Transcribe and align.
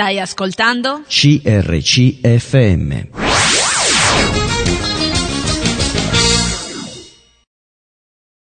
Stai 0.00 0.18
ascoltando? 0.18 1.02
CRCFM. 1.06 3.08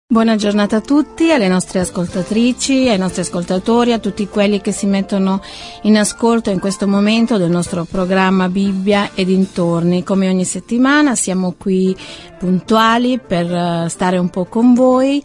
Buona 0.06 0.36
giornata 0.36 0.76
a 0.76 0.80
tutti, 0.80 1.32
alle 1.32 1.48
nostre 1.48 1.80
ascoltatrici, 1.80 2.88
ai 2.88 2.96
nostri 2.96 3.22
ascoltatori, 3.22 3.92
a 3.92 3.98
tutti 3.98 4.28
quelli 4.28 4.60
che 4.60 4.70
si 4.70 4.86
mettono 4.86 5.42
in 5.82 5.96
ascolto 5.96 6.50
in 6.50 6.60
questo 6.60 6.86
momento 6.86 7.38
del 7.38 7.50
nostro 7.50 7.88
programma 7.90 8.48
Bibbia 8.48 9.10
e 9.12 9.24
dintorni. 9.24 10.04
Come 10.04 10.28
ogni 10.28 10.44
settimana 10.44 11.16
siamo 11.16 11.56
qui 11.58 11.96
puntuali 12.38 13.18
per 13.18 13.52
eh, 13.52 13.88
stare 13.88 14.18
un 14.18 14.30
po' 14.30 14.44
con 14.44 14.74
voi 14.74 15.20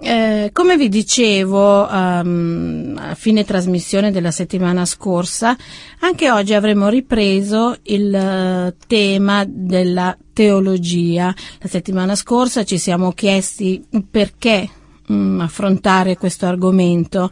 eh, 0.00 0.50
come 0.52 0.76
vi 0.76 0.88
dicevo 0.88 1.86
um, 1.90 2.94
a 2.96 3.14
fine 3.16 3.44
trasmissione 3.44 4.12
della 4.12 4.30
settimana 4.30 4.84
scorsa, 4.84 5.56
anche 6.00 6.30
oggi 6.30 6.54
avremo 6.54 6.88
ripreso 6.88 7.76
il 7.82 8.12
uh, 8.12 8.86
tema 8.86 9.44
della 9.46 10.16
teologia. 10.32 11.34
La 11.58 11.68
settimana 11.68 12.14
scorsa 12.14 12.64
ci 12.64 12.78
siamo 12.78 13.10
chiesti 13.10 13.84
perché 14.08 14.68
um, 15.08 15.40
affrontare 15.40 16.16
questo 16.16 16.46
argomento 16.46 17.30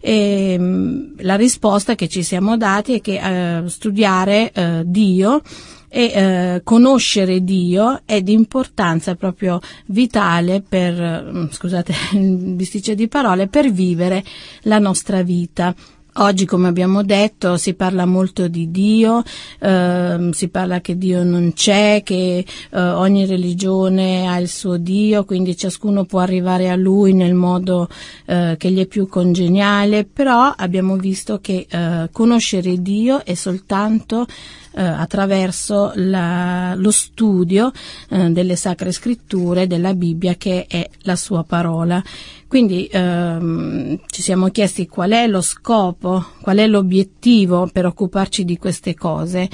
e 0.00 0.56
um, 0.58 1.14
la 1.18 1.36
risposta 1.36 1.94
che 1.94 2.08
ci 2.08 2.24
siamo 2.24 2.56
dati 2.56 2.94
è 2.94 3.00
che 3.00 3.62
uh, 3.62 3.68
studiare 3.68 4.52
uh, 4.54 4.82
Dio 4.84 5.40
e 5.88 6.02
eh, 6.04 6.60
conoscere 6.64 7.42
Dio 7.42 8.02
è 8.04 8.20
di 8.20 8.32
importanza 8.32 9.14
proprio 9.14 9.60
vitale 9.86 10.62
per, 10.66 11.30
mm, 11.32 11.46
scusate 11.50 11.94
il 12.14 12.54
bisticcio 12.54 12.94
di 12.94 13.08
parole, 13.08 13.48
per 13.48 13.70
vivere 13.70 14.22
la 14.62 14.78
nostra 14.78 15.22
vita. 15.22 15.74
Oggi, 16.20 16.46
come 16.46 16.66
abbiamo 16.66 17.04
detto, 17.04 17.56
si 17.56 17.74
parla 17.74 18.04
molto 18.04 18.48
di 18.48 18.72
Dio, 18.72 19.22
eh, 19.60 20.30
si 20.32 20.48
parla 20.48 20.80
che 20.80 20.98
Dio 20.98 21.22
non 21.22 21.52
c'è, 21.54 22.02
che 22.04 22.44
eh, 22.70 22.80
ogni 22.80 23.24
religione 23.24 24.26
ha 24.26 24.36
il 24.38 24.48
suo 24.48 24.78
Dio, 24.78 25.24
quindi 25.24 25.56
ciascuno 25.56 26.06
può 26.06 26.18
arrivare 26.18 26.70
a 26.70 26.74
Lui 26.74 27.12
nel 27.12 27.34
modo 27.34 27.88
eh, 28.26 28.56
che 28.58 28.70
gli 28.72 28.80
è 28.80 28.86
più 28.86 29.06
congeniale, 29.06 30.06
però 30.06 30.52
abbiamo 30.56 30.96
visto 30.96 31.38
che 31.40 31.66
eh, 31.70 32.08
conoscere 32.10 32.82
Dio 32.82 33.24
è 33.24 33.34
soltanto 33.34 34.26
eh, 34.72 34.82
attraverso 34.82 35.92
la, 35.94 36.74
lo 36.74 36.90
studio 36.90 37.70
eh, 38.10 38.30
delle 38.30 38.56
sacre 38.56 38.92
scritture, 38.92 39.66
della 39.66 39.94
Bibbia 39.94 40.34
che 40.34 40.66
è 40.68 40.88
la 41.02 41.16
sua 41.16 41.44
parola. 41.44 42.02
Quindi 42.48 42.88
ehm, 42.90 44.00
ci 44.06 44.22
siamo 44.22 44.48
chiesti 44.48 44.86
qual 44.86 45.10
è 45.10 45.26
lo 45.26 45.42
scopo, 45.42 46.24
qual 46.40 46.56
è 46.56 46.66
l'obiettivo 46.66 47.68
per 47.70 47.84
occuparci 47.84 48.44
di 48.46 48.56
queste 48.56 48.94
cose. 48.94 49.48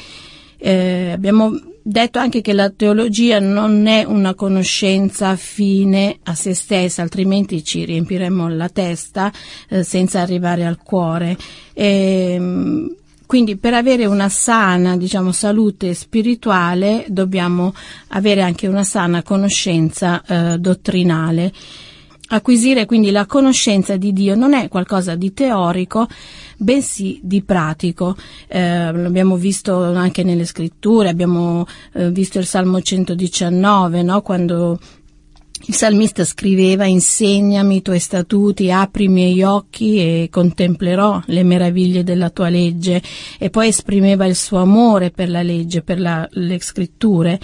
Eh, 0.57 1.11
abbiamo 1.11 1.59
detto 1.83 2.21
anche 2.21 2.41
che 2.41 2.53
la 2.53 2.71
teologia 2.71 3.41
non 3.41 3.87
è 3.89 4.05
una 4.05 4.35
conoscenza 4.35 5.35
fine 5.35 6.19
a 6.23 6.35
se 6.37 6.55
stessa, 6.55 7.03
altrimenti 7.03 7.65
ci 7.65 7.85
riempiremmo 7.85 8.49
la 8.49 8.69
testa 8.69 9.31
eh, 9.69 9.83
senza 9.83 10.21
arrivare 10.21 10.65
al 10.65 10.79
cuore. 10.79 11.37
E, 11.73 12.33
ehm, 12.35 12.95
quindi 13.27 13.57
per 13.57 13.75
avere 13.75 14.07
una 14.07 14.29
sana, 14.29 14.97
diciamo, 14.97 15.33
salute 15.33 15.95
spirituale 15.95 17.07
dobbiamo 17.09 17.75
avere 18.09 18.43
anche 18.43 18.69
una 18.69 18.85
sana 18.85 19.25
conoscenza 19.25 20.23
eh, 20.25 20.59
dottrinale. 20.59 21.53
Acquisire 22.27 22.87
quindi 22.87 23.11
la 23.11 23.27
conoscenza 23.27 23.97
di 23.97 24.13
Dio 24.15 24.35
non 24.35 24.55
è 24.55 24.69
qualcosa 24.69 25.15
di 25.15 25.35
teorico, 25.35 26.07
bensì 26.57 27.21
di 27.23 27.43
pratico. 27.43 28.17
Eh, 28.49 28.93
l'abbiamo 28.93 29.37
visto 29.37 29.83
anche 29.83 30.23
nelle 30.23 30.47
scritture, 30.47 31.11
abbiamo 31.11 31.67
eh, 31.93 32.11
visto 32.11 32.39
il 32.39 32.47
Salmo 32.47 32.81
119, 32.81 34.03
no? 34.03 34.23
quando 34.23 34.79
il 35.67 35.75
salmista 35.75 36.25
scriveva 36.25 36.87
insegnami 36.87 37.77
i 37.77 37.83
tuoi 37.83 37.99
statuti, 37.99 38.71
apri 38.71 39.05
i 39.05 39.09
miei 39.09 39.43
occhi 39.43 39.99
e 39.99 40.29
contemplerò 40.31 41.23
le 41.27 41.43
meraviglie 41.43 42.05
della 42.05 42.31
tua 42.31 42.49
legge 42.49 43.03
e 43.39 43.51
poi 43.51 43.69
esprimeva 43.69 44.27
il 44.27 44.37
suo 44.37 44.59
amore 44.59 45.11
per 45.11 45.29
la 45.29 45.43
legge, 45.43 45.83
per 45.83 46.01
la, 46.01 46.27
le 46.33 46.59
scritture 46.61 47.39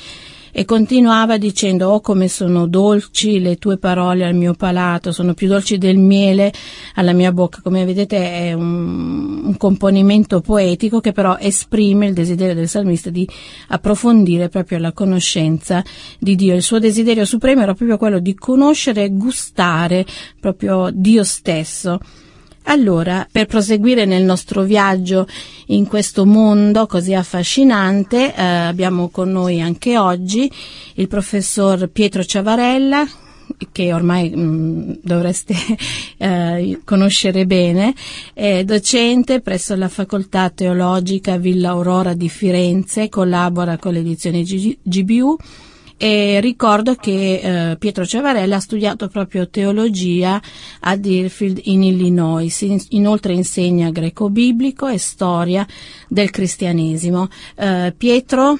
e 0.53 0.65
continuava 0.65 1.39
dicendo 1.39 1.89
oh 1.91 2.01
come 2.01 2.29
sono 2.29 2.67
dolci 2.67 3.41
le 3.41 3.57
tue 3.57 3.79
parole 3.79 4.25
al 4.25 4.35
mio 4.35 4.55
palato, 4.55 5.13
sono 5.13 5.35
più 5.35 5.49
dolci 5.49 5.79
del 5.79 5.97
miele 5.97 6.53
alla 6.95 7.13
mia 7.13 7.33
bocca, 7.33 7.61
come 7.63 7.85
vedete 7.85 8.17
è 8.17 8.53
un, 8.53 9.43
un 9.47 9.57
componimento 9.57 10.41
poetico 10.41 11.01
che 11.01 11.13
però 11.13 11.37
esprime 11.39 12.07
il 12.07 12.15
desiderio 12.15 12.55
del 12.55 12.69
salmista 12.69 13.11
di 13.11 13.29
approfondire 13.69 14.49
proprio 14.49 14.79
la 14.79 14.93
conoscenza 14.93 15.83
di 16.19 16.35
Dio. 16.35 16.55
Il 16.55 16.63
suo 16.63 16.79
desiderio 16.79 17.25
supremo 17.25 17.63
era 17.63 17.75
proprio 17.75 17.97
quello 17.97 18.19
di 18.19 18.35
conoscere 18.35 19.05
e 19.05 19.11
gustare 19.11 20.05
proprio 20.41 20.91
Dio 20.93 21.25
stesso. 21.25 21.99
Allora, 22.65 23.27
per 23.31 23.47
proseguire 23.47 24.05
nel 24.05 24.23
nostro 24.23 24.63
viaggio 24.63 25.27
in 25.67 25.87
questo 25.87 26.25
mondo 26.27 26.87
così 26.87 27.15
affascinante, 27.15 28.35
eh, 28.35 28.43
abbiamo 28.43 29.09
con 29.09 29.31
noi 29.31 29.61
anche 29.61 29.99
oggi 29.99 30.51
il 30.95 31.09
professor 31.09 31.89
Pietro 31.89 32.23
Ciavarella, 32.23 33.07
che 33.73 33.93
ormai 33.93 34.31
mh, 34.31 34.41
mm, 34.41 34.93
dovreste 35.03 35.55
eh, 36.19 36.81
conoscere 36.85 37.47
bene, 37.47 37.95
è 38.33 38.63
docente 38.65 39.41
presso 39.41 39.75
la 39.75 39.89
Facoltà 39.89 40.51
Teologica 40.51 41.39
Villa 41.39 41.71
Aurora 41.71 42.15
di 42.15 42.29
Firenze, 42.29 43.09
collabora 43.09 43.79
con 43.79 43.95
l'edizione 43.95 44.43
G- 44.43 44.79
GBU 44.83 45.37
e 46.03 46.41
ricordo 46.41 46.95
che 46.95 47.73
eh, 47.73 47.77
Pietro 47.77 48.07
Cevarella 48.07 48.57
ha 48.57 48.61
studiato 48.61 49.09
proprio 49.09 49.51
teologia 49.51 50.41
a 50.81 50.97
Deerfield 50.97 51.61
in 51.65 51.83
Illinois, 51.83 52.87
inoltre 52.89 53.35
insegna 53.35 53.91
greco-biblico 53.91 54.89
e 54.89 54.97
storia 54.97 55.67
del 56.09 56.31
cristianesimo. 56.31 57.29
Eh, 57.55 57.93
Pietro? 57.95 58.59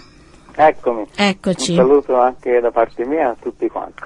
Eccomi. 0.55 1.07
Eccoci. 1.17 1.71
Un 1.71 1.77
saluto 1.79 2.21
anche 2.21 2.61
da 2.61 2.71
parte 2.71 3.07
mia 3.07 3.31
a 3.31 3.37
tutti 3.41 3.67
quanti. 3.69 4.03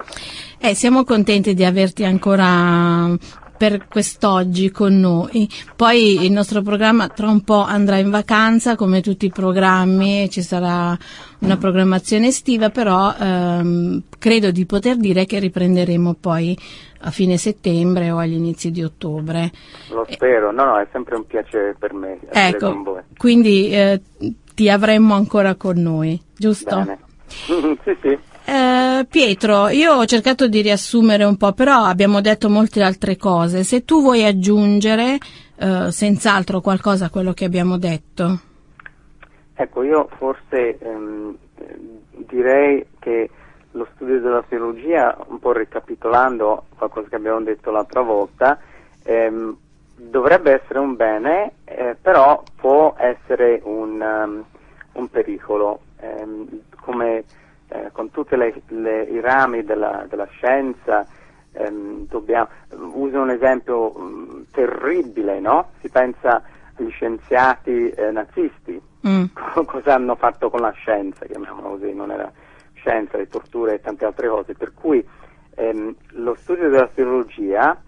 Eh, 0.57 0.73
siamo 0.73 1.03
contenti 1.03 1.53
di 1.53 1.65
averti 1.65 2.05
ancora 2.05 3.13
per 3.57 3.87
quest'oggi 3.87 4.71
con 4.71 4.99
noi. 4.99 5.49
Poi 5.75 6.25
il 6.25 6.31
nostro 6.31 6.61
programma 6.61 7.07
tra 7.07 7.27
un 7.27 7.41
po' 7.41 7.61
andrà 7.61 7.97
in 7.97 8.09
vacanza 8.09 8.75
come 8.75 9.01
tutti 9.01 9.25
i 9.25 9.31
programmi, 9.31 10.29
ci 10.29 10.41
sarà 10.41 10.97
una 11.39 11.57
programmazione 11.57 12.27
estiva, 12.27 12.69
però 12.69 13.13
ehm, 13.17 14.03
credo 14.17 14.51
di 14.51 14.65
poter 14.65 14.97
dire 14.97 15.25
che 15.25 15.39
riprenderemo 15.39 16.15
poi 16.19 16.57
a 17.01 17.11
fine 17.11 17.37
settembre 17.37 18.11
o 18.11 18.17
agli 18.17 18.33
inizi 18.33 18.71
di 18.71 18.83
ottobre. 18.83 19.51
Lo 19.89 20.05
spero, 20.09 20.51
no, 20.51 20.65
no, 20.65 20.79
è 20.79 20.87
sempre 20.91 21.15
un 21.15 21.25
piacere 21.25 21.75
per 21.77 21.93
me 21.93 22.19
essere 22.29 22.57
ecco, 22.57 22.71
con 22.71 22.83
voi. 22.83 23.01
Quindi 23.15 23.69
eh, 23.69 24.01
ti 24.53 24.69
avremmo 24.69 25.13
ancora 25.13 25.55
con 25.55 25.77
noi, 25.77 26.19
giusto? 26.35 26.75
Bene. 26.75 26.99
sì, 27.83 27.97
sì. 28.01 28.17
Eh, 28.47 29.05
Pietro, 29.09 29.69
io 29.69 29.93
ho 29.93 30.05
cercato 30.05 30.47
di 30.47 30.61
riassumere 30.61 31.23
un 31.23 31.35
po', 31.35 31.53
però 31.53 31.83
abbiamo 31.83 32.21
detto 32.21 32.47
molte 32.47 32.83
altre 32.83 33.17
cose. 33.17 33.63
Se 33.63 33.83
tu 33.83 34.01
vuoi 34.01 34.23
aggiungere 34.23 35.17
eh, 35.57 35.91
senz'altro 35.91 36.61
qualcosa 36.61 37.05
a 37.05 37.09
quello 37.09 37.33
che 37.33 37.45
abbiamo 37.45 37.77
detto. 37.77 38.39
Ecco, 39.55 39.83
io 39.83 40.09
forse 40.17 40.77
ehm, 40.77 41.35
direi 42.27 42.85
che 42.99 43.29
lo 43.71 43.87
studio 43.95 44.19
della 44.19 44.43
teologia, 44.47 45.17
un 45.27 45.39
po' 45.39 45.51
ricapitolando 45.51 46.65
qualcosa 46.77 47.09
che 47.09 47.15
abbiamo 47.15 47.41
detto 47.41 47.71
l'altra 47.71 48.01
volta, 48.01 48.59
ehm, 49.03 49.57
dovrebbe 49.95 50.61
essere 50.61 50.79
un 50.79 50.95
bene, 50.95 51.53
eh, 51.63 51.95
però 51.99 52.43
può 52.55 52.95
essere 52.97 53.59
un, 53.63 53.99
um, 54.01 54.43
un 54.93 55.09
pericolo. 55.09 55.79
Ehm, 55.99 56.61
come 56.81 57.23
eh, 57.69 57.89
con 57.91 58.11
tutti 58.11 58.35
i 58.35 59.19
rami 59.19 59.63
della, 59.63 60.05
della 60.07 60.27
scienza, 60.27 61.05
ehm, 61.53 62.07
dobbiamo, 62.07 62.47
uso 62.93 63.19
un 63.19 63.31
esempio 63.31 63.89
mh, 63.91 64.03
mm, 64.03 64.41
terribile, 64.51 65.39
no? 65.39 65.69
Si 65.79 65.89
pensa 65.89 66.43
agli 66.75 66.89
scienziati 66.91 67.89
eh, 67.89 68.11
nazisti, 68.11 68.79
mm. 69.07 69.23
cosa 69.65 69.95
hanno 69.95 70.15
fatto 70.15 70.49
con 70.49 70.61
la 70.61 70.71
scienza, 70.71 71.25
chiamiamola 71.25 71.69
così, 71.69 71.93
non 71.93 72.11
era 72.11 72.31
scienza, 72.73 73.17
le 73.17 73.27
torture 73.27 73.75
e 73.75 73.81
tante 73.81 74.05
altre 74.05 74.27
cose, 74.27 74.53
per 74.53 74.73
cui 74.73 75.05
ehm, 75.55 75.95
lo 76.09 76.35
studio 76.35 76.69
della 76.69 76.89
teologia 76.93 77.81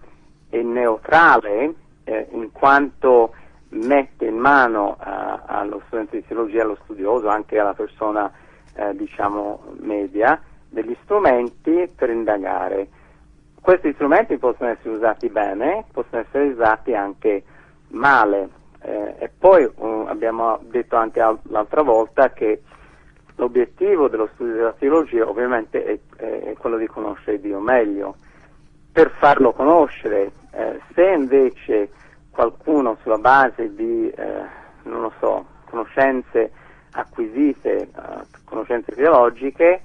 è 0.48 0.60
neutrale 0.60 1.74
eh, 2.04 2.26
in 2.32 2.50
quanto 2.52 3.34
mette 3.70 4.24
in 4.24 4.38
mano 4.38 4.96
a, 4.98 5.42
allo 5.46 5.82
studente 5.86 6.16
di 6.16 6.26
teologia, 6.26 6.62
allo 6.62 6.78
studioso, 6.82 7.28
anche 7.28 7.58
alla 7.58 7.74
persona 7.74 8.32
eh, 8.78 8.94
diciamo 8.94 9.74
media, 9.80 10.40
degli 10.68 10.96
strumenti 11.02 11.90
per 11.94 12.10
indagare. 12.10 12.88
Questi 13.60 13.92
strumenti 13.94 14.38
possono 14.38 14.70
essere 14.70 14.94
usati 14.94 15.28
bene, 15.28 15.84
possono 15.92 16.22
essere 16.22 16.44
usati 16.44 16.94
anche 16.94 17.42
male. 17.88 18.48
Eh, 18.80 19.14
e 19.18 19.30
poi 19.36 19.64
uh, 19.64 20.04
abbiamo 20.06 20.60
detto 20.62 20.94
anche 20.94 21.20
al- 21.20 21.40
l'altra 21.48 21.82
volta 21.82 22.30
che 22.30 22.62
l'obiettivo 23.34 24.08
dello 24.08 24.30
studio 24.34 24.54
della 24.54 24.74
teologia 24.78 25.28
ovviamente 25.28 25.84
è, 25.84 25.98
è 26.16 26.52
quello 26.56 26.76
di 26.76 26.86
conoscere 26.86 27.40
Dio 27.40 27.58
meglio. 27.58 28.14
Per 28.92 29.10
farlo 29.18 29.52
conoscere, 29.52 30.30
eh, 30.52 30.80
se 30.94 31.04
invece 31.04 31.90
qualcuno 32.30 32.96
sulla 33.02 33.18
base 33.18 33.74
di, 33.74 34.08
eh, 34.10 34.42
non 34.84 35.02
lo 35.02 35.12
so, 35.18 35.44
conoscenze 35.64 36.52
acquisite, 36.92 37.88
uh, 37.94 38.20
conoscenze 38.44 38.94
teologiche, 38.94 39.82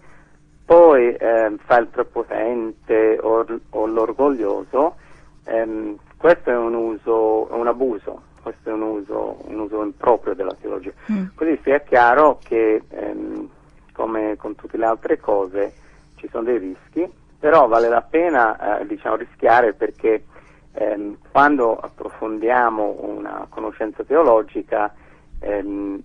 poi 0.66 1.14
eh, 1.14 1.56
fa 1.66 1.78
il 1.78 1.88
prepotente 1.88 3.20
o, 3.22 3.46
o 3.72 3.86
l'orgoglioso, 3.86 4.96
ehm, 5.44 5.98
questo 6.18 6.50
è 6.52 6.56
un 6.56 6.74
uso, 6.74 7.54
un 7.54 7.68
abuso, 7.68 8.22
questo 8.42 8.70
è 8.70 8.74
un 8.74 8.82
uso, 8.82 9.38
un 9.46 9.60
uso 9.60 9.84
improprio 9.84 10.34
della 10.34 10.56
teologia. 10.60 10.92
Mm. 11.12 11.26
Così 11.36 11.60
sia 11.64 11.80
chiaro 11.80 12.40
che, 12.44 12.82
ehm, 12.88 13.50
come 13.92 14.36
con 14.38 14.56
tutte 14.56 14.78
le 14.78 14.86
altre 14.86 15.20
cose, 15.20 15.74
ci 16.16 16.30
sono 16.30 16.44
dei 16.44 16.58
rischi, 16.58 17.12
però 17.38 17.68
vale 17.68 17.90
la 17.90 18.02
pena 18.02 18.80
eh, 18.80 18.86
diciamo, 18.88 19.18
rischiare 19.18 19.74
perché 19.74 20.24
ehm, 20.72 21.18
quando 21.30 21.78
approfondiamo 21.78 23.00
una 23.02 23.46
conoscenza 23.50 24.04
teologica 24.06 24.94
ehm, 25.40 26.02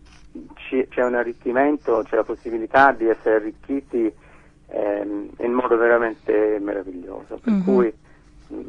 c'è 0.88 1.04
un 1.04 1.14
arricchimento, 1.14 2.04
c'è 2.08 2.16
la 2.16 2.24
possibilità 2.24 2.92
di 2.92 3.08
essere 3.08 3.36
arricchiti 3.36 4.12
ehm, 4.68 5.30
in 5.38 5.52
modo 5.52 5.76
veramente 5.76 6.58
meraviglioso. 6.60 7.38
Per 7.42 7.52
mm-hmm. 7.52 7.64
cui 7.64 7.92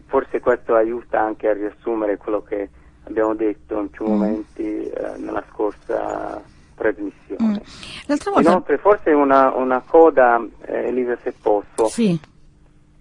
forse 0.08 0.40
questo 0.40 0.76
aiuta 0.76 1.22
anche 1.22 1.48
a 1.48 1.54
riassumere 1.54 2.18
quello 2.18 2.42
che 2.42 2.70
abbiamo 3.06 3.34
detto 3.34 3.80
in 3.80 3.90
più 3.90 4.06
mm. 4.06 4.10
momenti 4.10 4.84
eh, 4.84 5.18
nella 5.18 5.44
scorsa 5.52 6.42
trasmissione. 6.76 7.62
Mm. 7.62 8.16
Volta... 8.26 8.42
Inoltre, 8.42 8.78
forse 8.78 9.12
una, 9.12 9.54
una 9.56 9.82
coda, 9.86 10.44
eh, 10.66 10.88
Elisa, 10.88 11.18
se 11.22 11.34
posso. 11.42 11.88
Sì. 11.88 12.20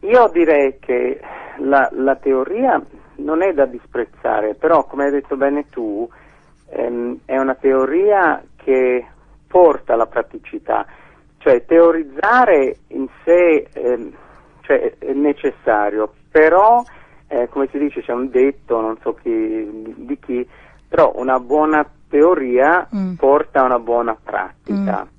Io 0.00 0.28
direi 0.32 0.78
che 0.78 1.20
la, 1.58 1.88
la, 1.92 2.14
teoria 2.16 2.80
non 3.16 3.42
è 3.42 3.52
da 3.52 3.66
disprezzare, 3.66 4.54
però 4.54 4.84
come 4.86 5.06
hai 5.06 5.10
detto 5.10 5.36
bene 5.36 5.66
tu, 5.68 6.08
ehm, 6.70 7.20
è 7.24 7.36
una 7.38 7.54
teoria 7.54 8.42
che 8.56 9.06
porta 9.46 9.94
alla 9.94 10.06
praticità, 10.06 10.86
cioè 11.38 11.64
teorizzare 11.64 12.76
in 12.88 13.06
sé 13.24 13.68
ehm, 13.72 14.12
cioè, 14.60 14.98
è 14.98 15.12
necessario, 15.12 16.12
però 16.30 16.82
eh, 17.28 17.48
come 17.48 17.68
si 17.70 17.78
dice 17.78 18.02
c'è 18.02 18.12
un 18.12 18.30
detto, 18.30 18.80
non 18.80 18.96
so 19.00 19.14
chi, 19.14 19.94
di 19.96 20.18
chi, 20.18 20.46
però 20.88 21.12
una 21.16 21.38
buona 21.38 21.88
teoria 22.08 22.86
mm. 22.94 23.14
porta 23.14 23.60
a 23.60 23.64
una 23.64 23.78
buona 23.78 24.16
pratica. 24.20 25.04
Mm. 25.04 25.16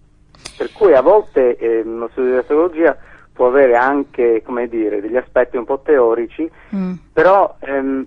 Per 0.57 0.72
cui 0.74 0.94
a 0.94 1.02
volte 1.02 1.56
eh, 1.57 1.81
uno 1.81 2.10
studio 2.10 2.40
di 2.40 2.48
teologia 2.48 2.98
può 3.31 3.48
avere 3.48 3.75
anche, 3.75 4.42
come 4.44 4.68
dire, 4.68 5.00
degli 5.02 5.16
aspetti 5.16 5.57
un 5.57 5.66
po' 5.66 5.80
teorici, 5.80 6.50
mm. 6.75 6.94
però 7.13 7.56
ehm, 7.60 8.06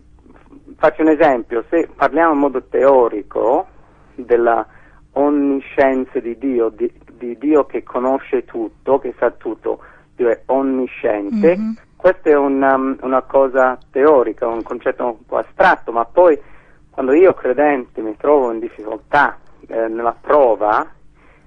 faccio 0.77 1.03
un 1.03 1.09
esempio, 1.09 1.65
se 1.69 1.89
parliamo 1.95 2.33
in 2.33 2.39
modo 2.39 2.63
teorico 2.65 3.67
della 4.15 4.67
onniscienza 5.13 6.19
di 6.21 6.37
Dio, 6.39 6.69
di, 6.71 6.91
di 7.13 7.37
Dio 7.39 7.65
che 7.67 7.83
conosce 7.83 8.45
tutto, 8.45 8.99
che 8.99 9.15
sa 9.19 9.31
tutto, 9.31 9.81
Dio 10.15 10.29
è 10.29 10.43
onnisciente, 10.47 11.57
mm-hmm. 11.57 11.73
questa 11.97 12.31
è 12.31 12.37
una, 12.37 12.75
una, 13.01 13.23
cosa 13.23 13.79
teorica, 13.91 14.47
un 14.47 14.63
concetto 14.63 15.05
un 15.05 15.25
po' 15.27 15.39
astratto, 15.39 15.93
ma 15.93 16.05
poi 16.05 16.39
quando 16.91 17.13
io 17.13 17.35
credente 17.35 18.01
mi 18.01 18.17
trovo 18.17 18.53
in 18.53 18.61
difficoltà 18.61 19.39
eh, 19.67 19.89
nella 19.89 20.17
prova, 20.19 20.91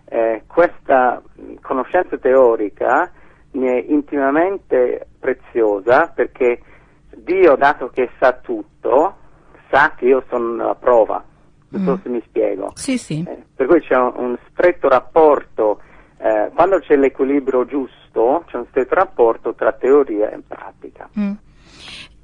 eh, 0.05 0.43
questa 0.47 1.21
conoscenza 1.61 2.17
teorica 2.17 3.11
mi 3.51 3.67
è 3.67 3.85
intimamente 3.87 5.07
preziosa 5.19 6.11
perché 6.13 6.59
Dio, 7.23 7.55
dato 7.55 7.89
che 7.89 8.09
sa 8.19 8.33
tutto, 8.33 9.15
sa 9.69 9.93
che 9.95 10.05
io 10.05 10.23
sono 10.29 10.55
nella 10.55 10.75
prova. 10.75 11.23
Non 11.69 11.83
so 11.83 11.91
mm. 11.91 12.03
se 12.03 12.09
mi 12.09 12.23
spiego. 12.25 12.71
Sì, 12.75 12.97
sì. 12.97 13.25
Eh, 13.27 13.43
per 13.55 13.67
cui 13.67 13.81
c'è 13.81 13.95
un, 13.95 14.13
un 14.15 14.37
stretto 14.51 14.87
rapporto, 14.87 15.81
eh, 16.17 16.51
quando 16.53 16.79
c'è 16.79 16.95
l'equilibrio 16.95 17.65
giusto, 17.65 18.43
c'è 18.47 18.57
un 18.57 18.65
stretto 18.69 18.95
rapporto 18.95 19.53
tra 19.53 19.73
teoria 19.73 20.31
e 20.31 20.39
pratica. 20.47 21.09
Mm. 21.19 21.33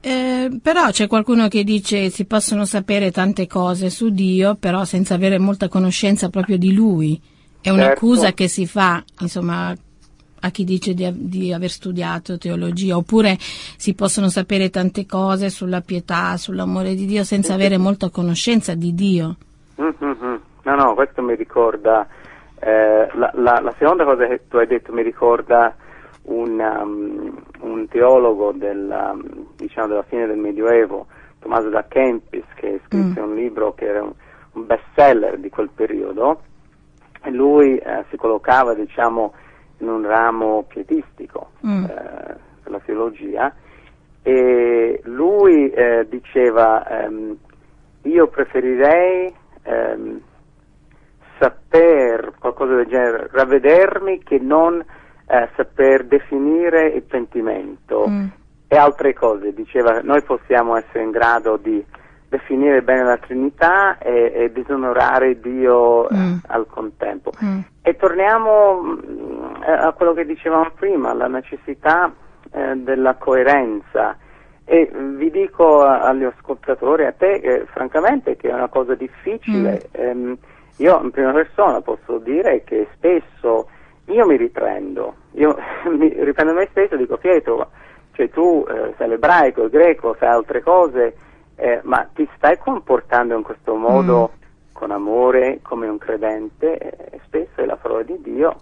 Eh, 0.03 0.59
però 0.61 0.89
c'è 0.89 1.05
qualcuno 1.05 1.47
che 1.47 1.63
dice 1.63 2.09
si 2.09 2.25
possono 2.25 2.65
sapere 2.65 3.11
tante 3.11 3.45
cose 3.45 3.89
su 3.89 4.09
Dio, 4.09 4.55
però 4.55 4.83
senza 4.83 5.13
avere 5.13 5.37
molta 5.37 5.67
conoscenza 5.67 6.29
proprio 6.29 6.57
di 6.57 6.73
Lui. 6.73 7.21
È 7.61 7.69
un'accusa 7.69 8.21
certo. 8.21 8.35
che 8.37 8.47
si 8.47 8.65
fa, 8.65 9.03
insomma, 9.19 9.75
a 10.41 10.49
chi 10.49 10.63
dice 10.63 10.93
di, 10.93 11.09
di, 11.15 11.53
aver 11.53 11.69
studiato 11.69 12.37
teologia, 12.37 12.97
oppure 12.97 13.35
si 13.39 13.93
possono 13.93 14.29
sapere 14.29 14.69
tante 14.69 15.05
cose 15.05 15.49
sulla 15.49 15.81
pietà, 15.81 16.35
sull'amore 16.37 16.95
di 16.95 17.05
Dio 17.05 17.23
senza 17.23 17.53
avere 17.53 17.77
molta 17.77 18.09
conoscenza 18.09 18.73
di 18.73 18.93
Dio. 18.93 19.35
Mm-hmm. 19.81 20.35
No, 20.63 20.75
no, 20.75 20.93
questo 20.93 21.21
mi 21.21 21.35
ricorda, 21.35 22.07
eh, 22.59 23.09
la, 23.13 23.31
la, 23.35 23.59
la, 23.61 23.73
seconda 23.77 24.03
cosa 24.03 24.27
che 24.27 24.41
tu 24.47 24.57
hai 24.57 24.67
detto 24.67 24.93
mi 24.93 25.01
ricorda 25.01 25.75
un, 26.23 26.59
um, 26.59 27.41
un 27.61 27.87
teologo 27.87 28.51
della, 28.51 29.15
diciamo, 29.55 29.87
della 29.87 30.03
fine 30.03 30.27
del 30.27 30.37
Medioevo, 30.37 31.07
Tommaso 31.39 31.69
da 31.69 31.85
Kempis, 31.87 32.45
che 32.55 32.79
scrisse 32.85 33.19
mm. 33.19 33.23
un 33.23 33.35
libro 33.35 33.73
che 33.73 33.85
era 33.85 34.03
un, 34.03 34.13
un 34.53 34.65
best 34.65 34.83
seller 34.93 35.39
di 35.39 35.49
quel 35.49 35.69
periodo, 35.73 36.41
e 37.23 37.31
lui 37.31 37.77
eh, 37.77 38.05
si 38.09 38.17
collocava, 38.17 38.73
diciamo, 38.73 39.33
in 39.81 39.89
un 39.89 40.05
ramo 40.05 40.63
pietistico 40.67 41.51
mm. 41.65 41.83
eh, 41.83 41.89
per 42.63 42.71
la 42.71 42.79
teologia 42.79 43.53
e 44.23 45.01
lui 45.05 45.69
eh, 45.71 46.05
diceva 46.07 46.87
ehm, 46.87 47.35
io 48.03 48.27
preferirei 48.27 49.33
ehm, 49.63 50.21
saper 51.39 52.33
qualcosa 52.39 52.75
del 52.75 52.85
genere, 52.85 53.29
ravvedermi 53.31 54.19
che 54.23 54.37
non 54.37 54.79
eh, 54.79 55.49
saper 55.55 56.05
definire 56.05 56.87
il 56.87 57.03
pentimento 57.03 58.05
mm. 58.07 58.25
e 58.67 58.77
altre 58.77 59.13
cose. 59.13 59.53
Diceva 59.53 60.01
noi 60.01 60.21
possiamo 60.21 60.75
essere 60.75 61.03
in 61.03 61.11
grado 61.11 61.57
di 61.57 61.83
definire 62.31 62.81
bene 62.81 63.03
la 63.03 63.17
Trinità 63.17 63.97
e, 63.97 64.31
e 64.33 64.51
disonorare 64.53 65.41
Dio 65.41 66.07
eh, 66.07 66.15
mm. 66.15 66.37
al 66.47 66.65
contempo. 66.65 67.31
Mm. 67.43 67.59
E 67.81 67.95
torniamo 67.97 68.81
mm, 68.81 69.61
a 69.65 69.91
quello 69.91 70.13
che 70.13 70.25
dicevamo 70.25 70.71
prima, 70.73 71.13
la 71.13 71.27
necessità 71.27 72.09
eh, 72.51 72.75
della 72.77 73.15
coerenza. 73.15 74.15
E 74.63 74.89
vi 74.93 75.29
dico 75.29 75.81
agli 75.81 76.23
ascoltatori, 76.23 77.05
a 77.05 77.11
te, 77.11 77.33
eh, 77.33 77.65
francamente, 77.65 78.37
che 78.37 78.49
è 78.49 78.53
una 78.53 78.69
cosa 78.69 78.95
difficile. 78.95 79.89
Mm. 79.97 80.01
Ehm, 80.01 80.37
io 80.77 81.01
in 81.01 81.11
prima 81.11 81.33
persona 81.33 81.81
posso 81.81 82.17
dire 82.19 82.63
che 82.63 82.87
spesso 82.93 83.67
io 84.05 84.25
mi 84.25 84.37
riprendo, 84.37 85.15
io 85.33 85.57
mi 85.91 86.07
riprendo 86.23 86.53
me 86.53 86.69
stesso 86.71 86.93
e 86.93 86.97
dico 86.97 87.17
Pietro, 87.17 87.71
cioè 88.13 88.29
tu 88.29 88.65
eh, 88.69 88.93
sei 88.97 89.09
l'ebraico, 89.09 89.63
il 89.63 89.69
greco, 89.69 90.15
sai 90.17 90.29
altre 90.29 90.61
cose, 90.61 91.13
eh, 91.61 91.79
ma 91.83 92.09
ti 92.11 92.27
stai 92.37 92.57
comportando 92.57 93.35
in 93.37 93.43
questo 93.43 93.75
modo 93.75 94.31
mm. 94.33 94.71
con 94.73 94.89
amore 94.89 95.59
come 95.61 95.87
un 95.87 95.99
credente, 95.99 96.75
eh, 96.75 97.19
spesso 97.27 97.61
è 97.61 97.65
la 97.65 97.75
parola 97.75 98.01
di 98.01 98.19
Dio 98.23 98.55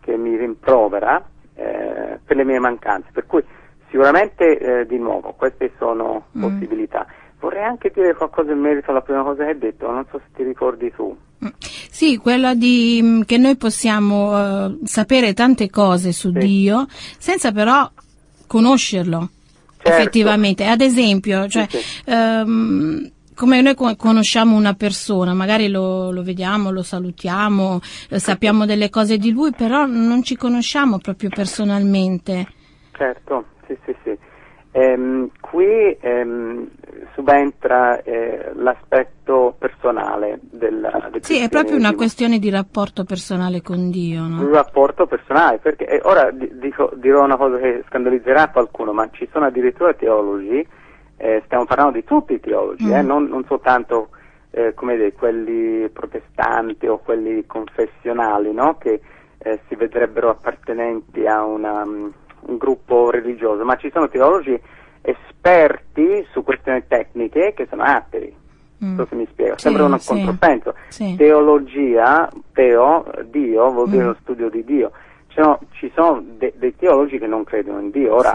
che 0.00 0.16
mi 0.16 0.34
rimprovera 0.34 1.22
eh, 1.54 2.18
per 2.24 2.36
le 2.36 2.44
mie 2.44 2.58
mancanze. 2.58 3.10
Per 3.12 3.26
cui 3.26 3.44
sicuramente 3.90 4.58
eh, 4.58 4.86
di 4.86 4.96
nuovo 4.96 5.34
queste 5.36 5.72
sono 5.76 6.28
mm. 6.38 6.40
possibilità. 6.40 7.06
Vorrei 7.38 7.64
anche 7.64 7.92
dire 7.94 8.14
qualcosa 8.14 8.50
in 8.50 8.60
merito 8.60 8.90
alla 8.92 9.02
prima 9.02 9.22
cosa 9.22 9.44
che 9.44 9.50
hai 9.50 9.58
detto, 9.58 9.90
non 9.90 10.06
so 10.10 10.18
se 10.18 10.30
ti 10.34 10.42
ricordi 10.42 10.90
tu. 10.90 11.14
Mm. 11.44 11.48
Sì, 11.60 12.16
quella 12.16 12.54
di 12.54 12.98
mm, 13.02 13.20
che 13.26 13.36
noi 13.36 13.58
possiamo 13.58 14.64
uh, 14.64 14.78
sapere 14.84 15.34
tante 15.34 15.68
cose 15.68 16.12
su 16.12 16.32
sì. 16.32 16.38
Dio 16.38 16.86
senza 16.88 17.52
però 17.52 17.86
conoscerlo 18.46 19.28
certo. 19.88 20.02
effettivamente. 20.02 20.64
Ad 20.64 20.80
esempio, 20.80 21.48
cioè, 21.48 21.66
sì, 21.68 21.78
sì. 21.78 22.10
Um, 22.10 23.10
come 23.34 23.60
noi 23.60 23.76
conosciamo 23.96 24.56
una 24.56 24.74
persona, 24.74 25.32
magari 25.32 25.68
lo, 25.68 26.10
lo 26.10 26.22
vediamo, 26.24 26.72
lo 26.72 26.82
salutiamo, 26.82 27.78
eh, 28.10 28.18
sappiamo 28.18 28.66
delle 28.66 28.90
cose 28.90 29.16
di 29.16 29.30
lui, 29.30 29.52
però 29.52 29.86
non 29.86 30.24
ci 30.24 30.36
conosciamo 30.36 30.98
proprio 30.98 31.30
personalmente. 31.30 32.48
Certo, 32.96 33.44
sì, 33.68 33.78
sì, 33.84 33.94
sì. 34.02 34.18
Ehm, 34.78 35.30
qui 35.40 35.96
ehm, 36.00 36.68
subentra 37.14 38.00
eh, 38.04 38.52
l'aspetto 38.54 39.56
personale 39.58 40.38
della 40.40 41.08
del 41.10 41.24
Sì, 41.24 41.38
è 41.42 41.48
proprio 41.48 41.76
una 41.76 41.94
questione 41.94 42.38
di 42.38 42.48
rapporto 42.48 43.02
personale 43.02 43.60
con 43.60 43.90
Dio, 43.90 44.22
no? 44.22 44.40
Un 44.42 44.52
rapporto 44.52 45.06
personale, 45.06 45.58
perché 45.58 45.84
eh, 45.84 46.00
ora 46.04 46.30
dico, 46.30 46.92
dirò 46.94 47.24
una 47.24 47.36
cosa 47.36 47.58
che 47.58 47.82
scandalizzerà 47.88 48.50
qualcuno, 48.50 48.92
ma 48.92 49.08
ci 49.10 49.28
sono 49.32 49.46
addirittura 49.46 49.94
teologi, 49.94 50.64
eh, 51.16 51.42
stiamo 51.46 51.64
parlando 51.64 51.94
di 51.94 52.04
tutti 52.04 52.34
i 52.34 52.40
teologi, 52.40 52.88
eh, 52.88 53.02
mm. 53.02 53.06
non, 53.06 53.24
non, 53.24 53.44
soltanto 53.48 54.10
eh, 54.52 54.74
come 54.74 54.94
dire, 54.94 55.12
quelli 55.12 55.88
protestanti 55.88 56.86
o 56.86 56.98
quelli 56.98 57.44
confessionali, 57.46 58.52
no? 58.52 58.76
che 58.78 59.00
eh, 59.38 59.60
si 59.66 59.74
vedrebbero 59.74 60.30
appartenenti 60.30 61.26
a 61.26 61.42
una, 61.42 61.84
un 62.46 62.56
gruppo 62.56 63.10
religioso, 63.10 63.64
ma 63.64 63.76
ci 63.76 63.90
sono 63.92 64.08
teologi 64.08 64.58
esperti 65.02 66.26
su 66.32 66.42
questioni 66.42 66.82
tecniche 66.86 67.54
che 67.54 67.66
sono 67.68 67.82
atei. 67.82 68.34
Mm. 68.84 68.96
So 68.96 69.06
se 69.06 69.14
mi 69.16 69.26
spiego, 69.30 69.54
sì, 69.56 69.62
sembra 69.62 69.84
un 69.84 69.98
sì. 69.98 70.08
controsenso. 70.08 70.74
Sì. 70.88 71.16
Teologia, 71.16 72.28
teo, 72.52 73.04
Dio, 73.24 73.72
vuol 73.72 73.88
dire 73.88 74.04
mm. 74.04 74.06
lo 74.06 74.16
studio 74.20 74.48
di 74.48 74.64
Dio. 74.64 74.92
Cioè, 75.28 75.58
ci 75.72 75.90
sono 75.94 76.22
de- 76.36 76.54
dei 76.56 76.74
teologi 76.76 77.18
che 77.18 77.26
non 77.26 77.44
credono 77.44 77.80
in 77.80 77.90
Dio, 77.90 78.14
ora 78.14 78.32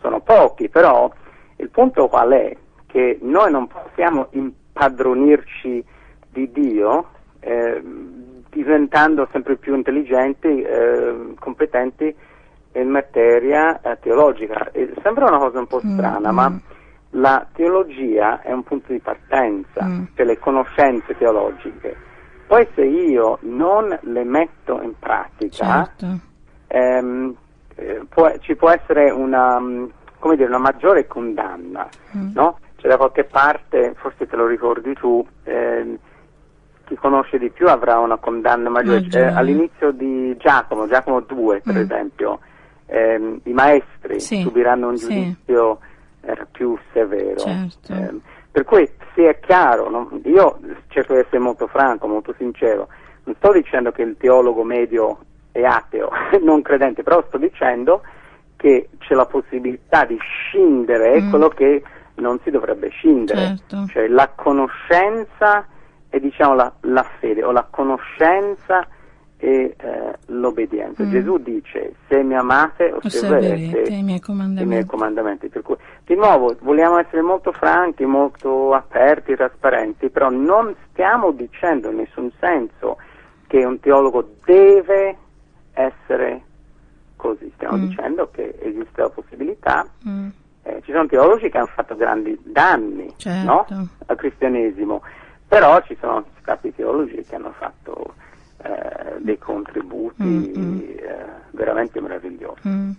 sono 0.00 0.20
pochi, 0.20 0.68
però 0.68 1.10
il 1.56 1.68
punto 1.68 2.08
qual 2.08 2.30
è? 2.30 2.56
Che 2.86 3.18
noi 3.22 3.50
non 3.50 3.68
possiamo 3.68 4.28
impadronirci 4.30 5.84
di 6.30 6.50
Dio 6.50 7.08
eh, 7.40 7.82
diventando 8.50 9.28
sempre 9.30 9.56
più 9.56 9.74
intelligenti, 9.74 10.62
eh, 10.62 11.34
competenti 11.38 12.14
in 12.74 12.88
materia 12.88 13.80
eh, 13.80 13.98
teologica. 14.00 14.70
E 14.72 14.92
sembra 15.02 15.26
una 15.26 15.38
cosa 15.38 15.58
un 15.58 15.66
po' 15.66 15.80
mm, 15.84 15.94
strana, 15.94 16.32
mm. 16.32 16.34
ma 16.34 16.60
la 17.10 17.46
teologia 17.52 18.40
è 18.40 18.52
un 18.52 18.62
punto 18.62 18.92
di 18.92 18.98
partenza 19.00 19.84
mm. 19.84 20.02
per 20.14 20.26
le 20.26 20.38
conoscenze 20.38 21.16
teologiche. 21.16 21.96
Poi 22.46 22.66
se 22.74 22.82
io 22.82 23.38
non 23.42 23.98
le 24.00 24.24
metto 24.24 24.80
in 24.82 24.92
pratica, 24.98 25.88
certo. 25.96 26.06
ehm, 26.68 27.34
eh, 27.76 28.02
può, 28.08 28.30
ci 28.40 28.54
può 28.56 28.70
essere 28.70 29.10
una, 29.10 29.58
mm, 29.58 29.86
dire, 30.34 30.44
una 30.44 30.58
maggiore 30.58 31.06
condanna, 31.06 31.88
mm. 32.16 32.32
no? 32.34 32.58
Cioè 32.76 32.90
da 32.90 32.96
qualche 32.96 33.24
parte, 33.24 33.94
forse 33.96 34.26
te 34.26 34.36
lo 34.36 34.46
ricordi 34.46 34.92
tu, 34.94 35.24
eh, 35.44 35.98
chi 36.84 36.96
conosce 36.96 37.38
di 37.38 37.50
più 37.50 37.68
avrà 37.68 37.98
una 37.98 38.16
condanna 38.16 38.68
maggiore. 38.68 39.06
Eh, 39.12 39.22
all'inizio 39.22 39.92
di 39.92 40.36
Giacomo, 40.36 40.88
Giacomo 40.88 41.20
2 41.20 41.60
per 41.60 41.74
mm. 41.74 41.78
esempio, 41.78 42.40
ehm, 42.92 43.40
i 43.44 43.52
maestri 43.52 44.20
sì. 44.20 44.42
subiranno 44.42 44.88
un 44.88 44.96
giudizio 44.96 45.78
sì. 46.20 46.26
eh, 46.26 46.46
più 46.50 46.76
severo. 46.92 47.38
Certo. 47.38 47.92
Eh, 47.92 48.14
per 48.50 48.64
cui 48.64 48.88
se 49.14 49.28
è 49.28 49.40
chiaro, 49.40 49.88
no? 49.88 50.20
io 50.24 50.60
cerco 50.88 51.14
di 51.14 51.20
essere 51.20 51.38
molto 51.38 51.66
franco, 51.66 52.06
molto 52.06 52.34
sincero, 52.36 52.88
non 53.24 53.34
sto 53.36 53.52
dicendo 53.52 53.92
che 53.92 54.02
il 54.02 54.16
teologo 54.18 54.62
medio 54.62 55.20
è 55.52 55.62
ateo, 55.62 56.10
non 56.42 56.60
credente, 56.60 57.02
però 57.02 57.24
sto 57.26 57.38
dicendo 57.38 58.02
che 58.56 58.90
c'è 58.98 59.14
la 59.14 59.26
possibilità 59.26 60.04
di 60.04 60.18
scindere 60.18 61.20
mm. 61.20 61.30
quello 61.30 61.48
che 61.48 61.82
non 62.16 62.38
si 62.44 62.50
dovrebbe 62.50 62.90
scindere, 62.90 63.56
certo. 63.56 63.86
cioè 63.88 64.06
la 64.06 64.30
conoscenza 64.34 65.66
e 66.10 66.20
diciamo 66.20 66.54
la, 66.54 66.70
la 66.80 67.06
fede 67.18 67.42
o 67.42 67.52
la 67.52 67.66
conoscenza 67.68 68.86
e 69.42 69.74
eh, 69.76 70.18
l'obbedienza. 70.26 71.02
Mm. 71.02 71.10
Gesù 71.10 71.38
dice 71.38 71.94
se 72.06 72.22
mi 72.22 72.36
amate 72.36 72.92
osserverete 72.92 73.92
i 73.92 74.04
miei 74.04 74.20
comandamenti. 74.20 74.62
I 74.62 74.66
miei 74.66 74.86
comandamenti. 74.86 75.48
Per 75.48 75.62
cui, 75.62 75.74
di 76.04 76.14
nuovo, 76.14 76.56
vogliamo 76.60 76.98
essere 76.98 77.22
molto 77.22 77.50
franchi, 77.50 78.04
molto 78.04 78.72
aperti, 78.72 79.34
trasparenti, 79.34 80.10
però 80.10 80.30
non 80.30 80.72
stiamo 80.90 81.32
dicendo 81.32 81.90
in 81.90 81.96
nessun 81.96 82.30
senso 82.38 82.98
che 83.48 83.64
un 83.64 83.80
teologo 83.80 84.36
deve 84.44 85.16
essere 85.72 86.42
così, 87.16 87.50
stiamo 87.56 87.78
mm. 87.78 87.88
dicendo 87.88 88.30
che 88.30 88.54
esiste 88.60 89.00
la 89.00 89.10
possibilità. 89.10 89.84
Mm. 90.08 90.28
Eh, 90.62 90.82
ci 90.84 90.92
sono 90.92 91.06
teologi 91.06 91.50
che 91.50 91.58
hanno 91.58 91.70
fatto 91.74 91.96
grandi 91.96 92.38
danni 92.44 93.12
certo. 93.16 93.44
no? 93.74 93.88
al 94.06 94.16
cristianesimo, 94.16 95.02
però 95.48 95.82
ci 95.82 95.96
sono 95.98 96.24
stati 96.40 96.72
teologi 96.72 97.24
che 97.24 97.34
hanno 97.34 97.52
fatto 97.58 98.14
eh, 98.62 99.18
dei 99.20 99.38
contributi 99.38 100.22
mm-hmm. 100.22 100.78
eh, 100.78 101.26
veramente 101.50 102.00
meravigliosi. 102.00 102.68
Mm. 102.68 102.90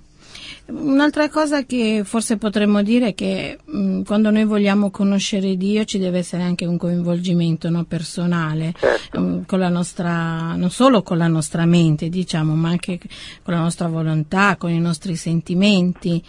Un'altra 0.65 1.27
cosa 1.29 1.65
che 1.65 2.03
forse 2.05 2.37
potremmo 2.37 2.81
dire 2.81 3.09
è 3.09 3.13
che 3.13 3.59
mh, 3.63 3.77
mm, 3.77 4.01
quando 4.03 4.31
noi 4.31 4.45
vogliamo 4.45 4.91
conoscere 4.91 5.57
Dio 5.57 5.83
ci 5.83 5.99
deve 5.99 6.19
essere 6.19 6.43
anche 6.43 6.65
un 6.65 6.77
coinvolgimento 6.77 7.69
no, 7.69 7.83
personale, 7.83 8.73
certo. 8.77 9.19
mh, 9.19 9.23
mm, 9.23 9.41
con 9.45 9.59
la 9.59 9.67
nostra, 9.67 10.55
non 10.55 10.69
solo 10.69 11.01
con 11.01 11.17
la 11.17 11.27
nostra 11.27 11.65
mente, 11.65 12.07
diciamo, 12.07 12.55
ma 12.55 12.69
anche 12.69 12.97
con 13.43 13.53
la 13.53 13.59
nostra 13.59 13.87
volontà, 13.87 14.55
con 14.55 14.71
i 14.71 14.79
nostri 14.79 15.15
sentimenti. 15.15 16.23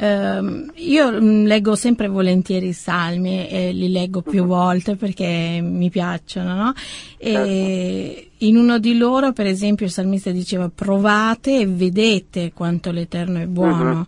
Uh, 0.00 0.70
io 0.76 1.12
mm, 1.12 1.44
leggo 1.44 1.74
sempre 1.74 2.08
volentieri 2.08 2.68
i 2.68 2.72
salmi 2.72 3.46
e 3.46 3.70
li 3.70 3.90
leggo 3.90 4.22
più 4.22 4.44
mhm. 4.44 4.48
volte 4.48 4.96
perché 4.96 5.60
mi 5.62 5.90
piacciono, 5.90 6.54
no? 6.54 6.72
E 7.18 7.32
certo. 7.32 8.46
in 8.46 8.56
uno 8.56 8.78
di 8.78 8.96
loro, 8.96 9.34
per 9.34 9.44
esempio, 9.44 9.84
il 9.84 9.92
salmista 9.92 10.30
diceva 10.30 10.70
provate 10.74 11.60
e 11.60 11.66
vedete 11.66 12.54
quanto 12.54 12.90
l'Eterno 12.92 13.40
è 13.40 13.46
buono. 13.46 13.90
Uh-huh. 13.90 14.06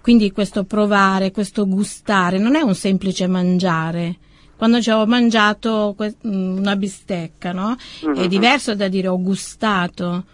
Quindi 0.00 0.30
questo 0.30 0.62
provare, 0.62 1.32
questo 1.32 1.66
gustare, 1.66 2.38
non 2.38 2.54
è 2.54 2.60
un 2.60 2.76
semplice 2.76 3.26
mangiare. 3.26 4.18
Quando 4.56 4.80
ci 4.80 4.90
ho 4.90 5.04
mangiato 5.06 5.96
mm, 5.98 6.56
una 6.58 6.76
bistecca, 6.76 7.50
no? 7.50 7.74
Uh-huh. 8.02 8.14
È 8.14 8.20
mhm. 8.22 8.28
diverso 8.28 8.76
da 8.76 8.86
dire 8.86 9.08
ho 9.08 9.20
gustato 9.20 10.24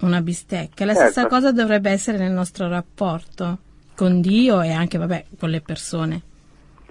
una 0.00 0.20
bistecca. 0.20 0.84
La 0.84 0.92
certo. 0.92 1.10
stessa 1.10 1.26
cosa 1.26 1.52
dovrebbe 1.52 1.90
essere 1.90 2.18
nel 2.18 2.32
nostro 2.32 2.68
rapporto 2.68 3.60
con 3.98 4.20
Dio 4.20 4.62
e 4.62 4.70
anche 4.70 4.96
vabbè, 4.96 5.24
con 5.40 5.50
le 5.50 5.60
persone. 5.60 6.22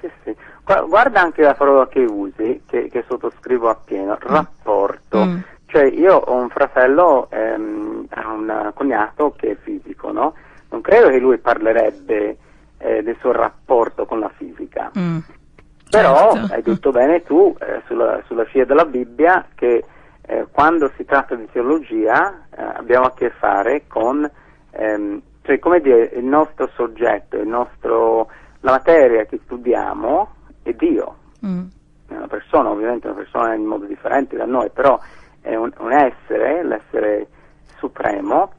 Sì, 0.01 0.09
sì. 0.25 0.35
Guarda 0.65 1.21
anche 1.21 1.41
la 1.41 1.53
parola 1.53 1.87
che 1.87 2.01
usi, 2.01 2.63
che, 2.67 2.89
che 2.89 3.05
sottoscrivo 3.07 3.69
appieno, 3.69 4.11
mm. 4.11 4.27
rapporto. 4.27 5.23
Mm. 5.23 5.37
Cioè 5.67 5.85
io 5.85 6.15
ho 6.17 6.33
un 6.33 6.49
fratello, 6.49 7.29
ehm, 7.31 8.07
un 8.13 8.71
cognato 8.73 9.33
che 9.37 9.51
è 9.51 9.55
fisico, 9.55 10.11
no? 10.11 10.33
Non 10.69 10.81
credo 10.81 11.07
che 11.07 11.19
lui 11.19 11.37
parlerebbe 11.37 12.37
eh, 12.77 13.01
del 13.01 13.15
suo 13.21 13.31
rapporto 13.31 14.05
con 14.05 14.19
la 14.19 14.29
fisica. 14.35 14.91
Mm. 14.99 15.19
Però 15.89 16.33
certo. 16.33 16.53
hai 16.53 16.61
detto 16.61 16.91
bene 16.91 17.23
tu, 17.23 17.55
eh, 17.61 17.81
sulla, 17.85 18.21
sulla, 18.25 18.43
scia 18.43 18.65
della 18.65 18.83
Bibbia, 18.83 19.47
che 19.55 19.85
eh, 20.23 20.45
quando 20.51 20.91
si 20.97 21.05
tratta 21.05 21.35
di 21.35 21.47
teologia 21.53 22.47
eh, 22.53 22.61
abbiamo 22.61 23.05
a 23.05 23.13
che 23.13 23.29
fare 23.29 23.83
con 23.87 24.29
ehm, 24.71 25.21
cioè 25.47 25.59
come 25.59 25.79
dire, 25.79 26.11
il 26.13 26.25
nostro 26.25 26.69
soggetto, 26.75 27.37
il 27.37 27.47
nostro, 27.47 28.29
la 28.59 28.71
materia 28.71 29.23
che 29.23 29.39
studiamo 29.45 30.29
è 30.61 30.73
Dio. 30.73 31.15
Mm. 31.45 31.67
È 32.09 32.13
una 32.13 32.27
persona, 32.27 32.69
ovviamente 32.69 33.07
una 33.07 33.15
persona 33.15 33.53
in 33.53 33.63
modo 33.63 33.85
differente 33.85 34.35
da 34.35 34.45
noi, 34.45 34.69
però 34.71 34.99
è 35.39 35.55
un, 35.55 35.71
un 35.77 35.91
essere, 35.93 36.63
l'essere 36.65 37.27
supremo, 37.77 38.51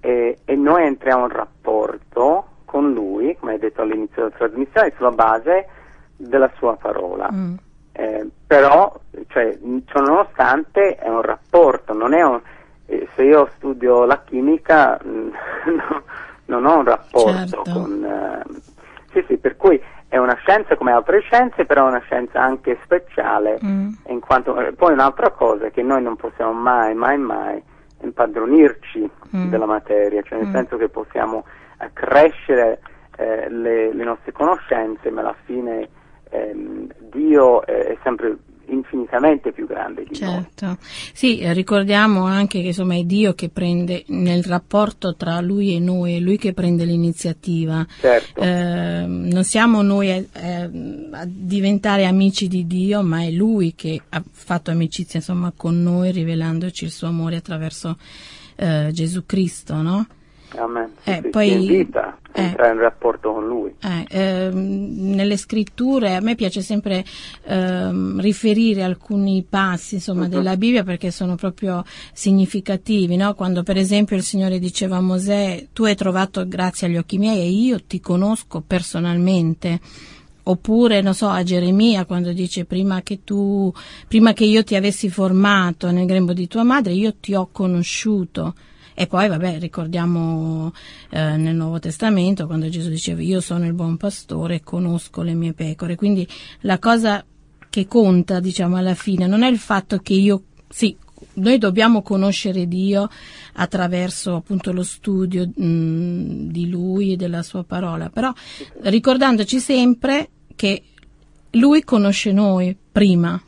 e, 0.00 0.36
e, 0.44 0.54
noi 0.54 0.84
entriamo 0.84 1.24
in 1.24 1.30
rapporto 1.30 2.48
con 2.66 2.92
lui, 2.92 3.34
come 3.40 3.52
hai 3.52 3.58
detto 3.58 3.80
all'inizio 3.80 4.24
della 4.24 4.36
trasmissione, 4.36 4.92
sulla 4.96 5.12
base 5.12 5.66
della 6.14 6.50
sua 6.58 6.76
parola. 6.76 7.30
Mm. 7.32 7.54
Eh, 7.92 8.28
però, 8.46 8.94
cioè, 9.28 9.56
nonostante 9.62 10.96
è 10.96 11.08
un 11.08 11.22
rapporto, 11.22 11.94
non 11.94 12.12
è 12.12 12.22
un, 12.22 12.38
eh, 12.84 13.08
se 13.14 13.22
io 13.22 13.48
studio 13.56 14.04
la 14.04 14.20
chimica, 14.24 15.00
no, 15.02 16.02
non 16.46 16.66
ho 16.66 16.78
un 16.78 16.84
rapporto 16.84 17.62
certo. 17.62 17.62
con... 17.72 18.04
Eh, 18.04 18.60
sì, 19.12 19.24
sì, 19.28 19.36
per 19.36 19.56
cui 19.56 19.80
è 20.08 20.18
una 20.18 20.34
scienza 20.34 20.76
come 20.76 20.92
altre 20.92 21.20
scienze, 21.20 21.64
però 21.64 21.86
è 21.86 21.88
una 21.88 22.02
scienza 22.02 22.40
anche 22.40 22.78
speciale, 22.84 23.58
mm. 23.64 23.92
in 24.08 24.20
quanto, 24.20 24.58
eh, 24.60 24.72
poi 24.72 24.92
un'altra 24.92 25.30
cosa 25.30 25.66
è 25.66 25.70
che 25.70 25.82
noi 25.82 26.02
non 26.02 26.16
possiamo 26.16 26.52
mai, 26.52 26.94
mai, 26.94 27.18
mai 27.18 27.62
impadronirci 28.00 29.10
mm. 29.36 29.48
della 29.48 29.66
materia, 29.66 30.22
cioè 30.22 30.38
nel 30.38 30.48
mm. 30.48 30.52
senso 30.52 30.76
che 30.76 30.88
possiamo 30.88 31.44
accrescere 31.78 32.80
eh, 33.16 33.48
le, 33.48 33.92
le, 33.92 34.04
nostre 34.04 34.32
conoscenze, 34.32 35.10
ma 35.10 35.22
alla 35.22 35.36
fine 35.44 35.88
ehm, 36.30 36.86
Dio 37.10 37.64
è 37.64 37.96
sempre 38.02 38.36
infinitamente 38.68 39.52
più 39.52 39.66
grande 39.66 40.04
di 40.04 40.14
certo. 40.14 40.66
noi. 40.66 40.76
Sì, 40.80 41.40
ricordiamo 41.52 42.24
anche 42.24 42.60
che 42.60 42.68
insomma 42.68 42.94
è 42.96 43.02
Dio 43.04 43.34
che 43.34 43.48
prende 43.48 44.04
nel 44.08 44.42
rapporto 44.44 45.14
tra 45.14 45.40
lui 45.40 45.74
e 45.74 45.78
noi, 45.78 46.16
è 46.16 46.18
lui 46.18 46.36
che 46.36 46.52
prende 46.52 46.84
l'iniziativa. 46.84 47.86
Certo. 48.00 48.40
Eh, 48.40 49.04
non 49.06 49.44
siamo 49.44 49.82
noi 49.82 50.10
a, 50.10 50.22
a, 51.12 51.24
diventare 51.26 52.04
amici 52.06 52.48
di 52.48 52.66
Dio, 52.66 53.02
ma 53.02 53.22
è 53.22 53.30
lui 53.30 53.74
che 53.74 54.00
ha 54.08 54.22
fatto 54.30 54.70
amicizia 54.70 55.18
insomma 55.18 55.52
con 55.56 55.82
noi 55.82 56.10
rivelandoci 56.10 56.84
il 56.84 56.90
suo 56.90 57.08
amore 57.08 57.36
attraverso 57.36 57.96
eh, 58.56 58.90
Gesù 58.92 59.24
Cristo, 59.26 59.82
no? 59.82 60.06
Amen. 60.56 60.92
Eh, 61.04 61.20
sì, 61.22 61.28
poi, 61.28 61.52
invita 61.52 62.18
a 62.32 62.40
eh, 62.40 62.44
entrare 62.44 62.72
in 62.72 62.80
rapporto 62.80 63.32
con 63.32 63.46
lui. 63.46 63.74
Eh, 63.80 64.06
ehm, 64.08 65.14
nelle 65.14 65.36
scritture 65.36 66.14
a 66.14 66.20
me 66.20 66.34
piace 66.34 66.60
sempre 66.60 67.04
ehm, 67.44 68.20
riferire 68.20 68.82
alcuni 68.82 69.44
passi 69.48 69.96
insomma, 69.96 70.24
uh-huh. 70.24 70.28
della 70.28 70.56
Bibbia 70.56 70.84
perché 70.84 71.10
sono 71.10 71.34
proprio 71.34 71.84
significativi. 72.12 73.16
No? 73.16 73.34
Quando 73.34 73.62
per 73.62 73.76
esempio 73.76 74.16
il 74.16 74.22
Signore 74.22 74.58
diceva 74.58 74.96
a 74.96 75.00
Mosè 75.00 75.68
tu 75.72 75.84
hai 75.84 75.94
trovato 75.94 76.46
grazia 76.46 76.86
agli 76.86 76.96
occhi 76.96 77.18
miei 77.18 77.40
e 77.40 77.48
io 77.48 77.82
ti 77.84 78.00
conosco 78.00 78.62
personalmente 78.66 79.80
Oppure, 80.46 81.00
non 81.00 81.14
so, 81.14 81.28
a 81.28 81.42
Geremia 81.42 82.04
quando 82.04 82.32
dice 82.32 82.66
prima 82.66 83.00
che 83.00 83.20
tu, 83.24 83.72
prima 84.06 84.34
che 84.34 84.44
io 84.44 84.62
ti 84.62 84.74
avessi 84.74 85.08
formato 85.08 85.90
nel 85.90 86.04
grembo 86.04 86.34
di 86.34 86.46
tua 86.46 86.64
madre, 86.64 86.92
io 86.92 87.14
ti 87.14 87.34
ho 87.34 87.48
conosciuto. 87.50 88.54
E 88.94 89.06
poi, 89.08 89.28
vabbè, 89.28 89.58
ricordiamo 89.58 90.72
eh, 91.10 91.36
nel 91.36 91.56
Nuovo 91.56 91.80
Testamento 91.80 92.46
quando 92.46 92.68
Gesù 92.68 92.88
diceva 92.88 93.20
io 93.22 93.40
sono 93.40 93.66
il 93.66 93.72
buon 93.72 93.96
pastore 93.96 94.56
e 94.56 94.62
conosco 94.62 95.22
le 95.22 95.34
mie 95.34 95.52
pecore. 95.52 95.96
Quindi 95.96 96.26
la 96.60 96.78
cosa 96.78 97.24
che 97.68 97.86
conta, 97.88 98.38
diciamo, 98.38 98.76
alla 98.76 98.94
fine 98.94 99.26
non 99.26 99.42
è 99.42 99.48
il 99.48 99.58
fatto 99.58 99.98
che 99.98 100.14
io, 100.14 100.42
sì, 100.68 100.96
noi 101.34 101.58
dobbiamo 101.58 102.02
conoscere 102.02 102.68
Dio 102.68 103.08
attraverso 103.54 104.36
appunto 104.36 104.72
lo 104.72 104.84
studio 104.84 105.44
mh, 105.44 106.50
di 106.50 106.68
Lui 106.68 107.12
e 107.12 107.16
della 107.16 107.42
Sua 107.42 107.64
parola, 107.64 108.10
però 108.10 108.32
ricordandoci 108.82 109.58
sempre 109.58 110.28
che 110.54 110.82
Lui 111.50 111.82
conosce 111.82 112.30
noi 112.30 112.76
prima. 112.92 113.40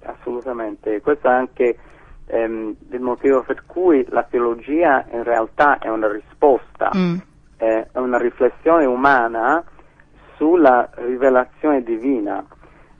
Assolutamente, 0.00 1.00
questo 1.02 1.28
è 1.28 1.32
anche 1.32 1.78
ehm, 2.26 2.74
il 2.90 3.00
motivo 3.00 3.42
per 3.42 3.64
cui 3.66 4.04
la 4.08 4.24
teologia 4.24 5.04
in 5.12 5.22
realtà 5.22 5.78
è 5.78 5.88
una 5.88 6.10
risposta, 6.10 6.90
mm. 6.94 7.16
è 7.56 7.86
una 7.94 8.18
riflessione 8.18 8.84
umana 8.84 9.64
sulla 10.36 10.88
rivelazione 10.94 11.82
divina, 11.82 12.44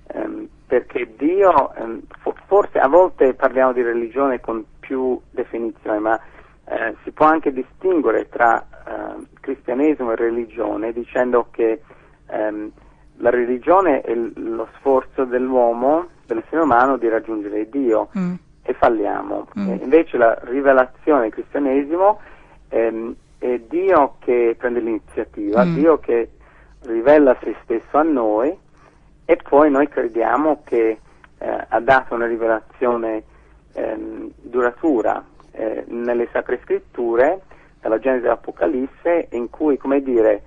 ehm, 0.08 0.48
perché 0.66 1.14
Dio, 1.16 1.74
ehm, 1.74 2.02
forse 2.46 2.78
a 2.78 2.88
volte 2.88 3.34
parliamo 3.34 3.72
di 3.72 3.82
religione 3.82 4.40
con 4.40 4.64
più 4.80 5.20
definizioni, 5.30 5.98
ma 6.00 6.18
eh, 6.64 6.94
si 7.04 7.10
può 7.10 7.26
anche 7.26 7.52
distinguere 7.52 8.28
tra 8.28 8.60
eh, 8.60 9.26
cristianesimo 9.40 10.12
e 10.12 10.16
religione 10.16 10.92
dicendo 10.92 11.48
che 11.50 11.82
ehm, 12.28 12.70
la 13.18 13.30
religione 13.30 14.00
è 14.00 14.14
lo 14.14 14.68
sforzo 14.76 15.24
dell'uomo, 15.24 16.08
dell'essere 16.26 16.62
umano 16.62 16.96
di 16.96 17.08
raggiungere 17.08 17.68
Dio. 17.68 18.08
Mm 18.18 18.34
e 18.66 18.74
falliamo. 18.74 19.46
Mm. 19.58 19.70
E 19.70 19.78
invece 19.82 20.16
la 20.18 20.36
rivelazione 20.42 21.22
del 21.22 21.32
cristianesimo 21.32 22.20
ehm, 22.68 23.14
è 23.38 23.60
Dio 23.68 24.16
che 24.18 24.56
prende 24.58 24.80
l'iniziativa, 24.80 25.64
mm. 25.64 25.74
Dio 25.74 25.98
che 25.98 26.30
rivela 26.82 27.36
se 27.42 27.54
stesso 27.62 27.96
a 27.96 28.02
noi 28.02 28.56
e 29.24 29.36
poi 29.36 29.70
noi 29.70 29.88
crediamo 29.88 30.62
che 30.64 30.98
eh, 31.38 31.64
ha 31.68 31.80
dato 31.80 32.14
una 32.14 32.26
rivelazione 32.26 33.22
ehm, 33.72 34.30
duratura 34.42 35.24
eh, 35.52 35.84
nelle 35.88 36.28
sacre 36.32 36.60
scritture, 36.62 37.42
dalla 37.80 37.98
Genesi 37.98 38.26
all'Apocalisse, 38.26 39.28
in 39.30 39.48
cui, 39.48 39.76
come 39.76 40.02
dire, 40.02 40.42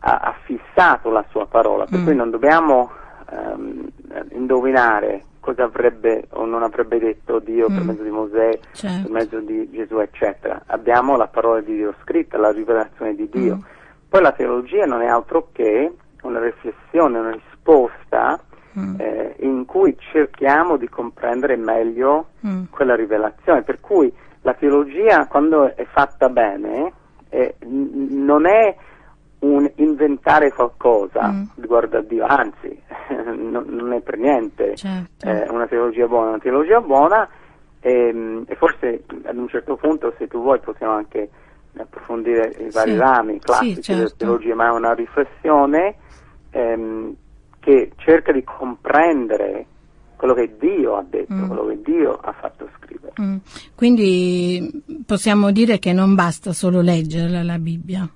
ha, 0.00 0.18
ha 0.18 0.34
fissato 0.44 1.10
la 1.10 1.24
sua 1.30 1.46
parola, 1.46 1.84
per 1.84 2.00
mm. 2.00 2.04
cui 2.04 2.14
non 2.14 2.30
dobbiamo 2.30 2.90
ehm, 3.30 3.88
indovinare 4.30 5.22
cosa 5.46 5.62
avrebbe 5.62 6.26
o 6.30 6.44
non 6.44 6.64
avrebbe 6.64 6.98
detto 6.98 7.38
Dio 7.38 7.70
mm. 7.70 7.74
per 7.74 7.84
mezzo 7.84 8.02
di 8.02 8.10
Mosè, 8.10 8.58
certo. 8.72 9.02
per 9.02 9.10
mezzo 9.12 9.38
di 9.38 9.70
Gesù, 9.70 9.98
eccetera. 10.00 10.60
Abbiamo 10.66 11.16
la 11.16 11.28
parola 11.28 11.60
di 11.60 11.76
Dio 11.76 11.94
scritta, 12.02 12.36
la 12.36 12.50
rivelazione 12.50 13.14
di 13.14 13.28
Dio. 13.28 13.54
Mm. 13.54 13.60
Poi 14.08 14.22
la 14.22 14.32
teologia 14.32 14.84
non 14.86 15.02
è 15.02 15.06
altro 15.06 15.50
che 15.52 15.92
una 16.22 16.40
riflessione, 16.40 17.18
una 17.18 17.30
risposta 17.30 18.40
mm. 18.76 18.94
eh, 18.98 19.36
in 19.40 19.64
cui 19.66 19.96
cerchiamo 20.12 20.76
di 20.76 20.88
comprendere 20.88 21.54
meglio 21.54 22.30
mm. 22.44 22.64
quella 22.70 22.96
rivelazione. 22.96 23.62
Per 23.62 23.78
cui 23.78 24.12
la 24.42 24.54
teologia, 24.54 25.28
quando 25.28 25.76
è 25.76 25.84
fatta 25.84 26.28
bene, 26.28 26.92
eh, 27.28 27.54
non 27.60 28.46
è 28.46 28.74
un 29.40 29.70
inventare 29.76 30.52
qualcosa 30.52 31.28
mm. 31.28 31.42
riguardo 31.56 31.98
a 31.98 32.02
Dio, 32.02 32.24
anzi 32.24 32.80
non, 33.24 33.64
non, 33.68 33.92
è 33.92 34.00
per 34.00 34.18
niente 34.18 34.74
certo. 34.76 35.26
eh, 35.26 35.48
una 35.50 35.66
teologia 35.66 36.06
buona, 36.06 36.30
una 36.30 36.38
teologia 36.38 36.80
buona 36.80 37.28
e, 37.80 37.92
ehm, 37.92 38.44
e, 38.46 38.54
forse 38.56 39.04
ad 39.24 39.36
un 39.36 39.48
certo 39.48 39.76
punto 39.76 40.14
se 40.18 40.26
tu 40.26 40.40
vuoi 40.40 40.58
possiamo 40.60 40.92
anche 40.92 41.28
approfondire 41.76 42.54
i 42.58 42.70
vari 42.70 42.92
sì. 42.92 42.96
rami 42.96 43.38
classici 43.38 43.74
sì, 43.74 43.82
certo. 43.82 44.02
della 44.02 44.14
teologia, 44.16 44.54
ma 44.54 44.68
è 44.68 44.70
una 44.70 44.94
riflessione 44.94 45.96
ehm, 46.50 47.14
che 47.60 47.92
cerca 47.96 48.32
di 48.32 48.42
comprendere 48.42 49.66
quello 50.16 50.32
che 50.32 50.56
Dio 50.58 50.96
ha 50.96 51.04
detto, 51.06 51.34
mm. 51.34 51.46
quello 51.46 51.66
che 51.66 51.82
Dio 51.82 52.12
ha 52.14 52.32
fatto 52.32 52.66
scrivere. 52.78 53.12
Mm. 53.20 53.36
Quindi 53.74 54.82
possiamo 55.04 55.50
dire 55.50 55.78
che 55.78 55.92
non 55.92 56.14
basta 56.14 56.54
solo 56.54 56.80
leggere 56.80 57.42
la 57.42 57.58
Bibbia 57.58 58.08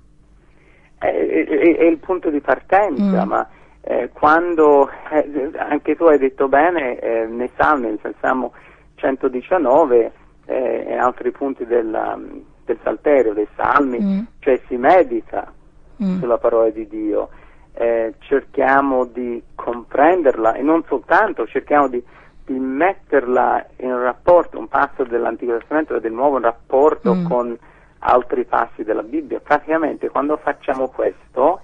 è, 1.00 1.06
è, 1.06 1.76
è 1.76 1.84
il 1.84 1.98
punto 1.98 2.28
di 2.30 2.40
partenza, 2.40 3.24
mm. 3.24 3.28
ma 3.28 3.48
eh, 3.80 4.10
quando, 4.12 4.90
eh, 5.10 5.50
anche 5.56 5.96
tu 5.96 6.04
hai 6.04 6.18
detto 6.18 6.48
bene, 6.48 6.98
eh, 6.98 7.26
nei 7.26 7.50
Salmi, 7.56 7.86
nel 7.86 8.14
Salmo 8.20 8.52
119 8.96 10.12
eh, 10.44 10.84
e 10.86 10.96
altri 10.96 11.30
punti 11.30 11.64
della, 11.64 12.18
del 12.64 12.78
Salterio, 12.82 13.32
dei 13.32 13.48
Salmi, 13.56 13.98
mm. 13.98 14.20
cioè 14.40 14.60
si 14.66 14.76
medita 14.76 15.50
mm. 16.02 16.18
sulla 16.18 16.36
parola 16.36 16.68
di 16.68 16.86
Dio, 16.86 17.30
eh, 17.72 18.14
cerchiamo 18.18 19.06
di 19.06 19.42
comprenderla 19.54 20.52
e 20.52 20.60
non 20.60 20.84
soltanto, 20.86 21.46
cerchiamo 21.46 21.88
di, 21.88 22.02
di 22.44 22.58
metterla 22.58 23.64
in 23.78 23.98
rapporto, 23.98 24.58
un 24.58 24.68
passo 24.68 25.04
dell'Antico 25.04 25.56
Testamento 25.56 25.96
e 25.96 26.00
del 26.00 26.12
Nuovo 26.12 26.36
in 26.36 26.42
rapporto 26.42 27.14
mm. 27.14 27.24
con 27.26 27.58
altri 28.00 28.44
passi 28.44 28.82
della 28.82 29.02
Bibbia. 29.02 29.40
Praticamente 29.40 30.08
quando 30.08 30.36
facciamo 30.36 30.88
questo 30.88 31.60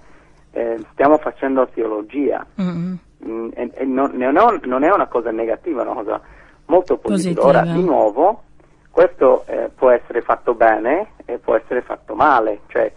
eh, 0.51 0.77
stiamo 0.91 1.17
facendo 1.17 1.67
teologia 1.67 2.45
mm-hmm. 2.59 2.93
mm, 3.25 3.49
e, 3.53 3.71
e 3.73 3.85
non, 3.85 4.11
non, 4.13 4.83
è 4.83 4.91
una 4.91 5.07
cosa 5.07 5.31
negativa, 5.31 5.81
è 5.81 5.85
una 5.85 6.03
cosa 6.03 6.21
molto 6.65 6.97
positiva. 6.97 7.41
Positiva. 7.41 7.63
Ora, 7.63 7.73
di 7.73 7.83
nuovo, 7.83 8.43
questo 8.89 9.43
eh, 9.47 9.69
può 9.75 9.91
essere 9.91 10.21
fatto 10.21 10.53
bene 10.53 11.11
e 11.25 11.37
può 11.37 11.55
essere 11.55 11.81
fatto 11.81 12.15
male, 12.15 12.61
cioè 12.67 12.91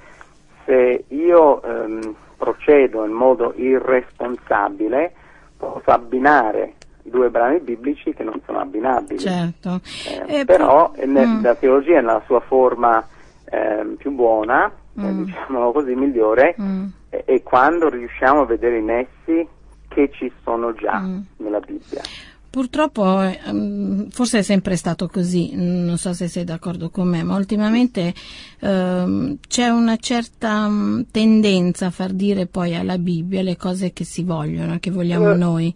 se 0.64 1.05
io 1.09 1.62
ehm, 1.62 2.14
procedo 2.37 3.05
in 3.05 3.12
modo 3.12 3.53
irresponsabile 3.57 5.12
posso 5.57 5.90
abbinare 5.90 6.74
due 7.03 7.29
brani 7.29 7.59
biblici 7.61 8.14
che 8.14 8.22
non 8.22 8.40
sono 8.46 8.61
abbinabili. 8.61 9.18
Certo. 9.18 9.81
Eh, 10.26 10.44
però 10.44 10.90
pro- 10.90 11.05
ne- 11.05 11.26
mm. 11.26 11.42
la 11.42 11.55
teologia 11.55 11.96
nella 12.00 12.22
sua 12.24 12.40
forma 12.40 13.05
eh, 13.50 13.94
più 13.98 14.12
buona, 14.12 14.66
eh, 14.96 15.02
mm. 15.02 15.24
diciamo 15.24 15.72
così, 15.72 15.94
migliore, 15.94 16.54
mm. 16.60 16.86
e, 17.10 17.22
e, 17.26 17.42
quando 17.42 17.88
riusciamo 17.88 18.42
a 18.42 18.46
vedere 18.46 18.78
i 18.78 18.82
nessi 18.82 19.48
che 19.88 20.10
ci 20.12 20.32
sono 20.42 20.72
già 20.74 21.00
mm. 21.00 21.20
nella 21.38 21.60
Bibbia. 21.60 22.02
Purtroppo, 22.50 23.20
ehm, 23.20 24.08
forse 24.10 24.40
è 24.40 24.42
sempre 24.42 24.74
stato 24.74 25.06
così, 25.06 25.52
non 25.54 25.96
so 25.98 26.12
se 26.12 26.26
sei 26.26 26.42
d'accordo 26.42 26.90
con 26.90 27.06
me, 27.06 27.22
ma 27.22 27.36
ultimamente 27.36 28.12
ehm, 28.58 29.38
c'è 29.46 29.68
una 29.68 29.96
certa 29.98 30.68
mm, 30.68 31.02
tendenza 31.12 31.86
a 31.86 31.90
far 31.90 32.10
dire 32.10 32.46
poi 32.46 32.74
alla 32.74 32.98
Bibbia 32.98 33.42
le 33.42 33.56
cose 33.56 33.92
che 33.92 34.02
si 34.02 34.24
vogliono, 34.24 34.78
che 34.80 34.90
vogliamo 34.90 35.30
eh. 35.30 35.36
noi. 35.36 35.74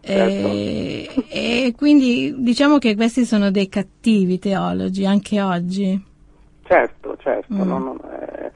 Certo. 0.00 0.48
E, 0.48 1.08
e, 1.28 1.72
quindi 1.76 2.34
diciamo 2.38 2.78
che 2.78 2.96
questi 2.96 3.24
sono 3.24 3.52
dei 3.52 3.68
cattivi 3.68 4.40
teologi 4.40 5.06
anche 5.06 5.40
oggi. 5.40 6.12
Certo, 6.64 7.16
certo, 7.18 7.52
mm. 7.54 7.62
non, 7.62 7.82
non, 7.82 7.98
eh, 8.10 8.50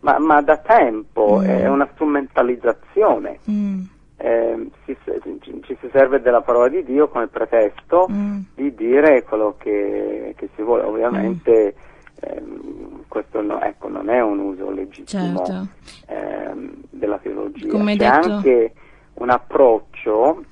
ma, 0.00 0.18
ma, 0.18 0.40
da 0.42 0.58
tempo 0.58 1.38
mm. 1.40 1.44
è 1.44 1.68
una 1.68 1.88
strumentalizzazione. 1.92 3.38
Mm. 3.50 3.82
Eh, 4.16 4.70
ci, 4.84 4.96
ci, 5.40 5.76
si 5.80 5.88
serve 5.90 6.20
della 6.20 6.40
parola 6.40 6.68
di 6.68 6.84
Dio 6.84 7.08
come 7.08 7.26
pretesto 7.26 8.06
mm. 8.10 8.40
di 8.54 8.74
dire 8.74 9.22
quello 9.24 9.56
che, 9.58 10.34
che 10.36 10.48
si 10.54 10.62
vuole. 10.62 10.82
Ovviamente 10.84 11.74
ehm, 12.20 13.04
questo 13.08 13.40
no, 13.40 13.60
ecco, 13.60 13.88
non 13.88 14.08
è 14.08 14.20
un 14.20 14.38
uso 14.38 14.70
legittimo 14.70 15.44
certo. 15.44 15.68
ehm, 16.08 16.74
della 16.90 17.18
teologia. 17.18 17.68
Come 17.68 17.96
C'è 17.96 18.10
detto... 18.10 18.32
anche 18.32 18.72
un 19.14 19.30
approccio 19.30 20.44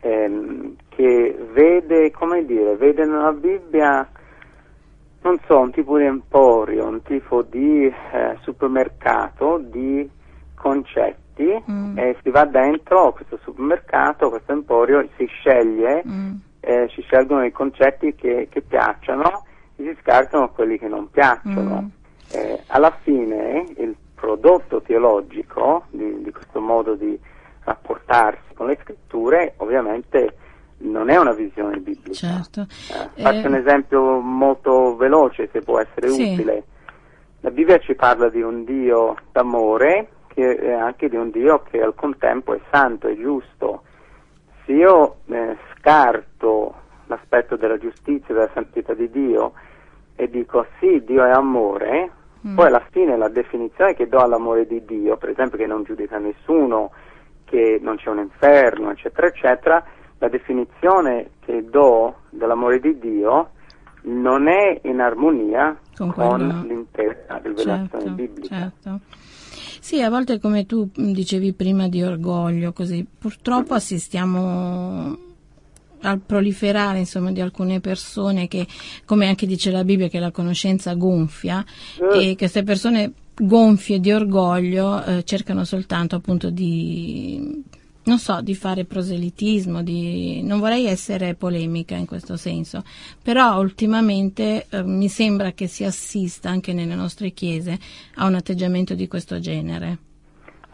ehm, 0.00 0.74
che 0.88 1.36
vede, 1.52 2.10
come 2.10 2.44
dire, 2.44 2.76
vede 2.76 3.04
nella 3.04 3.32
Bibbia 3.32 4.08
non 5.24 5.38
so, 5.46 5.58
un 5.58 5.70
tipo 5.70 5.96
di 5.96 6.04
emporio, 6.04 6.86
un 6.86 7.02
tipo 7.02 7.40
di 7.42 7.86
eh, 7.86 8.36
supermercato 8.42 9.58
di 9.58 10.08
concetti 10.54 11.62
mm. 11.70 11.98
e 11.98 12.16
si 12.22 12.28
va 12.28 12.44
dentro 12.44 13.12
questo 13.12 13.38
supermercato, 13.42 14.28
questo 14.28 14.52
emporio, 14.52 15.08
si 15.16 15.24
sceglie, 15.24 16.02
mm. 16.06 16.34
eh, 16.60 16.90
si 16.94 17.00
scelgono 17.00 17.42
i 17.42 17.52
concetti 17.52 18.14
che, 18.14 18.48
che, 18.50 18.60
piacciono 18.60 19.44
e 19.76 19.84
si 19.84 19.96
scartano 20.02 20.50
quelli 20.50 20.78
che 20.78 20.88
non 20.88 21.10
piacciono. 21.10 21.82
Mm. 21.82 22.36
Eh, 22.36 22.62
alla 22.66 22.94
fine 23.02 23.64
il 23.78 23.96
prodotto 24.14 24.82
teologico 24.82 25.86
di, 25.88 26.22
di 26.22 26.32
questo 26.32 26.60
modo 26.60 26.94
di 26.96 27.18
rapportarsi 27.64 28.52
con 28.52 28.66
le 28.66 28.78
scritture 28.82 29.54
ovviamente 29.58 30.36
non 30.84 31.10
è 31.10 31.16
una 31.16 31.32
visione 31.32 31.78
biblica. 31.78 32.12
Certo. 32.12 32.60
Eh, 32.62 33.22
faccio 33.22 33.44
eh... 33.44 33.46
un 33.46 33.54
esempio 33.54 34.20
molto 34.20 34.96
veloce 34.96 35.48
se 35.52 35.60
può 35.60 35.78
essere 35.78 36.08
sì. 36.08 36.32
utile. 36.32 36.64
La 37.40 37.50
Bibbia 37.50 37.78
ci 37.78 37.94
parla 37.94 38.28
di 38.28 38.40
un 38.40 38.64
Dio 38.64 39.16
d'amore 39.32 40.08
che 40.28 40.56
è 40.56 40.72
anche 40.72 41.08
di 41.08 41.16
un 41.16 41.30
Dio 41.30 41.62
che 41.70 41.80
al 41.80 41.94
contempo 41.94 42.54
è 42.54 42.60
santo 42.70 43.06
e 43.06 43.16
giusto. 43.16 43.82
Se 44.64 44.72
io 44.72 45.16
eh, 45.26 45.56
scarto 45.76 46.74
l'aspetto 47.06 47.56
della 47.56 47.78
giustizia 47.78 48.28
e 48.28 48.34
della 48.34 48.50
santità 48.52 48.94
di 48.94 49.10
Dio 49.10 49.52
e 50.16 50.28
dico 50.28 50.66
sì, 50.78 51.02
Dio 51.04 51.24
è 51.24 51.30
amore, 51.30 52.10
mm. 52.46 52.54
poi 52.56 52.66
alla 52.66 52.84
fine 52.90 53.16
la 53.16 53.28
definizione 53.28 53.94
che 53.94 54.08
do 54.08 54.18
all'amore 54.18 54.66
di 54.66 54.84
Dio, 54.84 55.16
per 55.16 55.30
esempio 55.30 55.58
che 55.58 55.66
non 55.66 55.82
giudica 55.84 56.18
nessuno, 56.18 56.90
che 57.44 57.78
non 57.80 57.96
c'è 57.96 58.08
un 58.08 58.18
inferno, 58.18 58.90
eccetera, 58.90 59.26
eccetera, 59.26 59.84
la 60.24 60.28
definizione 60.28 61.30
che 61.44 61.66
do 61.70 62.14
dell'amore 62.30 62.80
di 62.80 62.98
Dio 62.98 63.50
non 64.04 64.48
è 64.48 64.80
in 64.84 65.00
armonia 65.00 65.78
con, 65.96 66.12
con 66.12 66.64
l'intera 66.66 67.40
rivelazione 67.42 67.88
certo, 67.90 68.10
biblica. 68.10 68.56
Certo. 68.56 69.00
Sì, 69.80 70.00
a 70.00 70.08
volte 70.08 70.40
come 70.40 70.64
tu 70.64 70.88
dicevi 70.94 71.52
prima 71.52 71.88
di 71.88 72.02
orgoglio, 72.02 72.72
così 72.72 73.06
purtroppo 73.18 73.74
assistiamo 73.74 75.18
al 76.00 76.20
proliferare 76.20 76.98
insomma, 76.98 77.30
di 77.30 77.40
alcune 77.40 77.80
persone 77.80 78.48
che, 78.48 78.66
come 79.04 79.28
anche 79.28 79.46
dice 79.46 79.70
la 79.70 79.84
Bibbia, 79.84 80.08
che 80.08 80.18
la 80.18 80.30
conoscenza 80.30 80.94
gonfia 80.94 81.64
eh. 82.12 82.30
e 82.30 82.36
queste 82.36 82.62
persone 82.62 83.12
gonfie 83.34 84.00
di 84.00 84.12
orgoglio 84.12 85.02
eh, 85.04 85.24
cercano 85.24 85.64
soltanto 85.64 86.16
appunto 86.16 86.50
di 86.50 87.62
non 88.04 88.18
so, 88.18 88.40
di 88.42 88.54
fare 88.54 88.84
proselitismo, 88.84 89.82
di... 89.82 90.42
non 90.44 90.58
vorrei 90.60 90.86
essere 90.86 91.34
polemica 91.34 91.94
in 91.94 92.06
questo 92.06 92.36
senso, 92.36 92.82
però 93.22 93.58
ultimamente 93.58 94.66
eh, 94.70 94.82
mi 94.82 95.08
sembra 95.08 95.52
che 95.52 95.66
si 95.66 95.84
assista 95.84 96.50
anche 96.50 96.72
nelle 96.72 96.94
nostre 96.94 97.30
chiese 97.30 97.78
a 98.16 98.26
un 98.26 98.34
atteggiamento 98.34 98.94
di 98.94 99.08
questo 99.08 99.38
genere. 99.40 99.98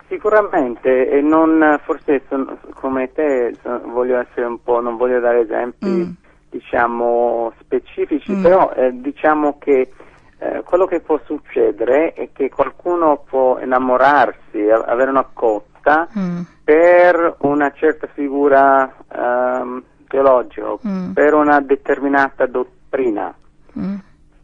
Sicuramente, 0.09 1.09
e 1.09 1.21
non, 1.21 1.79
forse 1.85 2.23
sono, 2.29 2.59
come 2.75 3.12
te 3.12 3.55
voglio 3.85 4.19
essere 4.19 4.47
un 4.47 4.61
po', 4.61 4.81
non 4.81 4.97
voglio 4.97 5.21
dare 5.21 5.43
esempi 5.43 5.87
mm. 5.87 6.11
diciamo 6.51 7.53
specifici, 7.61 8.33
mm. 8.33 8.43
però 8.43 8.73
eh, 8.73 8.90
diciamo 8.93 9.57
che 9.59 9.93
eh, 10.38 10.62
quello 10.64 10.87
che 10.87 10.99
può 11.01 11.21
succedere 11.27 12.12
è 12.14 12.31
che 12.33 12.49
qualcuno 12.49 13.23
può 13.25 13.61
innamorarsi, 13.61 14.69
avere 14.69 15.11
una 15.11 15.29
cotta 15.33 15.69
mm. 16.16 16.40
per 16.64 17.37
una 17.40 17.73
certa 17.73 18.07
figura 18.09 18.93
um, 19.09 19.83
teologica, 20.09 20.77
mm. 20.87 21.12
per 21.12 21.35
una 21.35 21.61
determinata 21.61 22.47
dottrina, 22.47 23.35
mm. 23.79 23.95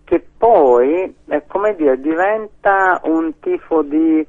che 0.05 0.27
poi, 0.37 1.14
eh, 1.27 1.42
come 1.46 1.75
dire, 1.75 2.01
diventa 2.01 3.01
un 3.05 3.38
tifo 3.40 3.83
di 3.83 4.27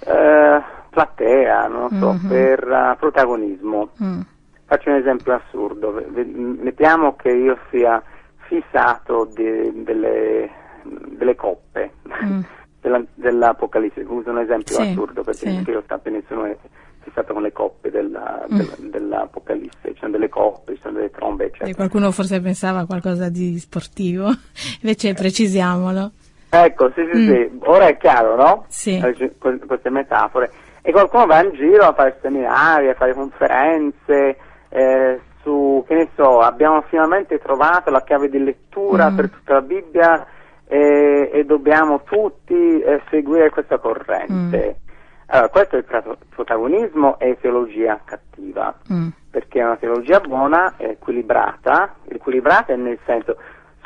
eh, 0.00 0.62
platea, 0.90 1.66
non 1.68 1.90
so, 1.98 2.12
mm-hmm. 2.12 2.28
per 2.28 2.66
uh, 2.66 2.96
protagonismo. 2.98 3.90
Mm. 4.02 4.20
Faccio 4.66 4.90
un 4.90 4.96
esempio 4.96 5.34
assurdo, 5.34 6.02
mettiamo 6.12 7.16
che 7.16 7.30
io 7.30 7.56
sia 7.70 8.02
fissato 8.48 9.26
di, 9.34 9.82
delle, 9.82 10.50
delle, 10.82 11.34
coppe 11.34 11.92
mm. 12.22 12.40
della, 12.80 13.02
dell'Apocalisse, 13.14 14.04
uso 14.06 14.30
un 14.30 14.38
esempio 14.38 14.74
sì, 14.74 14.82
assurdo 14.82 15.22
perché 15.22 15.50
sì. 15.50 15.70
io 15.70 15.82
sta 15.84 15.98
benissimo 15.98 16.44
è 16.44 16.56
fissato 17.02 17.32
con 17.32 17.42
le 17.42 17.52
coppe 17.52 17.90
della, 17.90 18.44
mm. 18.52 18.56
della, 18.56 18.74
dell'Apocalisse, 18.78 19.92
ci 19.92 19.98
sono 19.98 20.12
delle 20.12 20.28
coppe, 20.28 20.74
ci 20.74 20.80
sono 20.80 20.94
delle 20.94 21.10
trombe, 21.10 21.46
eccetera. 21.46 21.70
E 21.70 21.74
qualcuno 21.74 22.10
forse 22.10 22.40
pensava 22.40 22.80
a 22.80 22.86
qualcosa 22.86 23.28
di 23.28 23.58
sportivo, 23.58 24.30
invece 24.82 25.14
precisiamolo. 25.14 26.12
Ecco, 26.50 26.90
sì, 26.94 27.06
sì, 27.12 27.18
mm. 27.18 27.28
sì, 27.28 27.50
ora 27.64 27.86
è 27.86 27.96
chiaro, 27.96 28.36
no? 28.36 28.64
Sì. 28.68 28.98
Queste 29.38 29.90
metafore. 29.90 30.50
E 30.82 30.92
qualcuno 30.92 31.26
va 31.26 31.42
in 31.42 31.52
giro 31.52 31.84
a 31.84 31.92
fare 31.92 32.18
seminari, 32.22 32.88
a 32.88 32.94
fare 32.94 33.12
conferenze, 33.12 34.38
eh, 34.70 35.20
su, 35.42 35.84
che 35.86 35.94
ne 35.94 36.08
so, 36.14 36.40
abbiamo 36.40 36.82
finalmente 36.88 37.38
trovato 37.38 37.90
la 37.90 38.02
chiave 38.02 38.28
di 38.30 38.42
lettura 38.42 39.10
mm. 39.10 39.16
per 39.16 39.30
tutta 39.30 39.52
la 39.54 39.60
Bibbia 39.60 40.26
e, 40.68 41.30
e 41.32 41.44
dobbiamo 41.44 42.02
tutti 42.04 42.80
eh, 42.80 43.02
seguire 43.10 43.50
questa 43.50 43.78
corrente. 43.78 44.76
Mm. 44.78 44.86
Allora, 45.30 45.48
questo 45.48 45.76
è 45.76 45.78
il 45.78 46.16
protagonismo 46.28 47.18
e 47.18 47.36
teologia 47.40 48.00
cattiva, 48.04 48.74
mm. 48.92 49.08
perché 49.30 49.60
è 49.60 49.64
una 49.64 49.76
teologia 49.76 50.20
buona, 50.20 50.74
è 50.76 50.84
equilibrata, 50.84 51.96
equilibrata 52.06 52.74
nel 52.76 52.98
senso 53.04 53.36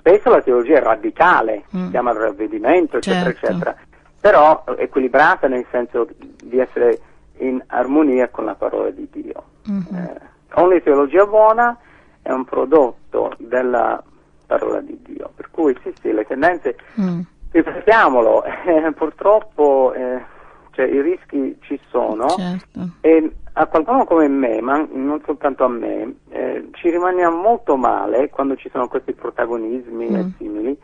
Spesso 0.02 0.30
la 0.30 0.42
teologia 0.42 0.78
è 0.78 0.82
radicale, 0.82 1.62
mm. 1.76 1.84
si 1.84 1.90
chiama 1.90 2.10
il 2.10 2.18
ravvedimento, 2.18 2.96
eccetera, 2.96 3.30
certo. 3.30 3.46
eccetera, 3.46 3.76
però 4.20 4.64
equilibrata 4.76 5.46
nel 5.46 5.64
senso 5.70 6.08
di 6.42 6.58
essere 6.58 6.98
in 7.38 7.62
armonia 7.68 8.28
con 8.28 8.44
la 8.44 8.56
parola 8.56 8.90
di 8.90 9.08
Dio. 9.12 9.44
Mm-hmm. 9.70 10.04
Eh, 10.04 10.20
ogni 10.54 10.82
teologia 10.82 11.24
buona 11.24 11.78
è 12.20 12.32
un 12.32 12.44
prodotto 12.44 13.32
della 13.38 14.02
parola 14.58 14.80
di 14.80 14.98
Dio, 15.02 15.30
per 15.34 15.48
cui 15.50 15.76
sì, 15.82 15.92
sì, 16.00 16.12
le 16.12 16.24
tendenze, 16.24 16.76
mm. 17.00 17.20
ripetiamolo, 17.50 18.44
eh, 18.66 18.92
purtroppo 18.92 19.92
eh, 19.94 20.22
cioè, 20.72 20.86
i 20.86 21.00
rischi 21.00 21.56
ci 21.62 21.78
sono 21.88 22.28
certo. 22.28 22.88
e 23.00 23.32
a 23.54 23.66
qualcuno 23.66 24.04
come 24.04 24.28
me, 24.28 24.60
ma 24.60 24.86
non 24.90 25.20
soltanto 25.24 25.64
a 25.64 25.68
me, 25.68 26.14
eh, 26.30 26.68
ci 26.72 26.90
rimaniamo 26.90 27.36
molto 27.36 27.76
male 27.76 28.30
quando 28.30 28.56
ci 28.56 28.70
sono 28.70 28.88
questi 28.88 29.12
protagonismi 29.12 30.10
mm. 30.10 30.14
e 30.14 30.32
simili, 30.38 30.78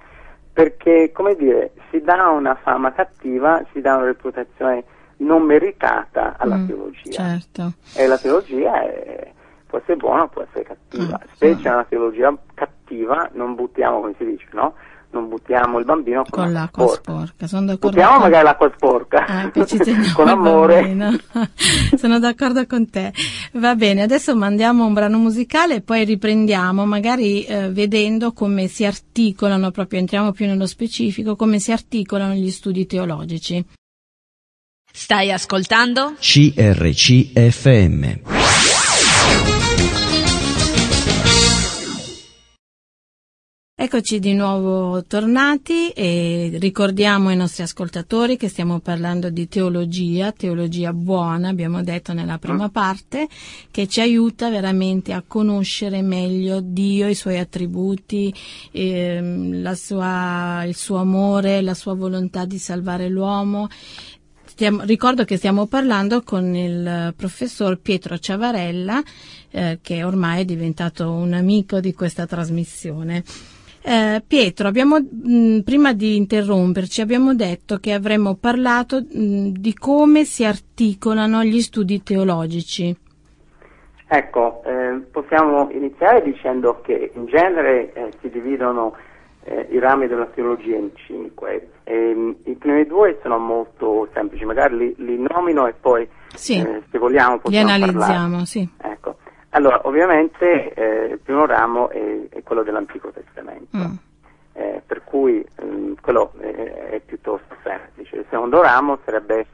perché, 0.53 1.11
come 1.13 1.35
dire, 1.35 1.73
si 1.91 2.01
dà 2.01 2.29
una 2.29 2.55
fama 2.57 2.93
cattiva, 2.93 3.63
si 3.73 3.81
dà 3.81 3.97
una 3.97 4.07
reputazione 4.07 4.85
non 5.19 5.43
meritata 5.43 6.37
alla 6.39 6.57
mm, 6.57 6.67
teologia. 6.67 7.11
Certo. 7.11 7.73
E 7.97 8.07
la 8.07 8.19
teologia 8.19 8.83
è, 8.83 9.33
può 9.69 9.79
essere 9.79 9.97
buona, 9.97 10.27
può 10.27 10.43
essere 10.43 10.65
cattiva. 10.65 11.21
Mm, 11.23 11.35
Specie 11.35 11.69
mm. 11.69 11.73
una 11.73 11.85
teologia 11.85 12.37
cattiva, 12.55 13.31
non 13.35 13.55
buttiamo, 13.55 14.01
come 14.01 14.15
si 14.19 14.25
dice, 14.25 14.49
no? 14.53 14.75
non 15.11 15.29
buttiamo 15.29 15.79
il 15.79 15.87
bambino 15.87 16.23
con, 16.29 16.45
con 16.45 16.53
l'acqua 16.53 16.87
sporca. 16.87 17.13
sporca. 17.13 17.47
Sono 17.47 17.65
d'accordo 17.67 17.89
buttiamo 17.89 18.13
con... 18.13 18.23
magari 18.23 18.45
l'acqua 18.45 18.71
sporca 18.75 19.27
ah, 19.27 19.51
con 20.15 20.29
amore. 20.29 21.19
Sono 21.97 22.19
d'accordo 22.19 22.67
con 22.67 22.91
te. 22.91 23.13
Va 23.53 23.75
bene, 23.75 24.03
adesso 24.03 24.37
mandiamo 24.37 24.85
un 24.85 24.93
brano 24.93 25.17
musicale 25.19 25.77
e 25.77 25.81
poi 25.81 26.05
riprendiamo, 26.05 26.85
magari 26.85 27.45
eh, 27.45 27.71
vedendo 27.71 28.33
come 28.33 28.67
si 28.67 28.85
articolano, 28.85 29.71
proprio 29.71 30.01
entriamo 30.01 30.33
più 30.33 30.45
nello 30.47 30.67
specifico, 30.67 31.37
come 31.37 31.59
si 31.59 31.73
articolano 31.73 32.35
gli 32.35 32.51
studi 32.51 32.85
teologici. 32.87 33.65
Stai 34.91 35.31
ascoltando? 35.33 36.15
CRCFM. 36.19 38.38
Eccoci 43.81 44.19
di 44.19 44.35
nuovo 44.35 45.05
tornati 45.05 45.91
e 45.91 46.51
ricordiamo 46.55 47.29
ai 47.29 47.37
nostri 47.37 47.63
ascoltatori 47.63 48.37
che 48.37 48.49
stiamo 48.49 48.81
parlando 48.81 49.31
di 49.31 49.47
teologia, 49.47 50.33
teologia 50.33 50.93
buona, 50.93 51.51
abbiamo 51.51 51.85
detto 51.85 52.13
nella 52.13 52.39
prima 52.39 52.67
mm. 52.67 52.71
parte, 52.71 53.29
che 53.71 53.87
ci 53.87 54.01
aiuta 54.01 54.51
veramente 54.51 55.13
a 55.13 55.23
conoscere 55.25 56.03
meglio 56.03 56.59
Dio, 56.61 57.07
i 57.07 57.15
suoi 57.15 57.39
attributi, 57.39 58.35
ehm, 58.73 59.73
sua, 59.75 60.65
il 60.65 60.75
suo 60.75 60.97
amore, 60.97 61.63
la 61.63 61.75
sua 61.75 61.95
volontà 61.95 62.47
di 62.47 62.59
salvare 62.59 63.09
l'uomo. 63.09 63.69
Ricordo 64.57 65.25
che 65.25 65.37
stiamo 65.37 65.67
parlando 65.69 66.23
con 66.23 66.53
il 66.53 67.15
professor 67.17 67.79
Pietro 67.79 68.19
Ciavarella, 68.19 69.01
eh, 69.53 69.79
che 69.81 70.03
ormai 70.03 70.41
è 70.41 70.45
diventato 70.45 71.13
un 71.13 71.33
amico 71.33 71.79
di 71.79 71.95
questa 71.95 72.27
trasmissione. 72.27 73.23
Eh, 73.81 74.23
Pietro, 74.27 74.69
abbiamo, 74.69 74.99
mh, 74.99 75.61
prima 75.61 75.93
di 75.93 76.17
interromperci, 76.17 77.01
abbiamo 77.01 77.35
detto 77.35 77.79
che 77.79 77.93
avremmo 77.93 78.35
parlato 78.35 79.01
mh, 79.01 79.51
di 79.51 79.73
come 79.75 80.25
si 80.25 80.45
articolano 80.45 81.43
gli 81.45 81.61
studi 81.61 82.03
teologici. 82.03 82.95
Ecco, 84.11 84.63
eh, 84.65 85.01
possiamo 85.11 85.71
iniziare 85.71 86.23
dicendo 86.23 86.81
che 86.83 87.13
in 87.15 87.27
genere 87.27 87.93
eh, 87.93 88.13
si 88.21 88.31
dividono 88.31 88.95
eh, 89.45 89.69
i 89.71 89.79
rami 89.79 90.07
della 90.07 90.27
teologia 90.27 90.77
in 90.77 90.91
cinque. 91.07 91.71
E, 91.85 92.35
I 92.45 92.55
primi 92.55 92.87
due 92.87 93.19
sono 93.23 93.39
molto 93.39 94.09
semplici, 94.13 94.45
magari 94.45 94.77
li, 94.77 94.95
li 94.99 95.19
nomino 95.19 95.67
e 95.67 95.75
poi 95.79 96.09
sì. 96.35 96.59
Eh, 96.59 96.83
se 96.91 96.99
vogliamo 96.99 97.39
possiamo 97.39 97.67
li 97.69 97.73
analizziamo. 97.73 98.45
Sì. 98.45 98.69
Ecco. 98.77 99.17
Allora, 99.51 99.81
ovviamente 99.85 100.75
eh, 100.75 101.05
il 101.13 101.19
primo 101.21 101.47
ramo 101.47 101.89
è, 101.89 102.29
è, 102.29 102.43
quello 102.43 102.63
dell'Antico 102.63 103.11
Testamento, 103.11 103.77
mm. 103.77 103.95
eh, 104.53 104.83
per 104.85 105.03
cui 105.05 105.45
mh, 105.63 105.95
quello 106.03 106.33
è, 106.39 106.91
è, 106.91 107.01
piuttosto 107.01 107.57
semplice. 107.63 108.17
Il 108.17 108.27
secondo 108.29 108.61
ramo 108.61 108.99
sarebbe 109.05 109.47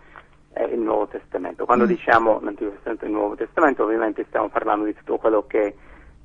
eh, 0.55 0.65
il 0.65 0.81
Nuovo 0.81 1.07
Testamento. 1.07 1.65
Quando 1.65 1.85
mm. 1.85 1.89
diciamo 1.89 2.41
l'Antico 2.43 2.71
Testamento 2.71 3.05
e 3.05 3.09
il 3.09 3.15
Nuovo 3.15 3.35
Testamento, 3.37 3.85
ovviamente 3.85 4.25
stiamo 4.27 4.49
parlando 4.49 4.85
di 4.85 4.95
tutto 4.95 5.17
quello 5.17 5.47
che 5.47 5.77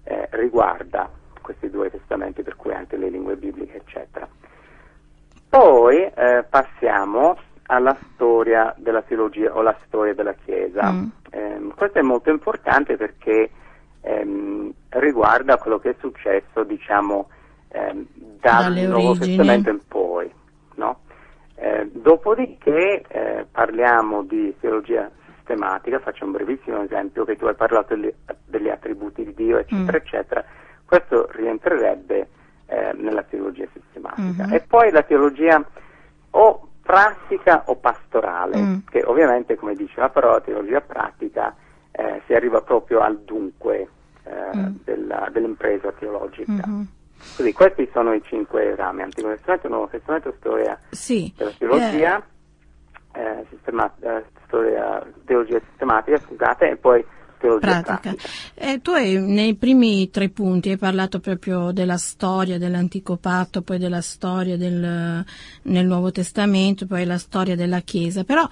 eh, 0.04 0.28
riguarda 0.32 1.08
questi 1.40 1.70
due 1.70 1.92
testamenti, 1.92 2.42
per 2.42 2.56
cui 2.56 2.74
anche 2.74 2.98
le 2.98 3.10
lingue 3.10 3.36
bibliche, 3.36 3.78
eccetera. 3.78 4.28
Poi 5.48 6.04
eh, 6.04 6.44
passiamo 6.50 7.38
alla 7.72 7.96
storia 8.14 8.74
della 8.78 9.02
teologia 9.04 9.54
o 9.56 9.62
la 9.62 9.76
storia 9.86 10.14
della 10.16 10.34
Chiesa. 10.34 10.92
Mm. 10.92 11.06
Ehm, 11.32 11.74
questo 11.76 12.00
è 12.00 12.02
molto 12.02 12.32
importante 12.32 12.98
perché 12.98 13.52
ehm, 14.02 14.74
riguarda 14.90 15.58
quello 15.58 15.78
che 15.78 15.92
è 15.92 15.96
successo, 16.00 16.64
diciamo, 16.64 17.30
ehm, 17.70 18.08
dal 18.42 18.64
Dalle 18.64 18.88
Nuovo 18.88 19.10
origini. 19.12 19.38
Testamento 19.38 19.70
in 19.70 19.80
poi. 19.88 20.32
no? 20.76 21.00
Eh, 21.56 21.90
dopodiché 21.94 23.04
eh, 23.08 23.46
parliamo 23.52 24.24
di 24.24 24.56
teologia 24.60 25.10
sistematica, 25.36 26.00
faccio 26.00 26.26
un 26.26 26.32
brevissimo 26.32 26.82
esempio 26.82 27.24
che 27.26 27.36
tu 27.36 27.46
hai 27.46 27.56
parlato 27.56 27.96
degli, 27.96 28.12
degli 28.46 28.70
attributi 28.70 29.24
di 29.26 29.34
Dio, 29.36 29.58
eccetera, 29.60 29.92
Mm. 29.98 30.02
eccetera. 30.02 30.44
Questo 30.86 31.28
rientrerebbe 31.34 32.30
eh, 32.66 32.94
nella 32.96 33.24
teologia 33.24 33.66
sistematica. 33.74 34.46
Mhm. 34.48 34.54
E 34.54 34.60
poi 34.62 34.90
la 34.92 35.02
teologia 35.04 35.64
o 36.32 36.69
pratica 36.94 37.62
o 37.68 37.76
pastorale, 37.76 38.58
Mm. 38.60 38.78
che 38.90 39.04
ovviamente, 39.06 39.56
come 39.56 39.76
dice 39.76 40.00
la 40.00 40.10
parola, 40.10 40.42
teologia 40.42 40.82
pratica 40.82 41.56
eh, 41.92 42.22
si 42.26 42.34
arriva 42.34 42.62
proprio 42.62 43.02
al 43.02 43.20
dunque 43.20 43.88
eh, 44.24 44.56
Mm. 44.56 44.76
della- 44.84 45.28
dell'impresa 45.32 45.92
teologica. 45.92 46.64
Mhm. 46.66 46.88
Quindi 47.36 47.54
questi 47.54 47.90
sono 47.92 48.14
i 48.14 48.22
cinque 48.24 48.76
rami, 48.76 49.02
Antico 49.04 49.28
Testamento, 49.30 49.68
Nuovo 49.68 49.88
Testamento, 49.88 50.34
storia 50.40 50.80
Sì. 50.92 51.32
della 51.38 51.52
teologia, 51.58 52.24
eh, 53.14 53.46
sistema- 53.50 53.92
eh, 54.02 54.24
storia, 54.46 55.04
teologia 55.26 55.60
sistematica, 55.70 56.18
scusate, 56.20 56.70
e 56.70 56.76
poi 56.76 57.04
pratica. 57.60 58.16
Eh, 58.54 58.82
tu 58.82 58.92
hai, 58.92 59.20
nei 59.20 59.56
primi 59.56 60.10
tre 60.10 60.30
punti 60.30 60.70
hai 60.70 60.78
parlato 60.78 61.20
proprio 61.20 61.72
della 61.72 61.98
storia 61.98 62.58
dell'antico 62.58 63.18
patto, 63.18 63.62
poi 63.62 63.78
della 63.78 64.02
storia 64.02 64.58
del, 64.58 65.26
nel 65.64 65.86
Nuovo 65.86 66.12
Testamento, 66.12 66.86
poi 66.86 67.06
la 67.06 67.18
storia 67.18 67.56
della 67.56 67.80
Chiesa. 67.80 68.24
Però 68.24 68.48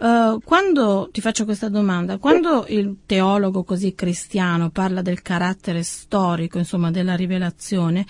eh, 0.00 0.38
quando 0.42 1.08
ti 1.12 1.20
faccio 1.20 1.44
questa 1.44 1.68
domanda, 1.68 2.18
quando 2.18 2.64
il 2.68 2.98
teologo 3.06 3.62
così 3.64 3.94
cristiano 3.94 4.70
parla 4.70 5.02
del 5.02 5.22
carattere 5.22 5.82
storico, 5.82 6.58
insomma, 6.58 6.90
della 6.90 7.14
rivelazione, 7.14 8.06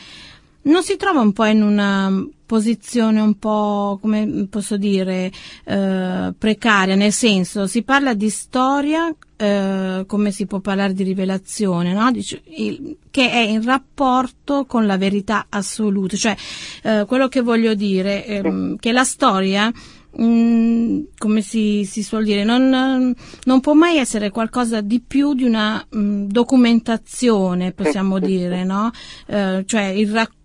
non 0.62 0.82
si 0.82 0.96
trova 0.96 1.20
un 1.20 1.32
po' 1.32 1.46
in 1.46 1.62
una 1.62 2.12
posizione 2.44 3.20
un 3.20 3.38
po', 3.38 3.98
come 4.00 4.46
posso 4.50 4.76
dire, 4.76 5.30
eh, 5.64 6.34
precaria, 6.36 6.94
nel 6.96 7.12
senso 7.12 7.66
si 7.66 7.82
parla 7.82 8.12
di 8.12 8.28
storia 8.28 9.14
eh, 9.40 10.04
come 10.06 10.30
si 10.32 10.44
può 10.46 10.60
parlare 10.60 10.92
di 10.92 11.02
rivelazione, 11.02 11.94
no? 11.94 12.10
Dice, 12.10 12.42
il- 12.56 12.98
che 13.10 13.30
è 13.30 13.38
in 13.38 13.64
rapporto 13.64 14.66
con 14.66 14.86
la 14.86 14.98
verità 14.98 15.46
assoluta, 15.48 16.16
cioè 16.16 16.36
eh, 16.82 17.04
quello 17.06 17.28
che 17.28 17.40
voglio 17.40 17.72
dire, 17.74 18.26
ehm, 18.26 18.76
che 18.76 18.92
la 18.92 19.04
storia 19.04 19.72
mm, 20.20 21.00
come 21.16 21.40
si, 21.40 21.84
si 21.84 22.02
suol 22.02 22.24
dire, 22.24 22.44
non, 22.44 23.14
non 23.44 23.60
può 23.60 23.72
mai 23.72 23.96
essere 23.96 24.30
qualcosa 24.30 24.80
di 24.80 25.00
più 25.00 25.34
di 25.34 25.44
una 25.44 25.84
mm, 25.96 26.26
documentazione, 26.26 27.72
possiamo 27.72 28.18
dire, 28.18 28.64
no? 28.64 28.90
Eh, 29.26 29.62
cioè 29.66 29.84
il 29.84 30.10
racconto 30.10 30.38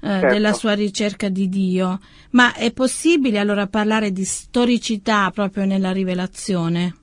eh, 0.00 0.08
Certo. 0.08 0.26
della 0.32 0.52
sua 0.54 0.72
ricerca 0.72 1.28
di 1.28 1.48
Dio. 1.50 2.00
Ma 2.30 2.54
è 2.54 2.72
possibile 2.72 3.38
allora 3.38 3.66
parlare 3.66 4.10
di 4.10 4.24
storicità 4.24 5.30
proprio 5.30 5.66
nella 5.66 5.92
rivelazione? 5.92 6.94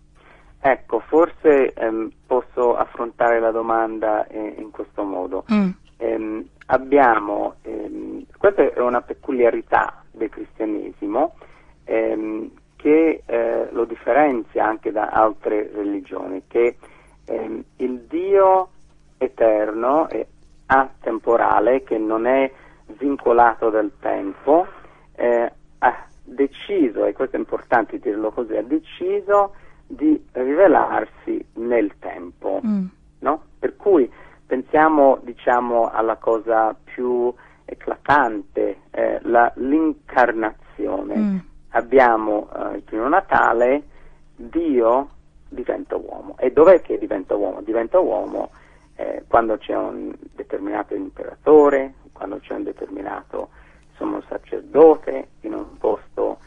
Ecco, 0.66 1.00
forse 1.02 1.74
ehm, 1.74 2.10
posso 2.26 2.78
affrontare 2.78 3.40
la 3.42 3.52
domanda 3.52 4.26
eh, 4.28 4.56
in 4.58 4.72
questo 4.72 5.04
modo. 5.04 5.44
Mm, 5.52 5.70
Ehm, 6.04 6.46
abbiamo, 6.68 7.56
ehm, 7.62 8.26
questa 8.38 8.74
è 8.74 8.80
una 8.80 9.02
peculiarità 9.02 10.04
del 10.12 10.28
cristianesimo 10.28 11.36
ehm, 11.86 12.52
che 12.76 13.24
eh, 13.26 13.68
lo 13.72 13.86
differenzia 13.86 14.66
anche 14.66 14.92
da 14.92 15.08
altre 15.08 15.72
religioni, 15.74 16.44
che 16.48 16.76
ehm, 17.26 17.64
il 17.78 18.00
Dio 18.02 18.70
eterno 19.18 20.10
e 20.10 20.28
atemporale, 20.66 21.84
che 21.84 21.98
non 21.98 22.26
è 22.26 22.52
vincolato 22.98 23.70
dal 23.70 23.92
tempo, 24.02 24.68
eh, 25.16 25.52
ha 25.80 26.06
deciso, 26.22 27.06
e 27.06 27.14
questo 27.14 27.38
è 27.38 27.40
importante 27.40 27.98
dirlo 27.98 28.32
così, 28.32 28.58
ha 28.58 28.64
deciso 28.64 29.54
di 29.96 30.22
rivelarsi 30.34 31.44
nel 31.56 31.94
tempo 32.00 32.60
mm, 32.66 32.86
no? 33.20 33.42
Per 33.60 33.76
cui 33.76 34.12
pensiamo 34.46 35.20
diciamo 35.24 35.90
alla 35.90 36.16
cosa 36.18 36.76
più 36.84 37.34
eclatante, 37.66 38.78
eh, 38.92 39.20
la- 39.24 39.52
l'incarnazione. 39.56 41.16
mm, 41.16 41.38
Abbiamo 41.76 42.50
eh, 42.56 42.76
il 42.78 42.82
primo 42.84 43.08
Natale, 43.08 43.84
Dio 44.36 45.10
diventa 45.50 45.96
uomo. 45.96 46.36
E 46.38 46.52
dov'è 46.52 46.82
che 46.82 47.00
diventa 47.00 47.36
uomo? 47.36 47.62
Diventa 47.62 48.00
uomo 48.00 48.52
eh, 48.96 49.24
quando 49.28 49.58
c'è 49.58 49.76
un 49.76 50.14
determinato 50.36 50.94
imperatore, 50.94 51.96
quando 52.12 52.38
c'è 52.40 52.54
un 52.54 52.64
determinato 52.64 53.50
sommo 53.98 54.22
sacerdote 54.28 55.30
in 55.42 55.54
un 55.54 55.78
posto 55.80 56.38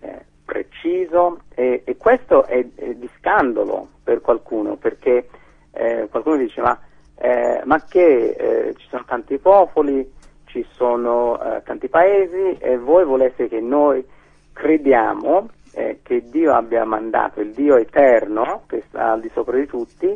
eh, 0.00 0.24
preciso 0.52 1.40
e, 1.54 1.80
e 1.84 1.96
questo 1.96 2.44
è, 2.44 2.62
è 2.74 2.92
di 2.94 3.08
scandalo 3.18 3.88
per 4.04 4.20
qualcuno 4.20 4.76
perché 4.76 5.28
eh, 5.72 6.06
qualcuno 6.10 6.36
dice 6.36 6.60
ma, 6.60 6.78
eh, 7.16 7.62
ma 7.64 7.82
che 7.88 8.30
eh, 8.30 8.74
ci 8.76 8.86
sono 8.90 9.04
tanti 9.06 9.38
popoli, 9.38 10.06
ci 10.44 10.64
sono 10.72 11.42
eh, 11.42 11.62
tanti 11.64 11.88
paesi 11.88 12.58
e 12.58 12.76
voi 12.76 13.04
volete 13.06 13.48
che 13.48 13.60
noi 13.60 14.04
crediamo 14.52 15.48
eh, 15.72 16.00
che 16.02 16.22
Dio 16.28 16.52
abbia 16.52 16.84
mandato, 16.84 17.40
il 17.40 17.52
Dio 17.52 17.76
eterno 17.76 18.64
che 18.66 18.82
sta 18.88 19.12
al 19.12 19.20
di 19.20 19.30
sopra 19.32 19.56
di 19.56 19.64
tutti, 19.66 20.14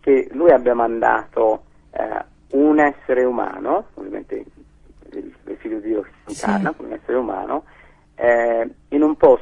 che 0.00 0.28
lui 0.32 0.50
abbia 0.50 0.74
mandato 0.74 1.62
un 2.50 2.78
essere 2.78 3.24
umano, 3.24 3.86
ovviamente 3.94 4.44
il, 5.12 5.34
il 5.46 5.56
figlio 5.56 5.80
di 5.80 5.88
Dio 5.88 6.02
che 6.02 6.10
si 6.26 6.34
Sì. 6.34 6.44
incarna 6.44 6.72
come 6.72 6.88
un 6.90 6.94
essere 6.94 7.16
umano, 7.16 7.64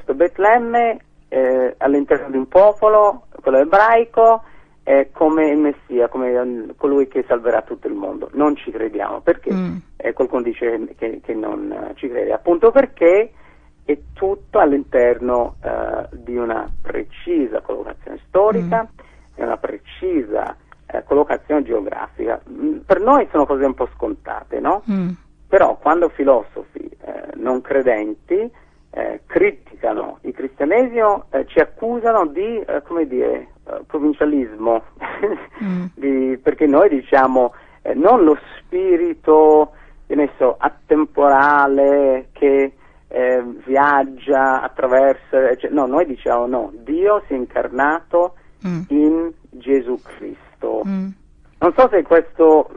posto 0.07 0.15
Betlemme, 0.15 0.99
eh, 1.29 1.75
all'interno 1.79 2.31
di 2.31 2.37
un 2.37 2.47
popolo, 2.47 3.25
quello 3.43 3.59
ebraico, 3.59 4.45
eh, 4.85 5.11
come 5.13 5.49
il 5.49 5.59
Messia, 5.59 6.07
come 6.09 6.31
eh, 6.31 6.75
colui 6.77 7.09
che 7.09 7.25
salverà 7.27 7.63
tutto 7.63 7.89
il 7.89 7.95
mondo. 7.95 8.31
Non 8.35 8.55
ci 8.55 8.71
crediamo, 8.71 9.21
perché? 9.21 9.53
mm, 9.53 9.77
Eh, 9.97 10.13
qualcuno 10.13 10.43
dice 10.43 10.95
che, 10.97 11.21
che 11.23 11.35
non 11.35 11.73
eh, 11.73 11.95
ci 11.97 12.09
crede, 12.09 12.33
appunto 12.33 12.71
perché 12.71 13.33
è 13.85 13.99
tutto 14.13 14.59
all'interno 14.61 15.57
eh, 15.65 16.07
di 16.13 16.37
una 16.37 16.71
precisa 16.81 17.61
collocazione 17.61 18.21
storica 18.29 18.87
e 19.35 19.43
una 19.43 19.57
precisa 19.57 20.57
eh, 20.87 21.03
collocazione 21.05 21.63
geografica. 21.65 22.41
Mm, 22.49 22.79
Per 22.87 23.01
noi 23.01 23.27
sono 23.33 23.47
cose 23.47 23.65
un 23.65 23.75
po' 23.75 23.89
scontate, 23.95 24.61
no? 24.61 24.83
mm, 24.89 25.09
Però 25.49 25.77
quando 25.79 26.09
filosofi 26.11 26.85
non 27.37 27.61
credenti 27.61 28.51
eh, 28.91 29.21
criticano 29.27 30.19
il 30.23 30.33
cristianesimo, 30.33 31.27
eh, 31.31 31.47
ci 31.47 31.59
accusano 31.59 32.27
di, 32.27 32.61
eh, 32.61 32.83
come 32.83 33.07
dire, 33.07 33.49
eh, 33.69 33.81
provincialismo, 33.87 34.83
Mm. 35.63 35.87
Di- 35.95 36.39
perché 36.43 36.67
noi 36.67 36.91
diciamo 36.91 37.55
eh, 37.81 37.95
non 37.95 38.25
lo 38.25 38.37
spirito, 38.59 39.73
so, 40.37 40.57
attemporale 40.59 42.29
che 42.33 42.75
eh, 43.09 43.45
viaggia 43.65 44.61
attraverso, 44.61 45.57
cioè, 45.57 45.71
no, 45.71 45.87
noi 45.87 46.05
diciamo 46.05 46.47
no, 46.47 46.73
Dio 46.85 47.23
si 47.27 47.33
è 47.33 47.37
incarnato 47.37 48.35
mm, 48.67 48.83
in 48.89 49.33
Gesù 49.51 49.99
Cristo. 50.03 50.83
mm. 50.87 51.09
Non 51.59 51.73
so 51.75 51.89
se 51.91 52.03
questo, 52.03 52.71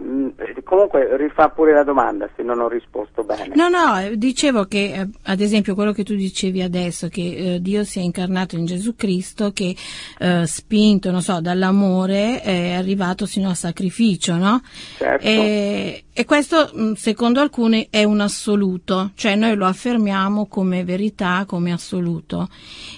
comunque 0.63 1.17
rifà 1.17 1.49
pure 1.49 1.73
la 1.73 1.83
domanda 1.83 2.29
se 2.37 2.43
non 2.43 2.61
ho 2.61 2.69
risposto 2.69 3.23
bene. 3.23 3.53
No, 3.53 3.67
no, 3.67 3.99
eh, 3.99 4.17
dicevo 4.17 4.65
che 4.65 4.93
eh, 4.93 5.09
ad 5.23 5.41
esempio 5.41 5.75
quello 5.75 5.91
che 5.91 6.05
tu 6.05 6.15
dicevi 6.15 6.61
adesso, 6.61 7.09
che 7.09 7.55
eh, 7.55 7.61
Dio 7.61 7.83
si 7.83 7.99
è 7.99 8.01
incarnato 8.01 8.55
in 8.55 8.65
Gesù 8.65 8.95
Cristo, 8.95 9.51
che 9.51 9.75
eh, 10.19 10.45
spinto, 10.45 11.11
non 11.11 11.21
so, 11.21 11.41
dall'amore 11.41 12.41
è 12.41 12.71
arrivato 12.71 13.25
sino 13.25 13.49
al 13.49 13.57
sacrificio, 13.57 14.37
no? 14.37 14.61
Certo. 14.97 15.25
E, 15.25 16.05
e 16.13 16.25
questo 16.25 16.95
secondo 16.95 17.41
alcuni 17.41 17.87
è 17.89 18.05
un 18.05 18.21
assoluto, 18.21 19.11
cioè 19.15 19.35
noi 19.35 19.55
lo 19.55 19.65
affermiamo 19.65 20.47
come 20.47 20.85
verità, 20.85 21.43
come 21.45 21.73
assoluto. 21.73 22.47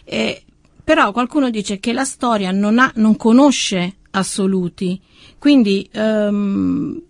E, 0.03 0.43
però 0.83 1.11
qualcuno 1.11 1.49
dice 1.49 1.79
che 1.79 1.91
la 1.91 2.05
storia 2.05 2.51
non, 2.51 2.77
ha, 2.77 2.91
non 2.95 3.15
conosce 3.15 3.95
assoluti, 4.11 5.01
quindi 5.41 5.89
ehm, 5.91 7.01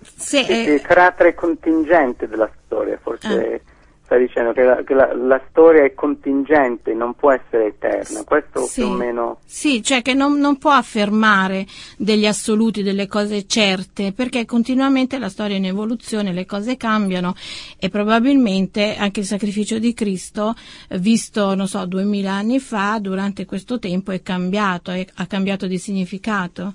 se... 0.00 0.42
Sì, 0.42 0.50
eh, 0.50 0.74
il 0.74 0.80
carattere 0.80 1.34
contingente 1.34 2.26
della 2.26 2.50
storia, 2.64 2.98
forse 3.00 3.62
stai 4.04 4.26
dicendo 4.26 4.52
che, 4.52 4.62
la, 4.62 4.82
che 4.82 4.94
la, 4.94 5.14
la, 5.14 5.40
storia 5.48 5.84
è 5.84 5.94
contingente, 5.94 6.92
non 6.92 7.14
può 7.14 7.30
essere 7.30 7.66
eterna, 7.66 8.24
questo 8.24 8.64
sì, 8.64 8.80
più 8.80 8.90
o 8.90 8.94
meno... 8.94 9.38
Sì, 9.46 9.80
cioè 9.80 10.02
che 10.02 10.12
non, 10.12 10.38
non, 10.38 10.58
può 10.58 10.72
affermare 10.72 11.66
degli 11.96 12.26
assoluti, 12.26 12.82
delle 12.82 13.06
cose 13.06 13.46
certe, 13.46 14.12
perché 14.12 14.44
continuamente 14.44 15.18
la 15.18 15.28
storia 15.28 15.54
è 15.54 15.58
in 15.58 15.66
evoluzione, 15.66 16.32
le 16.32 16.46
cose 16.46 16.76
cambiano 16.76 17.36
e 17.78 17.88
probabilmente 17.90 18.96
anche 18.96 19.20
il 19.20 19.26
sacrificio 19.26 19.78
di 19.78 19.94
Cristo, 19.94 20.54
visto, 20.98 21.54
non 21.54 21.68
so, 21.68 21.86
duemila 21.86 22.32
anni 22.32 22.58
fa, 22.58 22.98
durante 23.00 23.46
questo 23.46 23.78
tempo 23.78 24.10
è 24.10 24.20
cambiato, 24.20 24.90
è, 24.90 25.06
ha 25.14 25.26
cambiato 25.26 25.68
di 25.68 25.78
significato. 25.78 26.74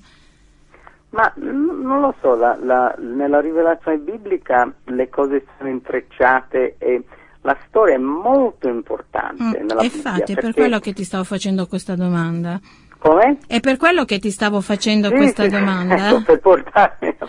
Ma 1.12 1.32
non 1.38 2.02
lo 2.02 2.14
so, 2.22 2.36
la, 2.36 2.58
la, 2.62 2.94
nella 3.00 3.40
rivelazione 3.40 3.98
biblica 3.98 4.72
le 4.86 5.10
cose 5.10 5.46
sono 5.58 5.70
intrecciate 5.70 6.76
e 6.78 7.04
la 7.42 7.58
storia 7.68 7.96
è 7.96 8.00
molto 8.00 8.68
importante 8.68 9.44
mm, 9.44 9.68
nella 9.68 9.82
infatti, 9.82 10.20
Bibbia. 10.20 10.36
è 10.36 10.42
per 10.42 10.54
quello 10.54 10.80
che 10.80 10.94
ti 10.94 11.04
stavo 11.04 11.24
facendo 11.24 11.66
questa 11.66 11.96
domanda. 11.96 12.60
Come? 13.00 13.38
È 13.48 13.60
per 13.62 13.78
quello 13.78 14.04
che 14.04 14.20
ti 14.20 14.30
stavo 14.30 14.60
facendo 14.60 15.08
sì, 15.08 15.16
questa 15.16 15.44
sì, 15.44 15.50
domanda. 15.50 15.96
Ecco, 16.10 16.22
per 16.24 16.40
portarmi 16.40 17.16
a 17.18 17.28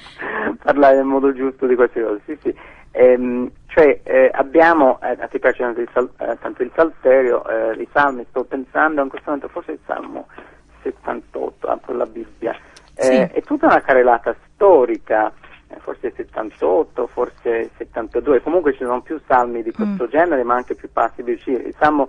parlare 0.63 0.97
nel 0.97 1.05
modo 1.05 1.33
giusto 1.33 1.67
di 1.67 1.75
queste 1.75 2.03
cose. 2.03 2.21
Sì, 2.27 2.39
sì. 2.43 2.55
Ehm, 2.93 3.51
cioè, 3.67 4.01
eh, 4.03 4.31
abbiamo, 4.33 4.99
eh, 5.01 5.17
te 5.29 5.39
piace 5.39 5.63
tanto 5.63 5.81
il, 5.81 5.89
sal, 5.93 6.11
eh, 6.19 6.37
tanto 6.41 6.63
il 6.65 6.73
salterio, 6.75 7.49
eh, 7.49 7.81
i 7.81 7.89
salmi, 7.93 8.27
sto 8.31 8.43
pensando 8.45 9.01
in 9.01 9.09
questo 9.09 9.31
momento, 9.31 9.49
forse 9.49 9.73
il 9.73 9.79
salmo 9.87 10.27
78, 10.83 11.69
apro 11.69 11.95
la 11.95 12.07
Bibbia. 12.07 12.59
Eh, 13.01 13.29
sì. 13.33 13.39
È 13.39 13.43
tutta 13.43 13.67
una 13.67 13.81
carrellata 13.81 14.35
storica 14.53 15.33
eh, 15.69 15.79
forse 15.79 16.13
78, 16.15 17.07
forse 17.07 17.71
72, 17.77 18.43
comunque 18.43 18.73
ci 18.73 18.85
sono 18.85 19.01
più 19.01 19.21
salmi 19.27 19.63
di 19.63 19.73
questo 19.73 20.05
mm. 20.05 20.11
genere, 20.11 20.43
ma 20.43 20.55
anche 20.55 20.75
più 20.75 20.91
passi 20.93 21.23
vicini. 21.23 21.67
Il 21.67 21.75
salmo 21.79 22.09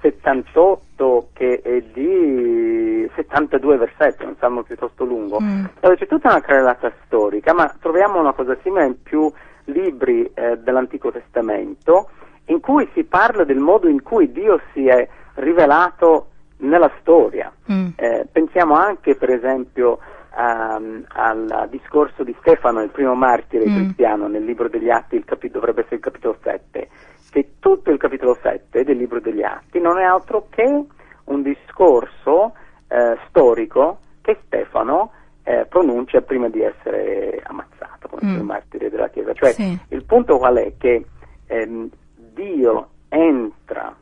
78 0.00 1.28
che 1.34 1.60
è 1.62 1.80
di 1.92 3.10
72 3.14 3.76
versetti, 3.76 4.24
un 4.24 4.36
salmo 4.38 4.62
piuttosto 4.62 5.04
lungo, 5.04 5.40
mm. 5.40 5.64
dove 5.80 5.96
c'è 5.96 6.06
tutta 6.06 6.30
una 6.30 6.40
carrellata 6.40 6.92
storica, 7.04 7.52
ma 7.52 7.74
troviamo 7.80 8.20
una 8.20 8.32
cosa 8.32 8.56
simile 8.62 8.86
in 8.86 9.02
più 9.02 9.30
libri 9.64 10.30
eh, 10.32 10.56
dell'Antico 10.58 11.10
Testamento, 11.10 12.10
in 12.46 12.60
cui 12.60 12.88
si 12.94 13.04
parla 13.04 13.44
del 13.44 13.58
modo 13.58 13.88
in 13.88 14.02
cui 14.02 14.32
Dio 14.32 14.60
si 14.72 14.86
è 14.86 15.06
rivelato 15.34 16.28
nella 16.58 16.90
storia. 17.00 17.52
Mm. 17.70 17.88
Eh, 17.96 18.26
pensiamo 18.30 18.74
anche, 18.74 19.16
per 19.16 19.30
esempio, 19.30 19.98
um, 20.36 21.04
al 21.08 21.68
discorso 21.70 22.22
di 22.22 22.34
Stefano, 22.40 22.82
il 22.82 22.90
primo 22.90 23.14
martire 23.14 23.68
mm. 23.68 23.74
cristiano, 23.74 24.28
nel 24.28 24.44
libro 24.44 24.68
degli 24.68 24.90
Atti, 24.90 25.16
il 25.16 25.24
capi- 25.24 25.50
dovrebbe 25.50 25.80
essere 25.82 25.96
il 25.96 26.02
capitolo 26.02 26.36
7, 26.42 26.88
che 27.30 27.52
tutto 27.58 27.90
il 27.90 27.98
capitolo 27.98 28.36
7 28.40 28.84
del 28.84 28.96
libro 28.96 29.20
degli 29.20 29.42
Atti 29.42 29.80
non 29.80 29.98
è 29.98 30.04
altro 30.04 30.46
che 30.50 30.84
un 31.24 31.42
discorso 31.42 32.54
eh, 32.88 33.16
storico 33.28 33.98
che 34.20 34.38
Stefano 34.46 35.12
eh, 35.44 35.66
pronuncia 35.68 36.20
prima 36.20 36.48
di 36.48 36.60
essere 36.60 37.40
ammazzato 37.44 38.08
come 38.08 38.22
mm. 38.32 38.36
il 38.36 38.42
martire 38.42 38.90
della 38.90 39.08
Chiesa. 39.08 39.32
Cioè, 39.32 39.52
sì. 39.52 39.78
il 39.88 40.04
punto 40.04 40.38
qual 40.38 40.56
è? 40.56 40.72
Che 40.76 41.04
ehm, 41.46 41.88
Dio 42.14 42.88
entra 43.08 43.94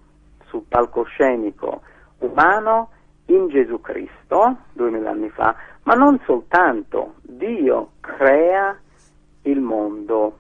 sul 0.47 0.65
palcoscenico 0.69 1.83
umano 2.19 2.91
in 3.27 3.49
Gesù 3.49 3.81
Cristo, 3.81 4.57
duemila 4.73 5.11
anni 5.11 5.29
fa, 5.29 5.55
ma 5.89 5.95
non 5.95 6.21
soltanto, 6.27 7.15
Dio 7.23 7.93
crea 8.01 8.79
il 9.43 9.59
mondo 9.59 10.39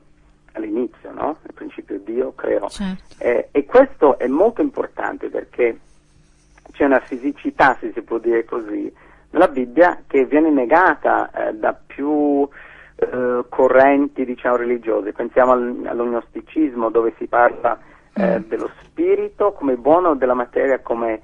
all'inizio, 0.52 1.11
no? 1.11 1.38
Nel 1.40 1.54
principio 1.54 1.98
Dio 2.00 2.34
creò. 2.34 2.68
Certo. 2.68 3.14
Eh, 3.16 3.48
e 3.50 3.64
questo 3.64 4.18
è 4.18 4.26
molto 4.26 4.61
importante 4.61 5.30
perché 5.30 5.78
c'è 6.72 6.84
una 6.84 7.00
fisicità, 7.00 7.74
se 7.80 7.92
si 7.94 8.02
può 8.02 8.18
dire 8.18 8.44
così, 8.44 8.92
nella 9.30 9.48
Bibbia 9.48 10.02
che 10.06 10.26
viene 10.26 10.50
negata 10.50 11.30
eh, 11.30 11.54
da 11.54 11.72
più 11.72 12.46
eh, 12.96 13.44
correnti, 13.48 14.26
diciamo, 14.26 14.56
religiose. 14.56 15.14
Pensiamo 15.14 15.52
al, 15.52 15.82
all'ognosticismo 15.87 16.90
dove 16.90 17.14
si 17.16 17.26
parla 17.26 17.78
eh, 18.12 18.38
mm. 18.38 18.48
dello 18.48 18.70
spirito 18.82 19.52
come 19.52 19.76
buono, 19.76 20.14
della 20.14 20.34
materia 20.34 20.80
come 20.80 21.22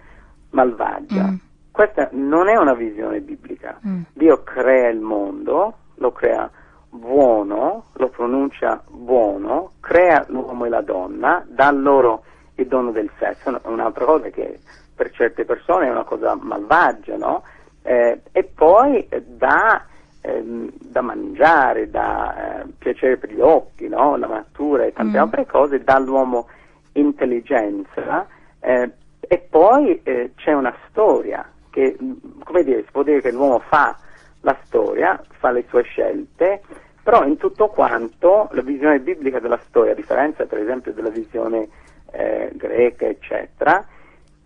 malvagia. 0.49 1.27
Mm. 1.27 1.35
Questa 1.75 2.09
non 2.13 2.47
è 2.49 2.55
una 2.55 2.75
visione 2.75 3.19
biblica. 3.19 3.81
Mm. 3.85 4.03
Dio 4.13 4.45
crea 4.45 4.91
il 4.91 5.01
mondo, 5.01 5.75
lo 5.97 6.13
crea 6.13 6.49
buono, 6.89 7.87
lo 7.95 8.09
pronuncia 8.11 8.81
buono, 8.89 9.73
crea 9.81 10.25
l'uomo 10.29 10.67
e 10.67 10.69
la 10.69 10.83
donna, 10.83 11.45
dà 11.49 11.73
loro 11.73 12.23
il 12.55 12.69
dono 12.69 12.93
del 12.93 13.11
sesso, 13.19 13.61
un'altra 13.65 14.05
cosa 14.05 14.29
che 14.29 14.61
per 14.95 15.11
certe 15.11 15.45
persone 15.45 15.89
è 15.89 15.91
una 15.91 16.05
cosa 16.05 16.37
malvagia, 16.41 17.17
no? 17.17 17.43
Eh, 17.83 18.21
e 18.31 18.45
poi 18.45 19.09
dà 19.27 19.85
ehm, 20.21 20.71
da 20.79 21.01
mangiare, 21.01 21.91
da 21.91 22.61
eh, 22.61 22.67
piacere 22.79 23.17
per 23.17 23.33
gli 23.33 23.41
occhi, 23.41 23.89
no? 23.89 24.17
la 24.17 24.29
natura 24.29 24.85
e 24.85 24.93
tante 24.93 25.19
mm. 25.19 25.21
altre 25.21 25.45
cose, 25.47 25.83
dà 25.83 25.97
all'uomo 25.97 26.47
intelligenza 26.93 28.29
eh, 28.61 28.93
e 29.19 29.39
poi 29.39 30.01
eh, 30.05 30.31
c'è 30.37 30.53
una 30.53 30.73
storia 30.89 31.45
che, 31.75 31.97
come 32.45 32.63
dire, 32.63 32.85
si 32.85 32.91
può 32.93 33.03
dire 33.03 33.21
che 33.21 33.33
l'uomo 33.33 33.59
fa 33.59 33.99
la 34.43 34.57
storia, 34.63 35.21
fa 35.41 35.51
le 35.51 35.65
sue 35.69 35.83
scelte, 35.83 36.63
però 37.03 37.25
in 37.25 37.37
tutto 37.37 37.67
quanto 37.67 38.49
la 38.53 38.63
visione 38.63 39.01
biblica 39.01 39.41
della 39.41 39.59
storia, 39.67 39.91
a 39.91 39.97
differenza 39.97 40.47
per 40.47 40.59
esempio 40.59 40.93
della 40.93 41.09
visione 41.09 41.69
eh, 42.13 42.53
greca, 42.55 43.07
eccetera, 43.07 43.85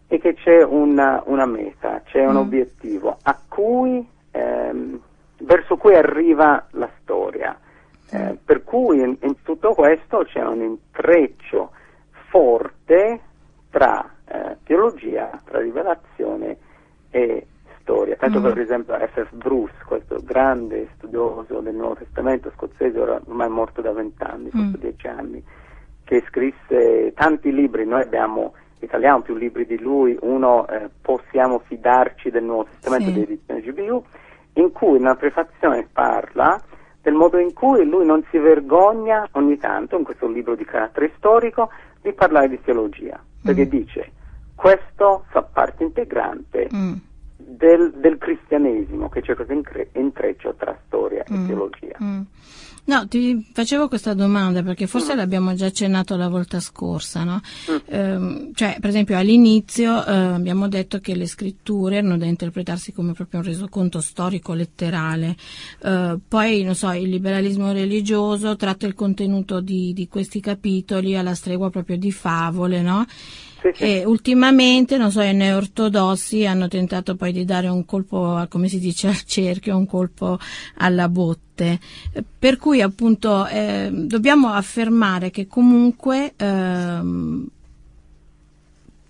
è 0.06 0.18
che 0.18 0.32
c'è 0.32 0.64
una, 0.64 1.22
una 1.26 1.44
meta, 1.44 2.00
c'è 2.06 2.24
un 2.24 2.32
mm. 2.32 2.38
obiettivo 2.38 3.18
cui, 3.46 4.08
ehm, 4.30 4.98
verso 5.40 5.76
cui 5.76 5.94
arriva 5.94 6.66
la 6.70 6.88
storia. 7.02 7.58
Eh, 8.10 8.38
per 8.42 8.64
cui 8.64 9.00
in, 9.00 9.18
in, 9.20 9.42
tutto 9.42 9.74
questo 9.74 10.24
c'è 10.24 10.42
un 10.42 10.62
intreccio 10.62 11.72
forte 12.30 13.20
tra 13.68 14.08
eh, 14.24 14.56
teologia, 14.64 15.38
tra 15.44 15.60
rivelazione 15.60 16.56
e 17.18 17.46
storia. 17.80 18.16
Tanto 18.16 18.40
mm. 18.40 18.42
per 18.42 18.58
esempio 18.58 18.94
F.F. 18.94 19.34
Bruce, 19.34 19.74
questo 19.86 20.20
grande 20.22 20.88
studioso 20.96 21.60
del 21.60 21.74
Nuovo 21.74 21.96
Testamento 21.96 22.52
scozzese, 22.54 22.98
ormai 22.98 23.48
morto 23.48 23.80
da 23.80 23.92
vent'anni, 23.92 24.50
mm. 24.54 24.74
dieci 24.74 25.06
anni, 25.06 25.42
che 26.04 26.22
scrisse 26.28 27.12
tanti 27.14 27.52
libri, 27.52 27.84
noi 27.86 28.02
abbiamo 28.02 28.54
italiano 28.80 29.22
più 29.22 29.34
libri 29.34 29.66
di 29.66 29.78
lui, 29.78 30.16
uno 30.20 30.66
eh, 30.68 30.88
Possiamo 31.02 31.60
fidarci 31.66 32.30
del 32.30 32.44
Nuovo 32.44 32.66
Testamento 32.70 33.06
sì. 33.06 33.12
di 33.14 33.22
edizione 33.22 33.60
GBU, 33.60 34.04
in 34.54 34.72
cui 34.72 34.98
nella 34.98 35.16
prefazione 35.16 35.88
parla 35.90 36.60
del 37.00 37.14
modo 37.14 37.38
in 37.38 37.52
cui 37.52 37.84
lui 37.86 38.04
non 38.04 38.22
si 38.30 38.38
vergogna 38.38 39.26
ogni 39.32 39.56
tanto, 39.56 39.96
in 39.96 40.04
questo 40.04 40.28
libro 40.28 40.54
di 40.54 40.64
carattere 40.64 41.12
storico, 41.16 41.70
di 42.02 42.12
parlare 42.12 42.48
di 42.48 42.60
teologia, 42.60 43.18
perché 43.42 43.66
mm. 43.66 43.68
dice 43.68 44.12
questo 44.54 45.24
fa 45.28 45.42
parte 45.42 45.84
integrante 45.84 46.68
mm. 46.74 46.92
Del, 47.48 47.92
del, 47.96 48.18
cristianesimo, 48.18 49.08
che 49.08 49.22
c'è 49.22 49.34
questo 49.34 49.54
intreccio 49.94 50.54
tra 50.56 50.78
storia 50.86 51.24
mm. 51.30 51.34
e 51.34 51.46
teologia. 51.46 51.96
Mm. 52.02 52.20
No, 52.84 53.06
ti 53.06 53.46
facevo 53.52 53.86
questa 53.86 54.14
domanda 54.14 54.62
perché 54.62 54.86
forse 54.86 55.12
mm. 55.12 55.16
l'abbiamo 55.18 55.54
già 55.54 55.66
accennato 55.66 56.16
la 56.16 56.28
volta 56.28 56.58
scorsa, 56.58 57.22
no? 57.22 57.40
Eh, 57.84 58.50
cioè, 58.54 58.78
per 58.80 58.88
esempio, 58.88 59.18
all'inizio 59.18 60.04
eh, 60.06 60.12
abbiamo 60.12 60.68
detto 60.68 60.98
che 60.98 61.14
le 61.14 61.26
scritture 61.26 61.96
erano 61.96 62.16
da 62.16 62.24
interpretarsi 62.24 62.92
come 62.92 63.12
proprio 63.12 63.40
un 63.40 63.46
resoconto 63.46 64.00
storico 64.00 64.54
letterale. 64.54 65.36
Eh, 65.82 66.18
poi, 66.26 66.62
non 66.62 66.74
so, 66.74 66.90
il 66.92 67.10
liberalismo 67.10 67.72
religioso 67.72 68.56
tratta 68.56 68.86
il 68.86 68.94
contenuto 68.94 69.60
di, 69.60 69.92
di 69.92 70.08
questi 70.08 70.40
capitoli 70.40 71.14
alla 71.14 71.34
stregua 71.34 71.68
proprio 71.68 71.98
di 71.98 72.10
favole, 72.10 72.80
no? 72.80 73.04
Sì, 73.60 73.70
sì. 73.74 73.82
E 73.82 74.04
ultimamente, 74.04 74.96
non 74.96 75.10
so, 75.10 75.20
i 75.20 75.34
neortodossi 75.34 76.46
hanno 76.46 76.68
tentato 76.68 77.16
poi 77.16 77.32
di 77.32 77.44
dare 77.44 77.66
un 77.68 77.84
colpo, 77.84 78.46
come 78.48 78.68
si 78.68 78.78
dice, 78.78 79.08
al 79.08 79.22
cerchio, 79.24 79.76
un 79.76 79.86
colpo 79.86 80.38
alla 80.76 81.08
botte. 81.08 81.78
Per 82.38 82.56
cui 82.56 82.80
appunto 82.80 83.46
eh, 83.46 83.88
dobbiamo 83.92 84.48
affermare 84.48 85.30
che 85.30 85.48
comunque 85.48 86.34
ehm, 86.36 87.46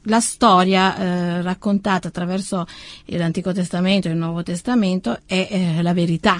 la 0.02 0.20
storia 0.20 0.96
eh, 0.96 1.42
raccontata 1.42 2.08
attraverso 2.08 2.64
l'Antico 3.04 3.52
Testamento 3.52 4.08
e 4.08 4.12
il 4.12 4.16
Nuovo 4.16 4.42
Testamento 4.42 5.18
è 5.26 5.46
eh, 5.50 5.82
la 5.82 5.92
verità. 5.92 6.36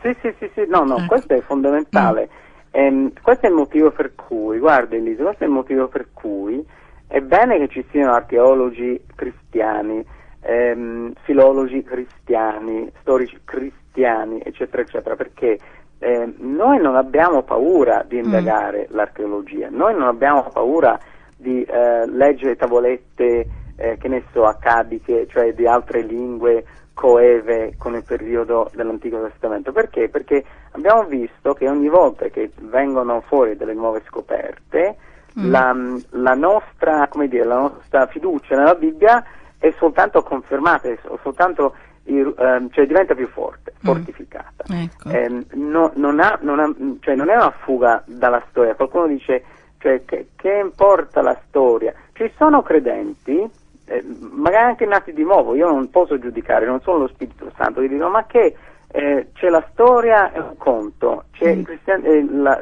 Sì, 0.00 0.16
sì, 0.22 0.32
sì, 0.38 0.48
sì, 0.54 0.64
no, 0.68 0.84
no, 0.84 0.98
ecco. 0.98 1.06
questo 1.08 1.34
è 1.34 1.40
fondamentale. 1.40 2.28
Mm. 2.30 2.38
Ehm, 2.70 3.12
questo 3.20 3.46
è 3.46 3.48
il 3.48 3.56
motivo 3.56 3.90
per 3.90 4.14
cui, 4.14 4.58
guarda 4.58 4.94
Elisa, 4.94 5.24
questo 5.24 5.42
è 5.42 5.46
il 5.48 5.52
motivo 5.52 5.88
per 5.88 6.06
cui 6.12 6.64
è 7.10 7.20
bene 7.20 7.58
che 7.58 7.66
ci 7.66 7.84
siano 7.90 8.12
archeologi 8.12 9.02
cristiani, 9.16 10.04
ehm, 10.42 11.12
filologi 11.24 11.82
cristiani, 11.82 12.88
storici 13.00 13.36
cristiani, 13.42 14.40
eccetera, 14.44 14.82
eccetera, 14.82 15.16
perché 15.16 15.58
eh, 15.98 16.32
noi 16.38 16.80
non 16.80 16.94
abbiamo 16.94 17.42
paura 17.42 18.04
di 18.06 18.18
indagare 18.18 18.86
mm. 18.88 18.94
l'archeologia, 18.94 19.68
noi 19.70 19.94
non 19.94 20.06
abbiamo 20.06 20.48
paura 20.52 21.00
di 21.36 21.64
eh, 21.64 22.06
leggere 22.06 22.54
tavolette, 22.54 23.46
eh, 23.74 23.96
che 23.98 24.06
ne 24.06 24.22
so, 24.32 24.44
accadiche, 24.44 25.26
cioè 25.26 25.52
di 25.52 25.66
altre 25.66 26.02
lingue 26.02 26.64
coeve 26.94 27.74
con 27.76 27.96
il 27.96 28.04
periodo 28.04 28.70
dell'Antico 28.72 29.20
Testamento. 29.20 29.72
Perché? 29.72 30.08
Perché 30.08 30.44
abbiamo 30.72 31.02
visto 31.06 31.54
che 31.54 31.68
ogni 31.68 31.88
volta 31.88 32.28
che 32.28 32.52
vengono 32.60 33.20
fuori 33.22 33.56
delle 33.56 33.74
nuove 33.74 34.00
scoperte, 34.06 34.96
mm. 35.38 35.50
la, 35.50 35.76
la, 36.10 36.34
nostra, 36.34 37.08
dire, 37.28 37.44
la, 37.44 37.58
nostra, 37.58 38.06
fiducia 38.06 38.56
nella 38.56 38.74
Bibbia 38.74 39.24
è 39.58 39.72
soltanto 39.78 40.22
confermata, 40.22 40.88
è 40.88 40.98
soltanto 41.22 41.74
eh, 42.04 42.68
cioè 42.70 42.86
diventa 42.86 43.14
più 43.14 43.28
forte, 43.28 43.72
mm. 43.74 43.84
fortificata. 43.84 44.64
Ecco. 44.68 45.08
Eh, 45.10 45.44
no, 45.54 45.92
non, 45.94 46.20
ha, 46.20 46.38
non, 46.42 46.58
ha, 46.58 46.74
cioè 47.00 47.14
non, 47.14 47.30
è 47.30 47.34
una 47.34 47.52
fuga 47.62 48.02
dalla 48.06 48.42
storia. 48.50 48.74
Qualcuno 48.74 49.06
dice 49.06 49.44
cioè, 49.78 50.04
che, 50.04 50.28
che, 50.36 50.58
importa 50.62 51.22
la 51.22 51.38
storia? 51.48 51.92
Ci 52.12 52.30
sono 52.36 52.62
credenti, 52.62 53.48
eh, 53.86 54.04
magari 54.32 54.70
anche 54.70 54.86
nati 54.86 55.12
di 55.12 55.22
nuovo, 55.22 55.54
io 55.54 55.68
non 55.68 55.90
posso 55.90 56.18
giudicare, 56.18 56.66
non 56.66 56.80
sono 56.80 56.98
lo 56.98 57.08
Spirito 57.08 57.50
Santo, 57.56 57.80
che 57.80 57.88
dicono 57.88 58.10
ma 58.10 58.24
che 58.26 58.56
eh, 58.92 59.28
c'è 59.34 59.48
la 59.48 59.64
storia 59.70 60.32
e 60.32 60.40
un 60.40 60.56
conto, 60.56 61.24
mm. 61.44 61.64
eh, 61.84 62.26
la, 62.30 62.60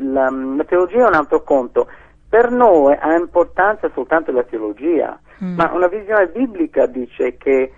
la, 0.00 0.30
la 0.30 0.64
teologia 0.64 1.04
è 1.04 1.08
un 1.08 1.14
altro 1.14 1.42
conto. 1.42 1.88
Per 2.30 2.50
noi 2.52 2.96
ha 2.98 3.16
importanza 3.16 3.90
soltanto 3.92 4.30
la 4.30 4.44
teologia, 4.44 5.18
mm. 5.42 5.56
ma 5.56 5.72
una 5.72 5.88
visione 5.88 6.28
biblica 6.28 6.86
dice 6.86 7.36
che 7.36 7.72